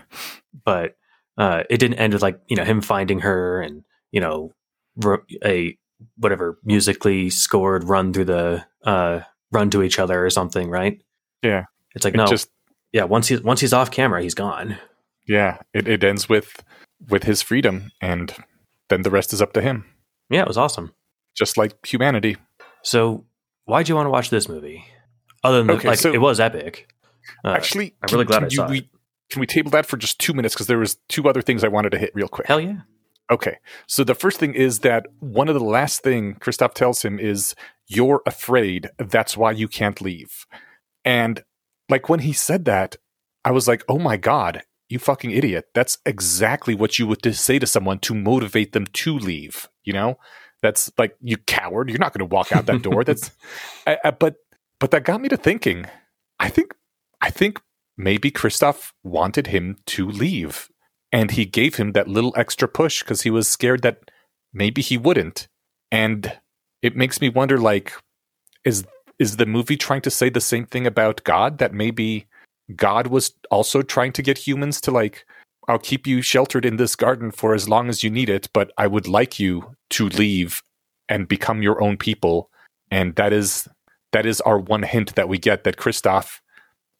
[0.66, 0.96] but
[1.38, 4.54] uh, it didn't end with like you know him finding her and you know
[5.46, 5.78] a
[6.18, 11.02] whatever musically scored run through the uh, run to each other or something, right?
[11.44, 11.66] Yeah.
[11.96, 12.50] It's like It no, just
[12.92, 13.04] yeah.
[13.04, 14.78] Once he's once he's off camera, he's gone.
[15.28, 16.64] yeah, it, it ends with
[17.10, 18.34] with his freedom and
[18.90, 19.86] then the rest is up to him.
[20.30, 20.94] Yeah, it was awesome.
[21.36, 22.38] Just like humanity.
[22.84, 23.26] So
[23.66, 24.86] why'd you want to watch this movie?
[25.44, 26.90] Other than Okay, like so- it was epic.
[27.44, 28.86] Uh, Actually, I'm really glad I you- saw we, it.
[29.30, 30.56] Can we table that for just two minutes?
[30.56, 32.48] Because there was two other things I wanted to hit real quick.
[32.48, 32.82] hell yeah.
[33.30, 33.58] Okay.
[33.88, 37.56] So the first thing is that one of the last thing Christof tells him is,
[37.88, 38.90] You're afraid.
[38.98, 40.46] That's why you can't leave.
[41.04, 41.44] And
[41.90, 42.96] like when he said that,
[43.44, 45.66] I was like, Oh my God, you fucking idiot.
[45.74, 49.68] That's exactly what you would say to someone to motivate them to leave.
[49.84, 50.18] You know?
[50.62, 51.90] That's like, you coward.
[51.90, 53.04] You're not going to walk out that door.
[53.04, 53.32] That's,
[53.88, 54.38] I, I, but,
[54.80, 55.86] but that got me to thinking.
[56.40, 56.74] I think,
[57.22, 57.62] I think
[57.98, 60.70] maybe Christof wanted him to leave
[61.12, 64.12] and he gave him that little extra push because he was scared that
[64.54, 65.48] maybe he wouldn't.
[65.92, 66.38] And
[66.82, 67.94] it makes me wonder like
[68.64, 68.86] is
[69.20, 72.28] is the movie trying to say the same thing about god that maybe
[72.76, 75.26] god was also trying to get humans to like
[75.68, 78.72] i'll keep you sheltered in this garden for as long as you need it but
[78.78, 80.62] i would like you to leave
[81.10, 82.50] and become your own people.
[82.92, 83.68] And that is
[84.14, 86.40] that is our one hint that we get that christof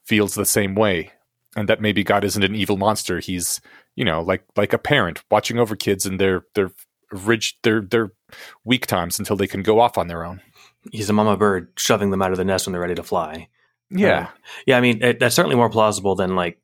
[0.08, 1.12] feels the same way
[1.56, 3.62] and that maybe god isn't an evil monster he's
[3.98, 6.72] you know, like like a parent watching over kids in their their
[7.12, 8.14] ridge their their
[8.64, 10.40] weak times until they can go off on their own.
[10.92, 13.50] He's a mama bird shoving them out of the nest when they're ready to fly.
[13.90, 14.30] Yeah,
[14.68, 16.62] Yeah, I mean it, that's certainly more plausible than like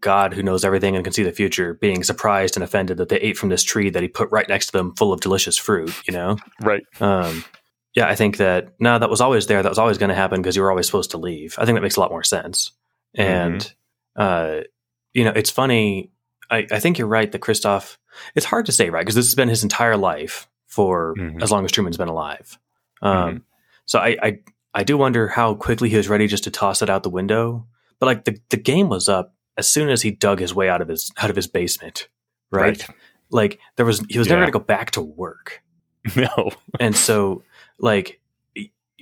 [0.00, 3.18] God, who knows everything and can see the future, being surprised and offended that they
[3.18, 5.94] ate from this tree that he put right next to them, full of delicious fruit.
[6.08, 6.82] You know, right.
[7.00, 7.44] um,
[7.94, 9.62] yeah, I think that no, that was always there.
[9.62, 11.54] That was always going to happen because you were always supposed to leave.
[11.58, 12.72] I think that makes a lot more sense.
[13.14, 13.72] And
[14.16, 14.60] uh,
[15.12, 16.10] you know, it's funny.
[16.50, 17.96] I, I think you're right that Christof.
[18.34, 19.00] It's hard to say, right?
[19.02, 21.42] Because this has been his entire life for Mhm.
[21.42, 22.58] as long as Truman's been alive.
[23.02, 23.42] Um, Mhm.
[23.86, 24.38] So I, I
[24.74, 27.66] I do wonder how quickly he was ready just to toss it out the window.
[28.00, 30.80] But like the the game was up as soon as he dug his way out
[30.82, 32.08] of his out of his basement,
[32.50, 32.84] right?
[33.30, 34.50] Like there was he was never Yeah.
[34.50, 35.62] going to go back to work
[36.16, 36.50] No.
[36.80, 37.42] and so
[37.78, 38.20] like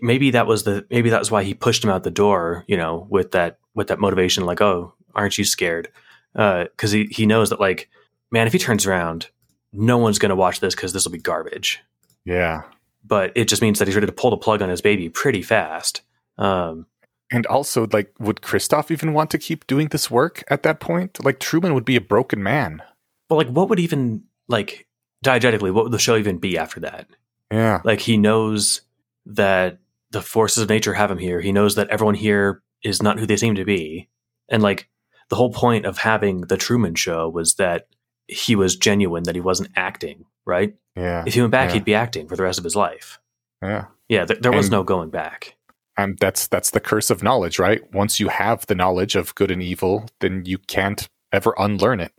[0.01, 2.77] maybe that was the maybe that was why he pushed him out the door you
[2.77, 5.89] know with that with that motivation like oh aren't you scared
[6.35, 7.89] because he he knows that like
[8.33, 9.29] man, if he turns around,
[9.73, 11.81] no one's going to watch this because this will be garbage.
[12.25, 12.63] Yeah.
[13.05, 15.43] But it just means that he's ready to pull the plug on his baby pretty
[15.43, 16.01] fast.
[16.39, 16.87] Um,
[17.31, 21.23] And also, like, would Christof even want to keep doing this work at that point?
[21.23, 22.83] Like, Truman would be a broken man.
[23.29, 24.87] but like, what would even like
[25.25, 25.71] diegetically?
[25.71, 27.07] What would the show even be after that?
[27.53, 27.81] Yeah.
[27.85, 28.81] Like, he knows
[29.27, 29.79] that
[30.11, 31.41] the forces of nature have him here.
[31.41, 34.09] He knows that everyone here is not who they seem to be,
[34.49, 34.89] and like
[35.29, 37.87] the whole point of having the Truman Show was that
[38.27, 40.25] he was genuine, that he wasn't acting.
[40.45, 40.75] Right?
[40.97, 41.23] Yeah.
[41.27, 41.75] If he went back, Yeah.
[41.75, 43.21] he'd be acting for the rest of his life.
[43.63, 43.87] Yeah.
[44.09, 45.57] Yeah, th- there was And- no going back.
[45.97, 47.81] And that's that's the curse of knowledge, right?
[47.95, 52.13] Once you have the knowledge of good and evil, then you can't ever unlearn it.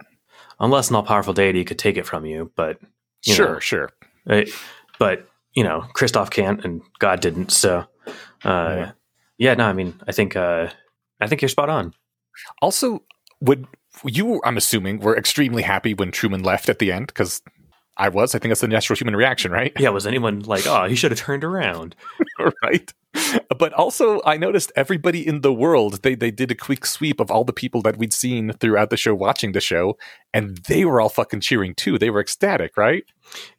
[0.59, 2.79] Unless an all powerful deity could take it from you, but
[3.25, 3.59] You sure, know.
[3.59, 3.89] sure.
[4.25, 4.49] Right?
[4.99, 7.51] But you know, Christof can't, and God didn't.
[7.51, 8.13] So, uh,
[8.43, 8.91] Yeah.
[9.37, 9.53] yeah.
[9.53, 10.69] no, I mean, I think, uh,
[11.21, 11.93] I think you're spot on.
[12.61, 13.03] Also,
[13.41, 13.67] would
[14.03, 14.41] you?
[14.43, 17.41] I'm assuming were extremely happy when Truman left at the end because
[17.97, 18.33] I was.
[18.33, 19.71] I think that's the natural human reaction, right?
[19.79, 21.95] Yeah, was anyone like, oh, he should have turned around?
[22.63, 22.91] right.
[23.57, 27.31] But also, I noticed everybody in the world they they did a quick sweep of
[27.31, 29.97] all the people that we'd seen throughout the show watching the show,
[30.33, 31.97] and they were all fucking cheering too.
[31.97, 33.03] They were ecstatic, right?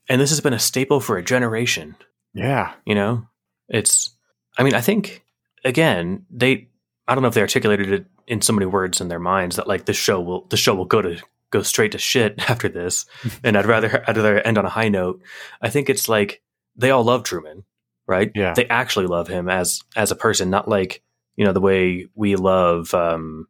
[0.08, 1.96] And this has been a staple for a generation.
[2.34, 2.72] Yeah.
[2.84, 3.26] You know,
[3.68, 4.10] it's.
[4.58, 5.24] I mean, I think
[5.64, 6.68] again, they.
[7.06, 9.68] I don't know if they articulated it in so many words in their minds that
[9.68, 11.20] like the show will the show will go to
[11.50, 13.06] go straight to shit after this,
[13.42, 15.22] and I'd rather I'd rather end on a high note.
[15.62, 16.42] I think it's like
[16.76, 17.64] they all love Truman,
[18.06, 18.30] right?
[18.34, 18.54] Yeah.
[18.54, 21.02] they actually love him as as a person, not like
[21.36, 23.48] you know the way we love um,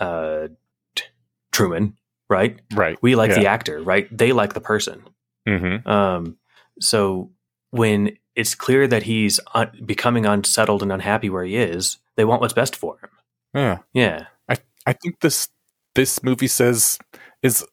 [0.00, 0.48] uh,
[0.94, 1.04] t-
[1.52, 1.96] Truman,
[2.28, 2.58] right?
[2.74, 2.98] Right.
[3.02, 4.08] We like the actor, right?
[4.16, 5.02] They like the person.
[5.48, 5.88] Mm-hmm.
[5.88, 6.36] Um,
[6.80, 7.30] so
[7.70, 12.40] when it's clear that he's un- becoming unsettled and unhappy where he is, they want
[12.40, 13.10] what's best for him.
[13.54, 13.78] Yeah.
[13.92, 14.56] Yeah, I
[14.86, 15.48] I think this
[15.94, 16.98] this movie says
[17.42, 17.64] is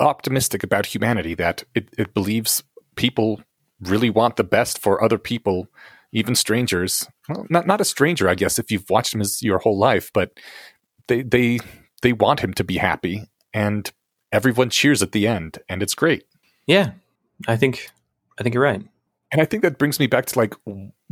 [0.00, 2.62] optimistic about humanity that it, it believes
[2.96, 3.42] people
[3.88, 5.68] really want the best for other people,
[6.12, 7.06] even strangers.
[7.28, 10.10] Well, not not a stranger, I guess, if you've watched him his your whole life,
[10.12, 10.38] but
[11.08, 11.60] they they
[12.02, 13.90] they want him to be happy, and
[14.32, 16.24] everyone cheers at the end, and it's great.
[16.66, 16.92] yeah.
[17.48, 17.90] I think
[18.38, 18.82] I think you're right.
[19.32, 20.54] And I think that brings me back to like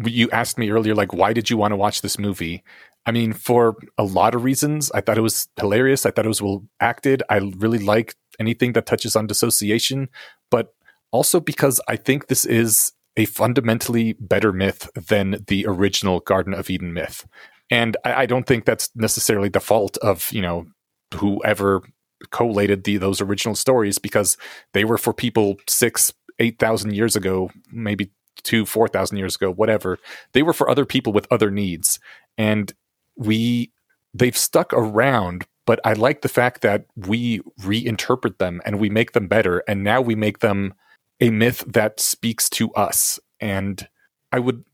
[0.04, 2.62] you asked me earlier, like why did you want to watch this movie?
[3.04, 6.06] I mean, for a lot of reasons, I thought it was hilarious.
[6.06, 7.24] I thought it was well acted.
[7.28, 10.08] I really like anything that touches on dissociation,
[10.50, 10.74] but
[11.12, 16.70] also because I think this is a fundamentally better myth than the original Garden of
[16.70, 17.26] Eden myth.
[17.70, 20.66] And I, I don't think that's necessarily the fault of, you know,
[21.14, 21.82] whoever
[22.30, 24.36] collated the those original stories because
[24.72, 28.10] they were for people six, eight thousand years ago, maybe
[28.42, 29.98] two, four thousand years ago, whatever.
[30.32, 31.98] They were for other people with other needs.
[32.38, 32.72] And
[33.16, 33.72] we
[34.14, 39.12] they've stuck around, but I like the fact that we reinterpret them and we make
[39.12, 39.62] them better.
[39.68, 40.74] And now we make them
[41.22, 43.18] a myth that speaks to us.
[43.40, 43.88] And
[44.32, 44.64] I would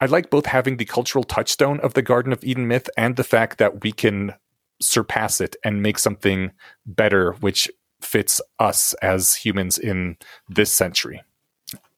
[0.00, 3.24] I like both having the cultural touchstone of the Garden of Eden myth and the
[3.24, 4.34] fact that we can
[4.80, 6.52] surpass it and make something
[6.84, 7.70] better, which
[8.00, 10.16] fits us as humans in
[10.48, 11.22] this century.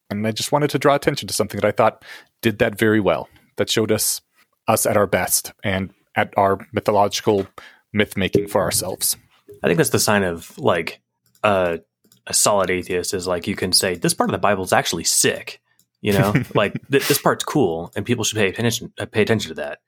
[0.08, 2.04] And I just wanted to draw attention to something that I thought
[2.40, 4.20] did that very well, that showed us
[4.68, 7.48] us at our best and at our mythological
[7.92, 9.16] myth making for ourselves.
[9.62, 11.00] I think that's the sign of like
[11.42, 11.80] a
[12.28, 15.04] a solid atheist is like you can say this part of the Bible is actually
[15.04, 15.60] sick.
[16.00, 19.48] You know, like th- this part's cool, and people should pay attention uh, pay attention
[19.48, 19.80] to that.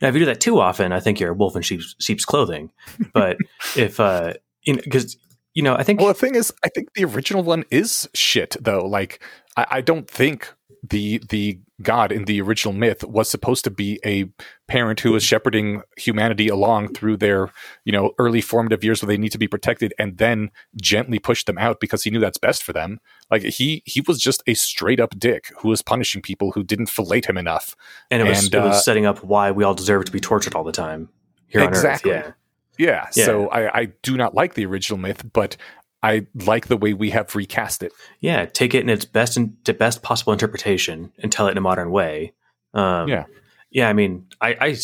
[0.00, 2.24] Now, if you do that too often, I think you're a wolf in sheep's, sheep's
[2.24, 2.72] clothing.
[3.12, 3.36] But
[3.76, 5.16] if uh, you know, because
[5.54, 8.56] you know, I think Well, the thing is, I think the original one is shit,
[8.60, 8.86] though.
[8.86, 9.22] Like,
[9.56, 10.52] I, I don't think
[10.82, 14.24] the the god in the original myth was supposed to be a
[14.66, 17.50] parent who was shepherding humanity along through their
[17.84, 20.50] you know early formative years where they need to be protected and then
[20.80, 22.98] gently push them out because he knew that's best for them
[23.30, 26.86] like he he was just a straight up dick who was punishing people who didn't
[26.86, 27.76] fillet him enough
[28.10, 30.20] and it was and, it was uh, setting up why we all deserve to be
[30.20, 31.08] tortured all the time
[31.46, 32.12] here Exactly.
[32.12, 32.34] on Earth.
[32.78, 33.24] yeah, Yeah.
[33.26, 35.56] so I, I do not like the original myth but
[36.02, 38.46] i like the way we have recast it Yeah.
[38.46, 41.90] Take it in its best and best possible interpretation and tell it in a modern
[41.90, 42.32] way.
[42.74, 43.24] Um, Yeah.
[43.70, 43.88] yeah.
[43.88, 44.76] I mean, I, I,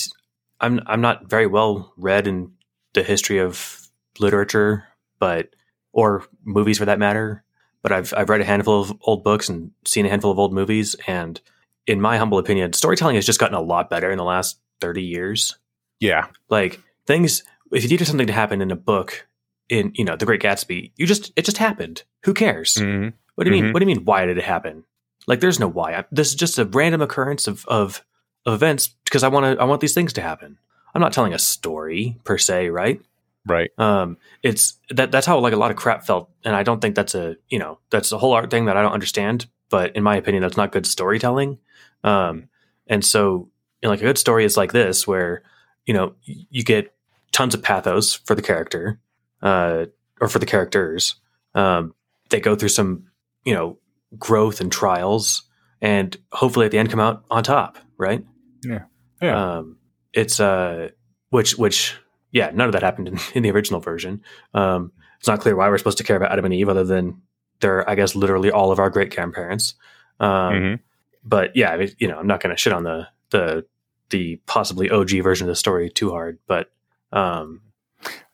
[0.60, 2.52] I'm, I'm not very well read in
[2.94, 3.80] the history of
[4.18, 4.84] literature,
[5.18, 5.50] but
[5.92, 7.44] or movies for that matter.
[7.82, 10.52] But I've I've read a handful of old books and seen a handful of old
[10.52, 11.40] movies, and
[11.86, 15.02] in my humble opinion, storytelling has just gotten a lot better in the last thirty
[15.02, 15.56] years.
[16.00, 19.28] yeah Like things, if you needed something to happen in a book,
[19.68, 22.02] in you know The Great Gatsby, you just it just happened.
[22.24, 22.74] Who cares?
[22.74, 23.12] Mhm.
[23.34, 23.70] What do you mean?
[23.70, 23.74] Mhm.
[23.74, 24.04] What do you mean?
[24.04, 24.84] Why did it happen?
[25.26, 25.94] Like, there's no why.
[25.94, 28.02] I, this is just a random occurrence of of,
[28.46, 29.62] of events because I want to.
[29.62, 30.58] I want these things to happen.
[30.94, 33.00] I'm not telling a story per se, right?
[33.46, 33.70] Right.
[33.78, 36.94] Um, it's that that's how like a lot of crap felt, and I don't think
[36.94, 39.46] that's a you know that's a whole art thing that I don't understand.
[39.70, 41.58] But in my opinion, that's not good storytelling.
[42.04, 42.48] Um,
[42.86, 43.48] and so
[43.82, 45.42] you know, like a good story is like this, where
[45.86, 46.94] you know you get
[47.32, 48.98] tons of pathos for the character,
[49.42, 49.86] uh,
[50.20, 51.16] or for the characters.
[51.54, 51.94] Um,
[52.30, 53.06] they go through some
[53.44, 53.78] you know
[54.18, 55.42] growth and trials,
[55.80, 58.24] and hopefully at the end come out on top, right?
[58.62, 58.84] Yeah.
[59.22, 59.56] Yeah.
[59.58, 59.78] Um,
[60.12, 60.88] it's uh,
[61.30, 61.96] which which
[62.30, 64.22] yeah, none of that happened in, in the original version.
[64.54, 67.20] Um, it's not clear why we're supposed to care about Adam and Eve, other than
[67.60, 69.74] they're I guess literally all of our great grandparents.
[70.20, 70.80] Um, Mhm.
[71.24, 73.66] But yeah, I mean, you know, I'm not going to shit on the the
[74.10, 76.70] the possibly OG version of the story too hard, but
[77.12, 77.60] um,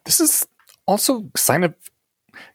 [0.05, 0.47] this is
[0.86, 1.74] also kind of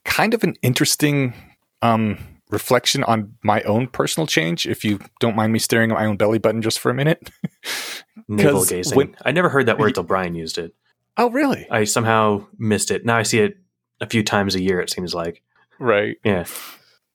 [0.06, 1.34] kind of an interesting
[1.82, 2.18] um
[2.52, 6.18] reflection on my own personal change if you don't mind me staring at my own
[6.18, 7.30] belly button just for a minute
[8.28, 8.96] navel gazing.
[8.96, 10.74] when- I never heard that word till Brian used it.
[11.18, 13.06] oh really I somehow missed it.
[13.06, 13.58] Now I see it
[14.02, 14.80] a few times a year.
[14.80, 15.42] It seems like
[15.80, 16.46] right yeah,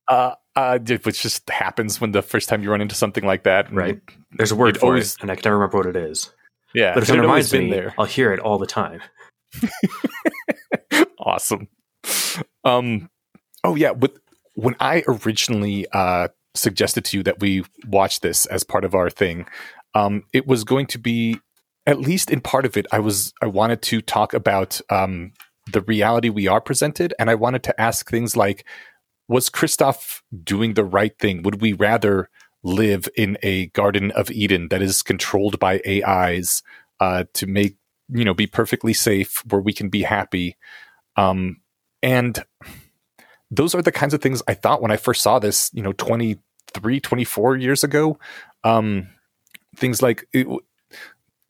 [0.08, 3.72] uh uh which just happens when the first time you run into something like that
[3.72, 4.00] Right.
[4.32, 6.30] there's a word for always- it, and I can never remember what it is.
[6.74, 8.66] yeah But if it it had always reminds been me, I'll hear it all the
[8.66, 9.00] time.
[11.18, 11.68] awesome.
[12.64, 13.10] Um,
[13.62, 14.18] oh yeah, with,
[14.54, 19.10] when I originally uh, suggested to you that we watch this as part of our
[19.10, 19.46] thing,
[19.94, 21.38] um, it was going to be
[21.86, 22.86] at least in part of it.
[22.92, 25.32] I was I wanted to talk about um,
[25.72, 28.66] the reality we are presented, and I wanted to ask things like,
[29.28, 31.42] was Christof doing the right thing?
[31.42, 32.28] Would we rather
[32.62, 36.62] live in a Garden of Eden that is controlled by AIs
[37.00, 37.76] uh, to make
[38.08, 40.56] you know be perfectly safe where we can be happy?
[41.16, 41.60] Um,
[42.02, 42.44] and
[43.50, 45.92] those are the kinds of things I thought when I first saw this, you know,
[45.92, 48.18] 23, 24 years ago.
[48.62, 49.08] Um,
[49.76, 50.46] things like, it,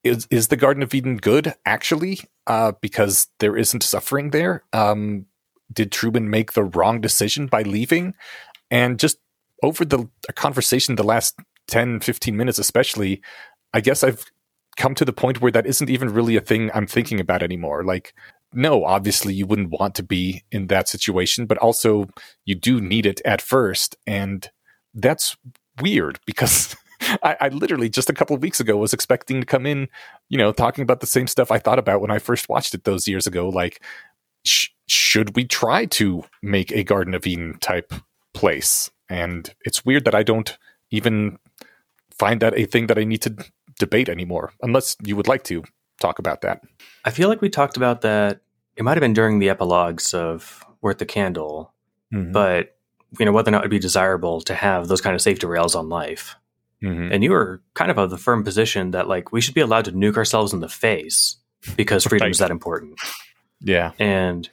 [0.03, 2.21] is, is the Garden of Eden good, actually?
[2.47, 4.65] Uh, because there isn't suffering there?
[4.73, 5.27] Um,
[5.73, 8.15] did Truman make the wrong decision by leaving?
[8.71, 9.19] And just
[9.63, 11.37] over the conversation, the last
[11.69, 13.23] 10, 15 minutes, especially,
[13.73, 14.25] I guess I've
[14.77, 17.85] come to the point where that isn't even really a thing I'm thinking about anymore.
[17.85, 18.15] Like,
[18.53, 22.09] no, obviously you wouldn't want to be in that situation, but also
[22.45, 23.97] you do need it at first.
[24.07, 24.49] And
[24.95, 25.37] that's
[25.81, 26.77] weird because
[27.23, 29.89] I, I literally just a couple of weeks ago was expecting to come in,
[30.29, 32.85] you know, talking about the same stuff I thought about when I first watched it
[32.85, 33.49] those years ago.
[33.49, 33.83] Like,
[34.45, 37.93] sh- should we try to make a Garden of Eden type
[38.33, 38.91] place?
[39.09, 40.57] And it's weird that I don't
[40.91, 41.39] even
[42.17, 43.37] find that a thing that I need to
[43.79, 45.63] debate anymore, unless you would like to
[46.01, 46.61] talk about that.
[47.05, 48.41] I feel like we talked about that.
[48.77, 51.73] It might have been during the epilogues of Worth the Candle,
[52.11, 52.75] But but
[53.19, 55.47] you know whether or not it would be desirable to have those kind of safety
[55.47, 56.37] rails on life.
[57.13, 59.87] And you were kind of of the firm position that like we should be allowed
[59.87, 61.37] to nuke ourselves in the face
[61.77, 63.01] because freedom is that important.
[63.61, 64.49] yeah, And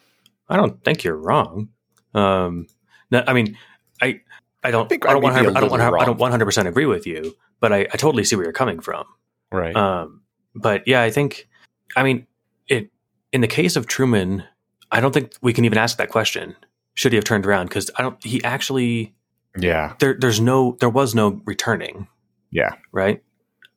[0.48, 1.70] I don't think you're wrong.
[2.14, 2.68] Um,
[3.10, 3.58] no, I mean,
[4.02, 4.22] I
[4.64, 6.32] I don't think I don't I one hundred I don't little 100 I don't one
[6.32, 9.06] hundred percent agree with you, but I, I totally see where you're coming from.
[9.52, 9.76] right.
[9.76, 10.22] Um,
[10.54, 11.48] but yeah, I think,
[11.96, 12.28] I mean,
[12.68, 12.92] it
[13.32, 14.44] in the case of Truman,
[14.92, 16.56] I don't think we can even ask that question.
[16.94, 17.68] Should he have turned around?
[17.68, 18.22] Because I don't.
[18.24, 19.16] He actually
[19.58, 20.16] yeah, there.
[20.20, 20.78] There's no.
[20.80, 22.08] There was no returning.
[22.52, 23.24] yeah, Right.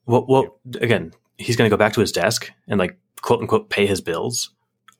[0.06, 3.70] Well, well, again, he's going to go back to his desk and like quote unquote
[3.70, 4.50] pay his bills.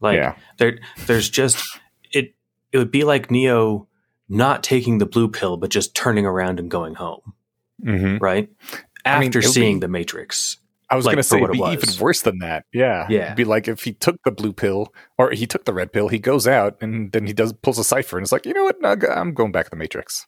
[0.01, 1.79] Like yeah, there, there's just
[2.13, 2.35] it.
[2.73, 3.89] It would be like Neo
[4.29, 7.35] not taking the blue pill, but just turning around and going home.
[7.83, 8.49] hmm Right.
[9.05, 10.57] I mean, After seeing be- the Matrix.
[10.91, 11.85] I was like, going to say what it'd it be was.
[11.91, 12.65] even worse than that.
[12.73, 13.25] Yeah, Yeah.
[13.25, 16.09] It'd be like if he took the blue pill or he took the red pill,
[16.09, 18.65] he goes out and then he does pulls a Cypher and it's like, you know
[18.65, 18.81] what?
[18.81, 20.27] No, I'm going back to the Matrix.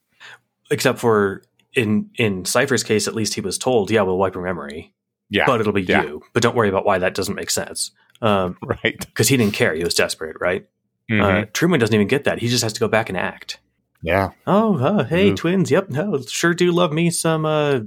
[0.70, 1.42] except for
[1.74, 4.94] in in Cypher's case, at least he was told, "Yeah, we'll wipe your memory,
[5.28, 6.04] Yeah, but it'll be Yeah.
[6.04, 6.22] you.
[6.32, 7.90] But don't worry about why that doesn't make sense."
[8.22, 8.98] Um, right.
[8.98, 10.66] because he didn't care; he was desperate, right?
[11.10, 11.42] Mhm.
[11.42, 13.58] Uh, Truman doesn't even get that; he just has to go back and act.
[14.02, 15.36] Yeah, Oh, uh, hey, Mhm.
[15.36, 15.70] twins.
[15.70, 17.80] Yep, no, sure do love me some, uh,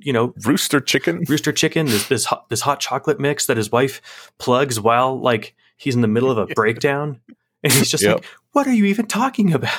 [0.00, 1.24] you know, rooster chicken.
[1.28, 1.86] rooster chicken.
[1.86, 6.00] This this hot, this hot chocolate mix that his wife plugs while like he's in
[6.00, 7.20] the middle of a breakdown,
[7.62, 8.16] and he's just Yep.
[8.16, 9.70] like, "What are you even talking about?"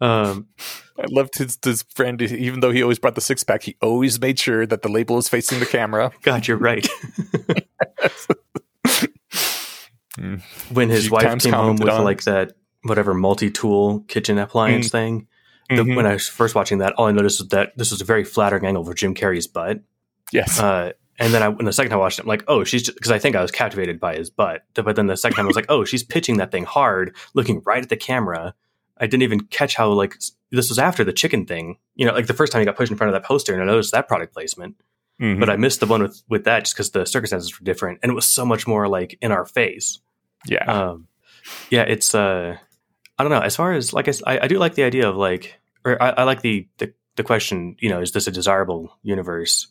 [0.00, 0.46] Um,
[0.98, 2.20] I loved his his friend.
[2.22, 5.16] Even though he always brought the six pack, he always made sure that the label
[5.16, 6.10] was facing the camera.
[6.22, 6.86] God, you're right.
[10.70, 12.02] When his wife came home with on.
[12.04, 12.52] like that
[12.86, 15.26] whatever multi-tool kitchen appliance thing
[15.68, 15.96] the, Mhm.
[15.96, 18.24] when i was first watching that all i noticed was that this was a very
[18.24, 19.80] flattering angle for jim carrey's butt
[20.32, 22.64] Yes, uh, and then I, when the second time I watched it, I'm like, oh,
[22.64, 24.64] she's because I think I was captivated by his butt.
[24.74, 27.62] But then the second time I was like, oh, she's pitching that thing hard, looking
[27.64, 28.52] right at the camera.
[28.98, 30.16] I didn't even catch how like
[30.50, 31.78] this was after the chicken thing.
[31.94, 33.62] You know, like the first time he got pushed in front of that poster, and
[33.62, 34.74] I noticed that product placement.
[35.22, 35.38] Mhm.
[35.38, 38.10] But I missed the one with with that just because the circumstances were different, and
[38.10, 40.00] it was so much more like in our face.
[40.48, 41.06] yeah, Um,
[41.70, 42.56] yeah, it's uh,
[43.18, 43.40] I don't know.
[43.40, 46.22] As far as like I, I do like the idea of like, or I, I
[46.24, 47.76] like the, the the question.
[47.80, 49.68] You know, is this a desirable universe?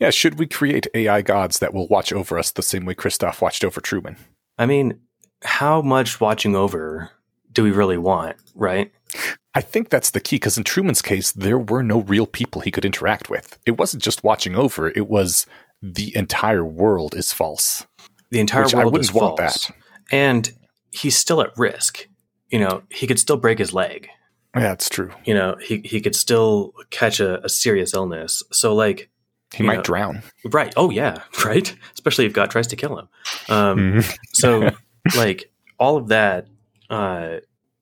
[0.00, 3.40] Yeah, should we create AI gods that will watch over us the same way Christof
[3.40, 4.16] watched over Truman?
[4.58, 5.00] I mean,
[5.42, 7.10] how much watching over
[7.52, 8.92] do we really want, right?
[9.54, 12.70] I think that's the key because in Truman's case, there were no real people he
[12.70, 13.58] could interact with.
[13.66, 15.46] It wasn't just watching over, it was
[15.80, 17.86] the entire world is false.
[18.30, 19.66] The entire Which I world wouldn't is want false.
[19.68, 19.76] that.
[20.10, 20.52] And
[20.90, 22.07] he's still at risk.
[22.50, 24.08] You know, he could still break his leg.
[24.54, 25.12] Yeah, that's true.
[25.24, 28.42] You know, he, he could still catch a, a serious illness.
[28.50, 29.10] So, like,
[29.52, 30.22] He might know, drown.
[30.46, 30.72] right.
[30.76, 31.22] Oh, yeah.
[31.44, 31.74] Right.
[31.94, 33.08] Especially if God tries to kill him.
[33.48, 34.18] Um, Mhm.
[34.32, 34.70] so
[35.16, 36.46] like all of that
[36.90, 37.36] uh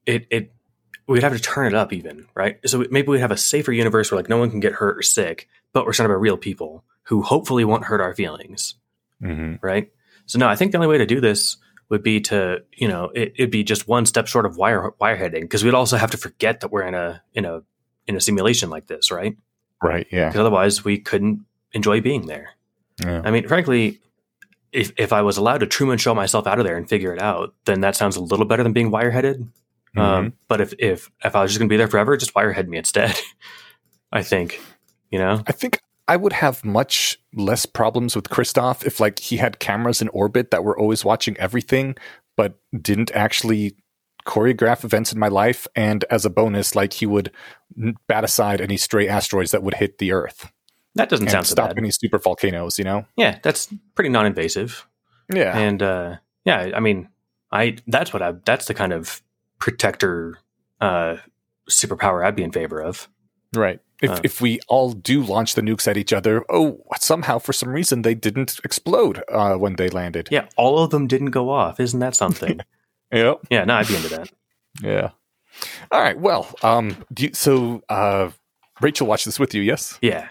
[0.04, 0.52] it it
[1.06, 4.10] we'd have to turn it up even right so maybe we'd have a safer universe
[4.10, 6.84] where like no one can get hurt or sick but we're surrounded by real people
[7.04, 8.74] who hopefully won't hurt our feelings
[9.22, 9.58] Mhm.
[9.62, 9.90] right
[10.26, 11.56] so no i think the only way to do this
[11.88, 15.42] would be to you know it, it'd be just one step short of wire wireheading
[15.42, 17.62] because we'd also have to forget that we're in a in a
[18.06, 19.36] in a simulation like this right
[19.82, 20.06] Right.
[20.10, 20.28] Yeah.
[20.28, 22.50] because otherwise we couldn't enjoy being there
[23.04, 23.20] yeah.
[23.24, 24.00] I mean, frankly,
[24.72, 27.20] if if I was allowed to Truman show myself out of there and figure it
[27.20, 29.46] out, then that sounds a little better than being wireheaded.
[29.94, 30.00] Mhm.
[30.00, 32.68] Um, but if if if I was just going to be there forever, just wirehead
[32.68, 33.14] me instead.
[34.12, 34.60] I think,
[35.10, 39.38] you know, I think I would have much less problems with Christof if like he
[39.38, 41.96] had cameras in orbit that were always watching everything,
[42.36, 43.76] but didn't actually
[44.26, 45.66] choreograph events in my life.
[45.74, 47.32] And as a bonus, like he would
[48.06, 50.50] bat aside any stray asteroids that would hit the Earth
[50.96, 51.78] that doesn't sound so stop bad.
[51.78, 52.78] any super volcanoes.
[52.78, 53.06] You know?
[53.16, 54.86] Yeah, that's pretty non-invasive.
[55.32, 55.56] Yeah.
[55.56, 57.08] And uh, yeah, I mean,
[57.52, 59.22] I that's what I that's the kind of
[59.58, 60.38] protector
[60.80, 61.16] uh,
[61.70, 63.08] superpower I'd be in favor of.
[63.54, 63.80] Right.
[64.02, 64.20] If Uh.
[64.24, 68.02] if we all do launch the nukes at each other, oh, somehow for some reason
[68.02, 70.28] they didn't explode uh, when they landed.
[70.30, 71.80] Yeah, all of them didn't go off.
[71.80, 72.60] Isn't that something?
[73.12, 73.46] Yep.
[73.50, 74.28] yeah, no, I'd be into that.
[74.82, 75.10] Yeah.
[75.92, 76.18] All right.
[76.18, 78.30] Well, um, do you, so uh,
[78.80, 79.96] Rachel watched this with you, yes?
[80.02, 80.28] Yeah,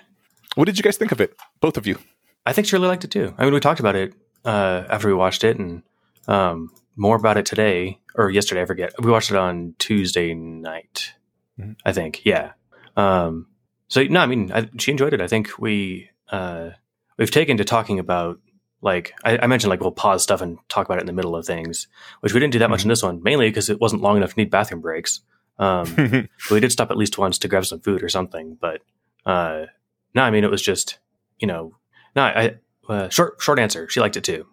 [0.56, 1.98] What did you guys think of it, both of you?
[2.46, 3.34] I think she really liked it too.
[3.38, 4.14] I mean, we talked about it
[4.44, 5.84] uh, after we watched it, and
[6.28, 8.62] um, more about it today or yesterday.
[8.62, 8.92] I forget.
[9.02, 11.14] We watched it on Tuesday night,
[11.58, 11.78] Mhm.
[11.86, 12.26] I think.
[12.26, 12.52] Yeah.
[12.98, 13.48] Um,
[13.88, 15.22] so no, I mean, I, she enjoyed it.
[15.22, 16.72] I think we uh,
[17.18, 18.40] we've taken to talking about
[18.82, 21.36] like I, I mentioned, like we'll pause stuff and talk about it in the middle
[21.36, 21.88] of things,
[22.20, 24.34] which we didn't do that much in this one, mainly because it wasn't long enough
[24.34, 25.22] to need bathroom breaks.
[25.58, 25.94] Um,
[26.50, 28.58] but we did stop at least once to grab some food or something.
[28.60, 28.82] But
[29.26, 29.66] uh,
[30.14, 31.00] no, I mean, it was just
[31.40, 31.76] you know,
[32.16, 32.56] no, I
[32.88, 33.90] uh, short short answer.
[33.90, 34.46] She liked it too.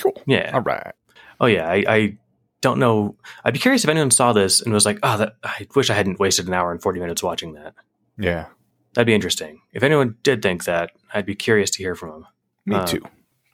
[0.00, 0.20] cool.
[0.26, 0.50] Yeah.
[0.54, 0.92] All right.
[1.40, 1.68] Oh yeah.
[1.68, 2.18] I, I
[2.60, 3.16] don't know.
[3.44, 5.94] I'd be curious if anyone saw this and was like, oh, that I wish I
[5.94, 7.74] hadn't wasted an hour and forty minutes watching that.
[8.18, 8.46] Yeah.
[8.94, 9.60] That'd be interesting.
[9.72, 12.26] If anyone did think that, I'd be curious to hear from them.
[12.66, 13.02] Me Uh, too.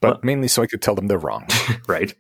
[0.01, 1.47] But well- mainly so I could tell them they're wrong.
[1.89, 2.15] Right.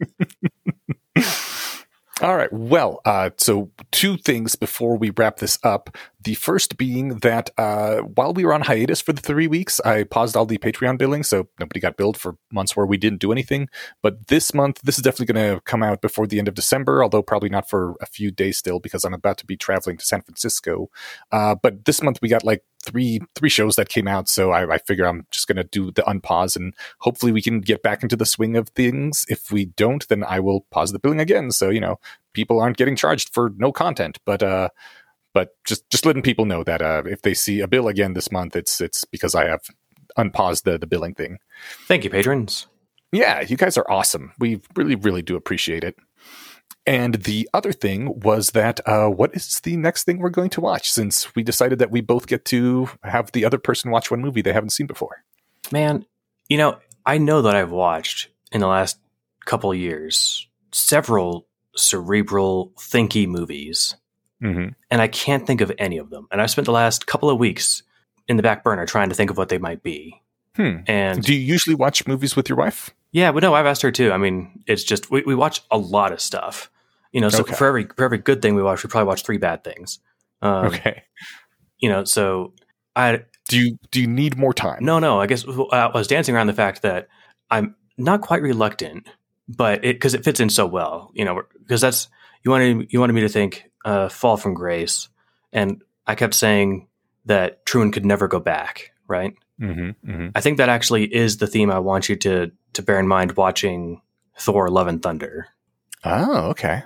[2.22, 2.50] All right.
[2.50, 5.94] Well, uh, so two things before we wrap this up.
[6.26, 10.02] The first being that uh, while we were on hiatus for the three weeks, I
[10.02, 13.30] paused all the Patreon billing, so nobody got billed for months where we didn't do
[13.30, 13.68] anything.
[14.02, 17.00] But this month, this is definitely going to come out before the end of December,
[17.00, 20.04] although probably not for a few days still because I'm about to be traveling to
[20.04, 20.90] San Francisco.
[21.30, 24.74] Uh, but this month we got like three three shows that came out, so I,
[24.74, 28.02] I figure I'm just going to do the unpause and hopefully we can get back
[28.02, 29.26] into the swing of things.
[29.28, 31.52] If we don't, then I will pause the billing again.
[31.52, 32.00] So you know,
[32.32, 34.70] people aren't getting charged for no content, but uh,
[35.36, 38.32] but just just letting people know that uh, if they see a bill again this
[38.32, 39.60] month, it's it's because I have
[40.16, 41.36] unpaused the the billing thing.
[41.86, 42.68] Thank you, patrons.
[43.12, 44.32] Yeah, you guys are awesome.
[44.38, 45.94] We really really do appreciate it.
[46.86, 50.62] And the other thing was that uh, what is the next thing we're going to
[50.62, 50.90] watch?
[50.90, 54.40] Since we decided that we both get to have the other person watch one movie
[54.40, 55.22] they haven't seen before.
[55.70, 56.06] Man,
[56.48, 58.96] you know, I know that I've watched in the last
[59.44, 61.46] couple years several
[61.76, 63.96] cerebral, thinky movies,
[64.42, 64.68] Mm-hmm.
[64.90, 66.28] and I can't think of any of them.
[66.30, 67.82] And I've spent the last couple of weeks
[68.28, 70.20] in the back burner trying to think of what they might be.
[70.56, 70.78] Hmm.
[70.86, 72.90] And Do you usually watch movies with your wife?
[73.12, 74.12] yeah, but no, I've asked her too.
[74.12, 76.70] I mean, it's just we, we watch a lot of stuff.
[77.12, 77.54] You know, so Okay.
[77.54, 80.00] for every for every good thing we watch, we probably watch three bad things.
[80.42, 81.04] Um, okay.
[81.78, 82.52] You know, so
[82.94, 84.84] I Do you do you need more time?
[84.84, 85.18] No, no.
[85.20, 87.08] I guess I was dancing around the fact that
[87.50, 89.06] I'm not quite reluctant,
[89.48, 91.42] but it because it fits in so well, you know.
[91.58, 92.08] Because that's
[92.44, 95.08] you wanted you wanted me to think uh, "Fall from Grace,"
[95.52, 96.88] and I kept saying
[97.24, 98.92] that Truman could never go back.
[99.08, 99.34] Right.
[99.60, 100.28] Mm-hmm, mm-hmm.
[100.34, 103.32] I think that actually is the theme I want you to to bear in mind
[103.36, 104.02] watching
[104.36, 105.48] Thor: Love and Thunder.
[106.04, 106.82] Oh, okay.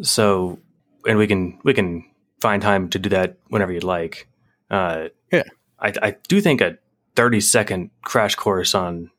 [0.00, 0.58] So,
[1.06, 2.04] and we can we can
[2.40, 4.28] find time to do that whenever you'd like.
[4.70, 5.44] Uh, Yeah.
[5.78, 6.78] I, I do think a
[7.14, 9.10] thirty second crash course on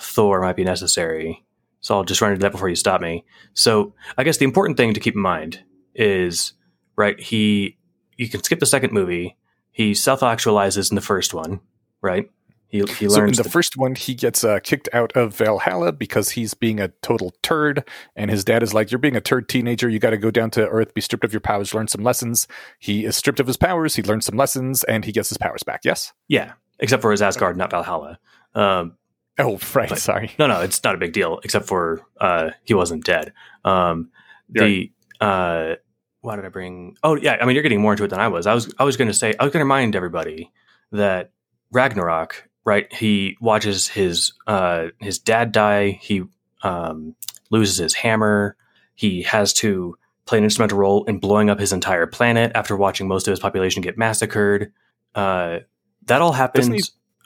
[0.00, 1.44] Thor might be necessary.
[1.80, 3.24] So I'll just run into that before you stop me.
[3.52, 5.62] So I guess the important thing to keep in mind
[5.94, 6.54] is
[6.96, 7.18] right.
[7.20, 7.76] He
[8.16, 9.36] you can skip the second movie.
[9.72, 11.60] He self actualizes in the first one,
[12.00, 12.30] right?
[12.68, 15.36] He, he So in learns the the- first one, he gets uh, kicked out of
[15.36, 19.20] Valhalla because he's being a total turd, and his dad is like, "You're being a
[19.20, 19.88] turd teenager.
[19.88, 22.48] You got to go down to Earth, be stripped of your powers, learn some lessons."
[22.80, 23.94] He is stripped of his powers.
[23.94, 25.80] He learns some lessons, and he gets his powers back.
[25.84, 26.12] Yes.
[26.28, 28.18] yeah, except for his Asgard, not Valhalla.
[28.54, 28.96] Um,
[29.38, 29.88] Oh, right.
[29.88, 30.30] But- Sorry.
[30.38, 33.32] No, no, it's not a big deal, except for uh, he wasn't dead.
[33.64, 34.10] Um,
[34.48, 35.74] the uh,
[36.24, 36.96] why did I bring?
[37.02, 37.36] Oh, yeah.
[37.40, 38.46] I mean, you're getting more into it than I was.
[38.46, 40.50] I was I was going to say I was going to remind everybody
[40.92, 41.30] that
[41.70, 42.90] Ragnarok, right?
[42.92, 45.98] He watches his uh, his dad die.
[46.00, 46.22] He
[46.62, 47.14] um,
[47.50, 48.56] loses his hammer.
[48.94, 49.96] He has to
[50.26, 53.40] play an instrumental role in blowing up his entire planet after watching most of his
[53.40, 54.72] population get massacred.
[55.14, 55.58] Uh,
[56.06, 56.66] that all happens.
[56.66, 56.82] Doesn't he-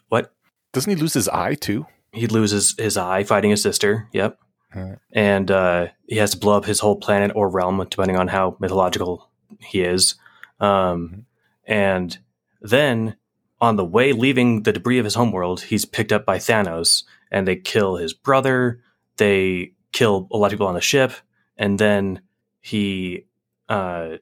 [0.08, 0.32] what?
[0.72, 1.86] Doesn't he lose his eye too?
[2.12, 4.08] he loses his eye fighting his sister.
[4.12, 4.38] Yep.
[4.74, 4.98] Alright.
[5.12, 8.56] And uh, he has to blow up his whole planet or realm, depending on how
[8.60, 9.30] mythological
[9.60, 10.14] he is.
[10.60, 11.26] Um,
[11.64, 12.18] and
[12.60, 13.16] then
[13.60, 17.46] on the way leaving the debris of his homeworld, he's picked up by Thanos and
[17.46, 18.82] they kill his brother.
[19.16, 21.12] They kill a lot of people on the ship.
[21.56, 22.20] And then
[22.60, 23.26] he
[23.68, 24.16] uh,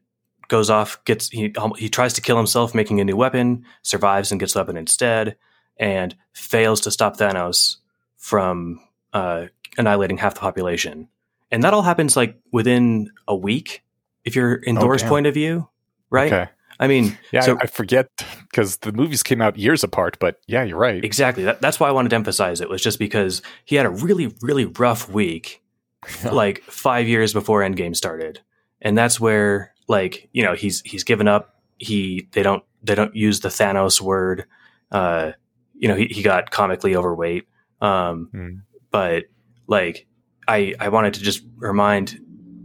[0.48, 4.40] goes off, gets he, he tries to kill himself, making a new weapon, survives and
[4.40, 5.36] gets the weapon instead
[5.76, 7.76] and fails to stop Thanos
[8.16, 8.80] from
[9.12, 9.46] uh,
[9.78, 11.08] annihilating half the population.
[11.50, 13.82] And that all happens like within a week,
[14.24, 15.08] if you're in Oh, Thor's damn.
[15.10, 15.68] point of view,
[16.10, 16.32] right?
[16.32, 16.50] Okay.
[16.78, 18.08] I mean, Yeah, so I, I forget
[18.50, 20.18] because the movies came out years apart.
[20.20, 21.02] But yeah, you're right.
[21.04, 21.44] exactly.
[21.44, 24.34] That, that's why I wanted to emphasize it was just because he had a really,
[24.42, 25.62] really rough week,
[26.32, 28.40] like five years before Endgame started,
[28.82, 31.54] and that's where like you know he's he's given up.
[31.78, 34.44] He they don't they don't use the Thanos word.
[34.90, 35.32] Uh,
[35.74, 37.44] you know he he got comically overweight.
[37.80, 38.54] Um, Hmm.
[38.90, 39.24] but
[39.66, 40.06] like
[40.48, 42.20] I I wanted to just remind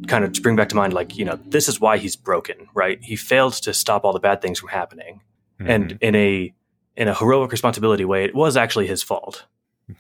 [0.07, 2.68] kind of to bring back to mind like you know this is why he's broken
[2.73, 2.99] right?
[3.03, 5.22] He failed to stop all the bad things from happening.
[5.60, 6.53] And in a
[6.95, 9.45] in a heroic responsibility way it was actually his fault.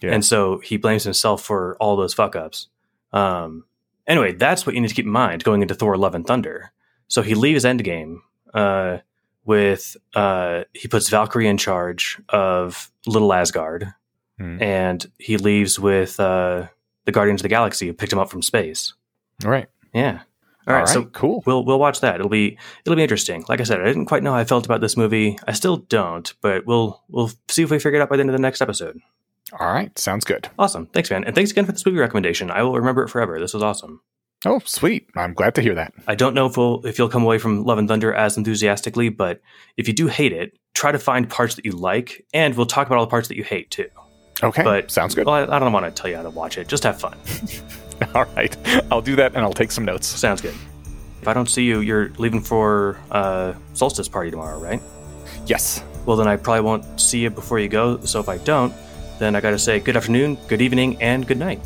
[0.01, 0.13] Yeah.
[0.13, 2.67] and so he blames himself for all those fuck ups
[3.11, 3.65] um
[4.07, 6.71] anyway that's what you need to keep in mind going into thor love and thunder.
[7.07, 8.17] So he leaves endgame
[8.53, 8.99] uh
[9.45, 13.93] with uh he puts valkyrie in charge of little asgard.
[14.39, 14.63] Hmm.
[14.63, 16.67] and he leaves with uh
[17.05, 18.93] the guardians of the galaxy who picked him up from space
[19.43, 19.67] All right.
[19.93, 20.21] yeah
[20.67, 21.41] all right, so cool.
[21.47, 22.15] we'll we'll watch that.
[22.15, 22.55] It'll be
[22.85, 23.43] it'll be interesting.
[23.49, 25.39] Like I said, I didn't quite know how I felt about this movie.
[25.47, 28.29] I still don't, but we'll we'll see if we figure it out by the end
[28.29, 28.99] of the next episode.
[29.59, 29.97] All right.
[29.97, 30.49] Sounds good.
[30.59, 32.51] Awesome, thanks, man, and thanks again for this movie recommendation.
[32.51, 33.39] I will remember it forever.
[33.39, 34.01] This was awesome.
[34.45, 35.07] Oh, sweet.
[35.15, 35.93] I'm glad to hear that.
[36.07, 39.09] I don't know if we'll if you'll come away from Love and Thunder as enthusiastically,
[39.09, 39.41] but
[39.77, 42.85] if you do hate it, try to find parts that you like, and we'll talk
[42.87, 43.89] about all the parts that you hate too.
[44.43, 44.63] Okay.
[44.63, 45.25] But sounds good.
[45.25, 46.67] Well, I, I don't want to tell you how to watch it.
[46.67, 47.17] Just have fun.
[48.15, 48.55] All right.
[48.91, 50.07] I'll do that and I'll take some notes.
[50.07, 50.55] Sounds good.
[51.21, 54.81] If I don't see you, you're leaving for uh, solstice party tomorrow, right?
[55.45, 55.83] Yes.
[56.05, 57.99] well then I probably won't see you before you go.
[58.05, 58.73] So if I don't,
[59.19, 61.59] then I got to say good afternoon, good evening, and good night.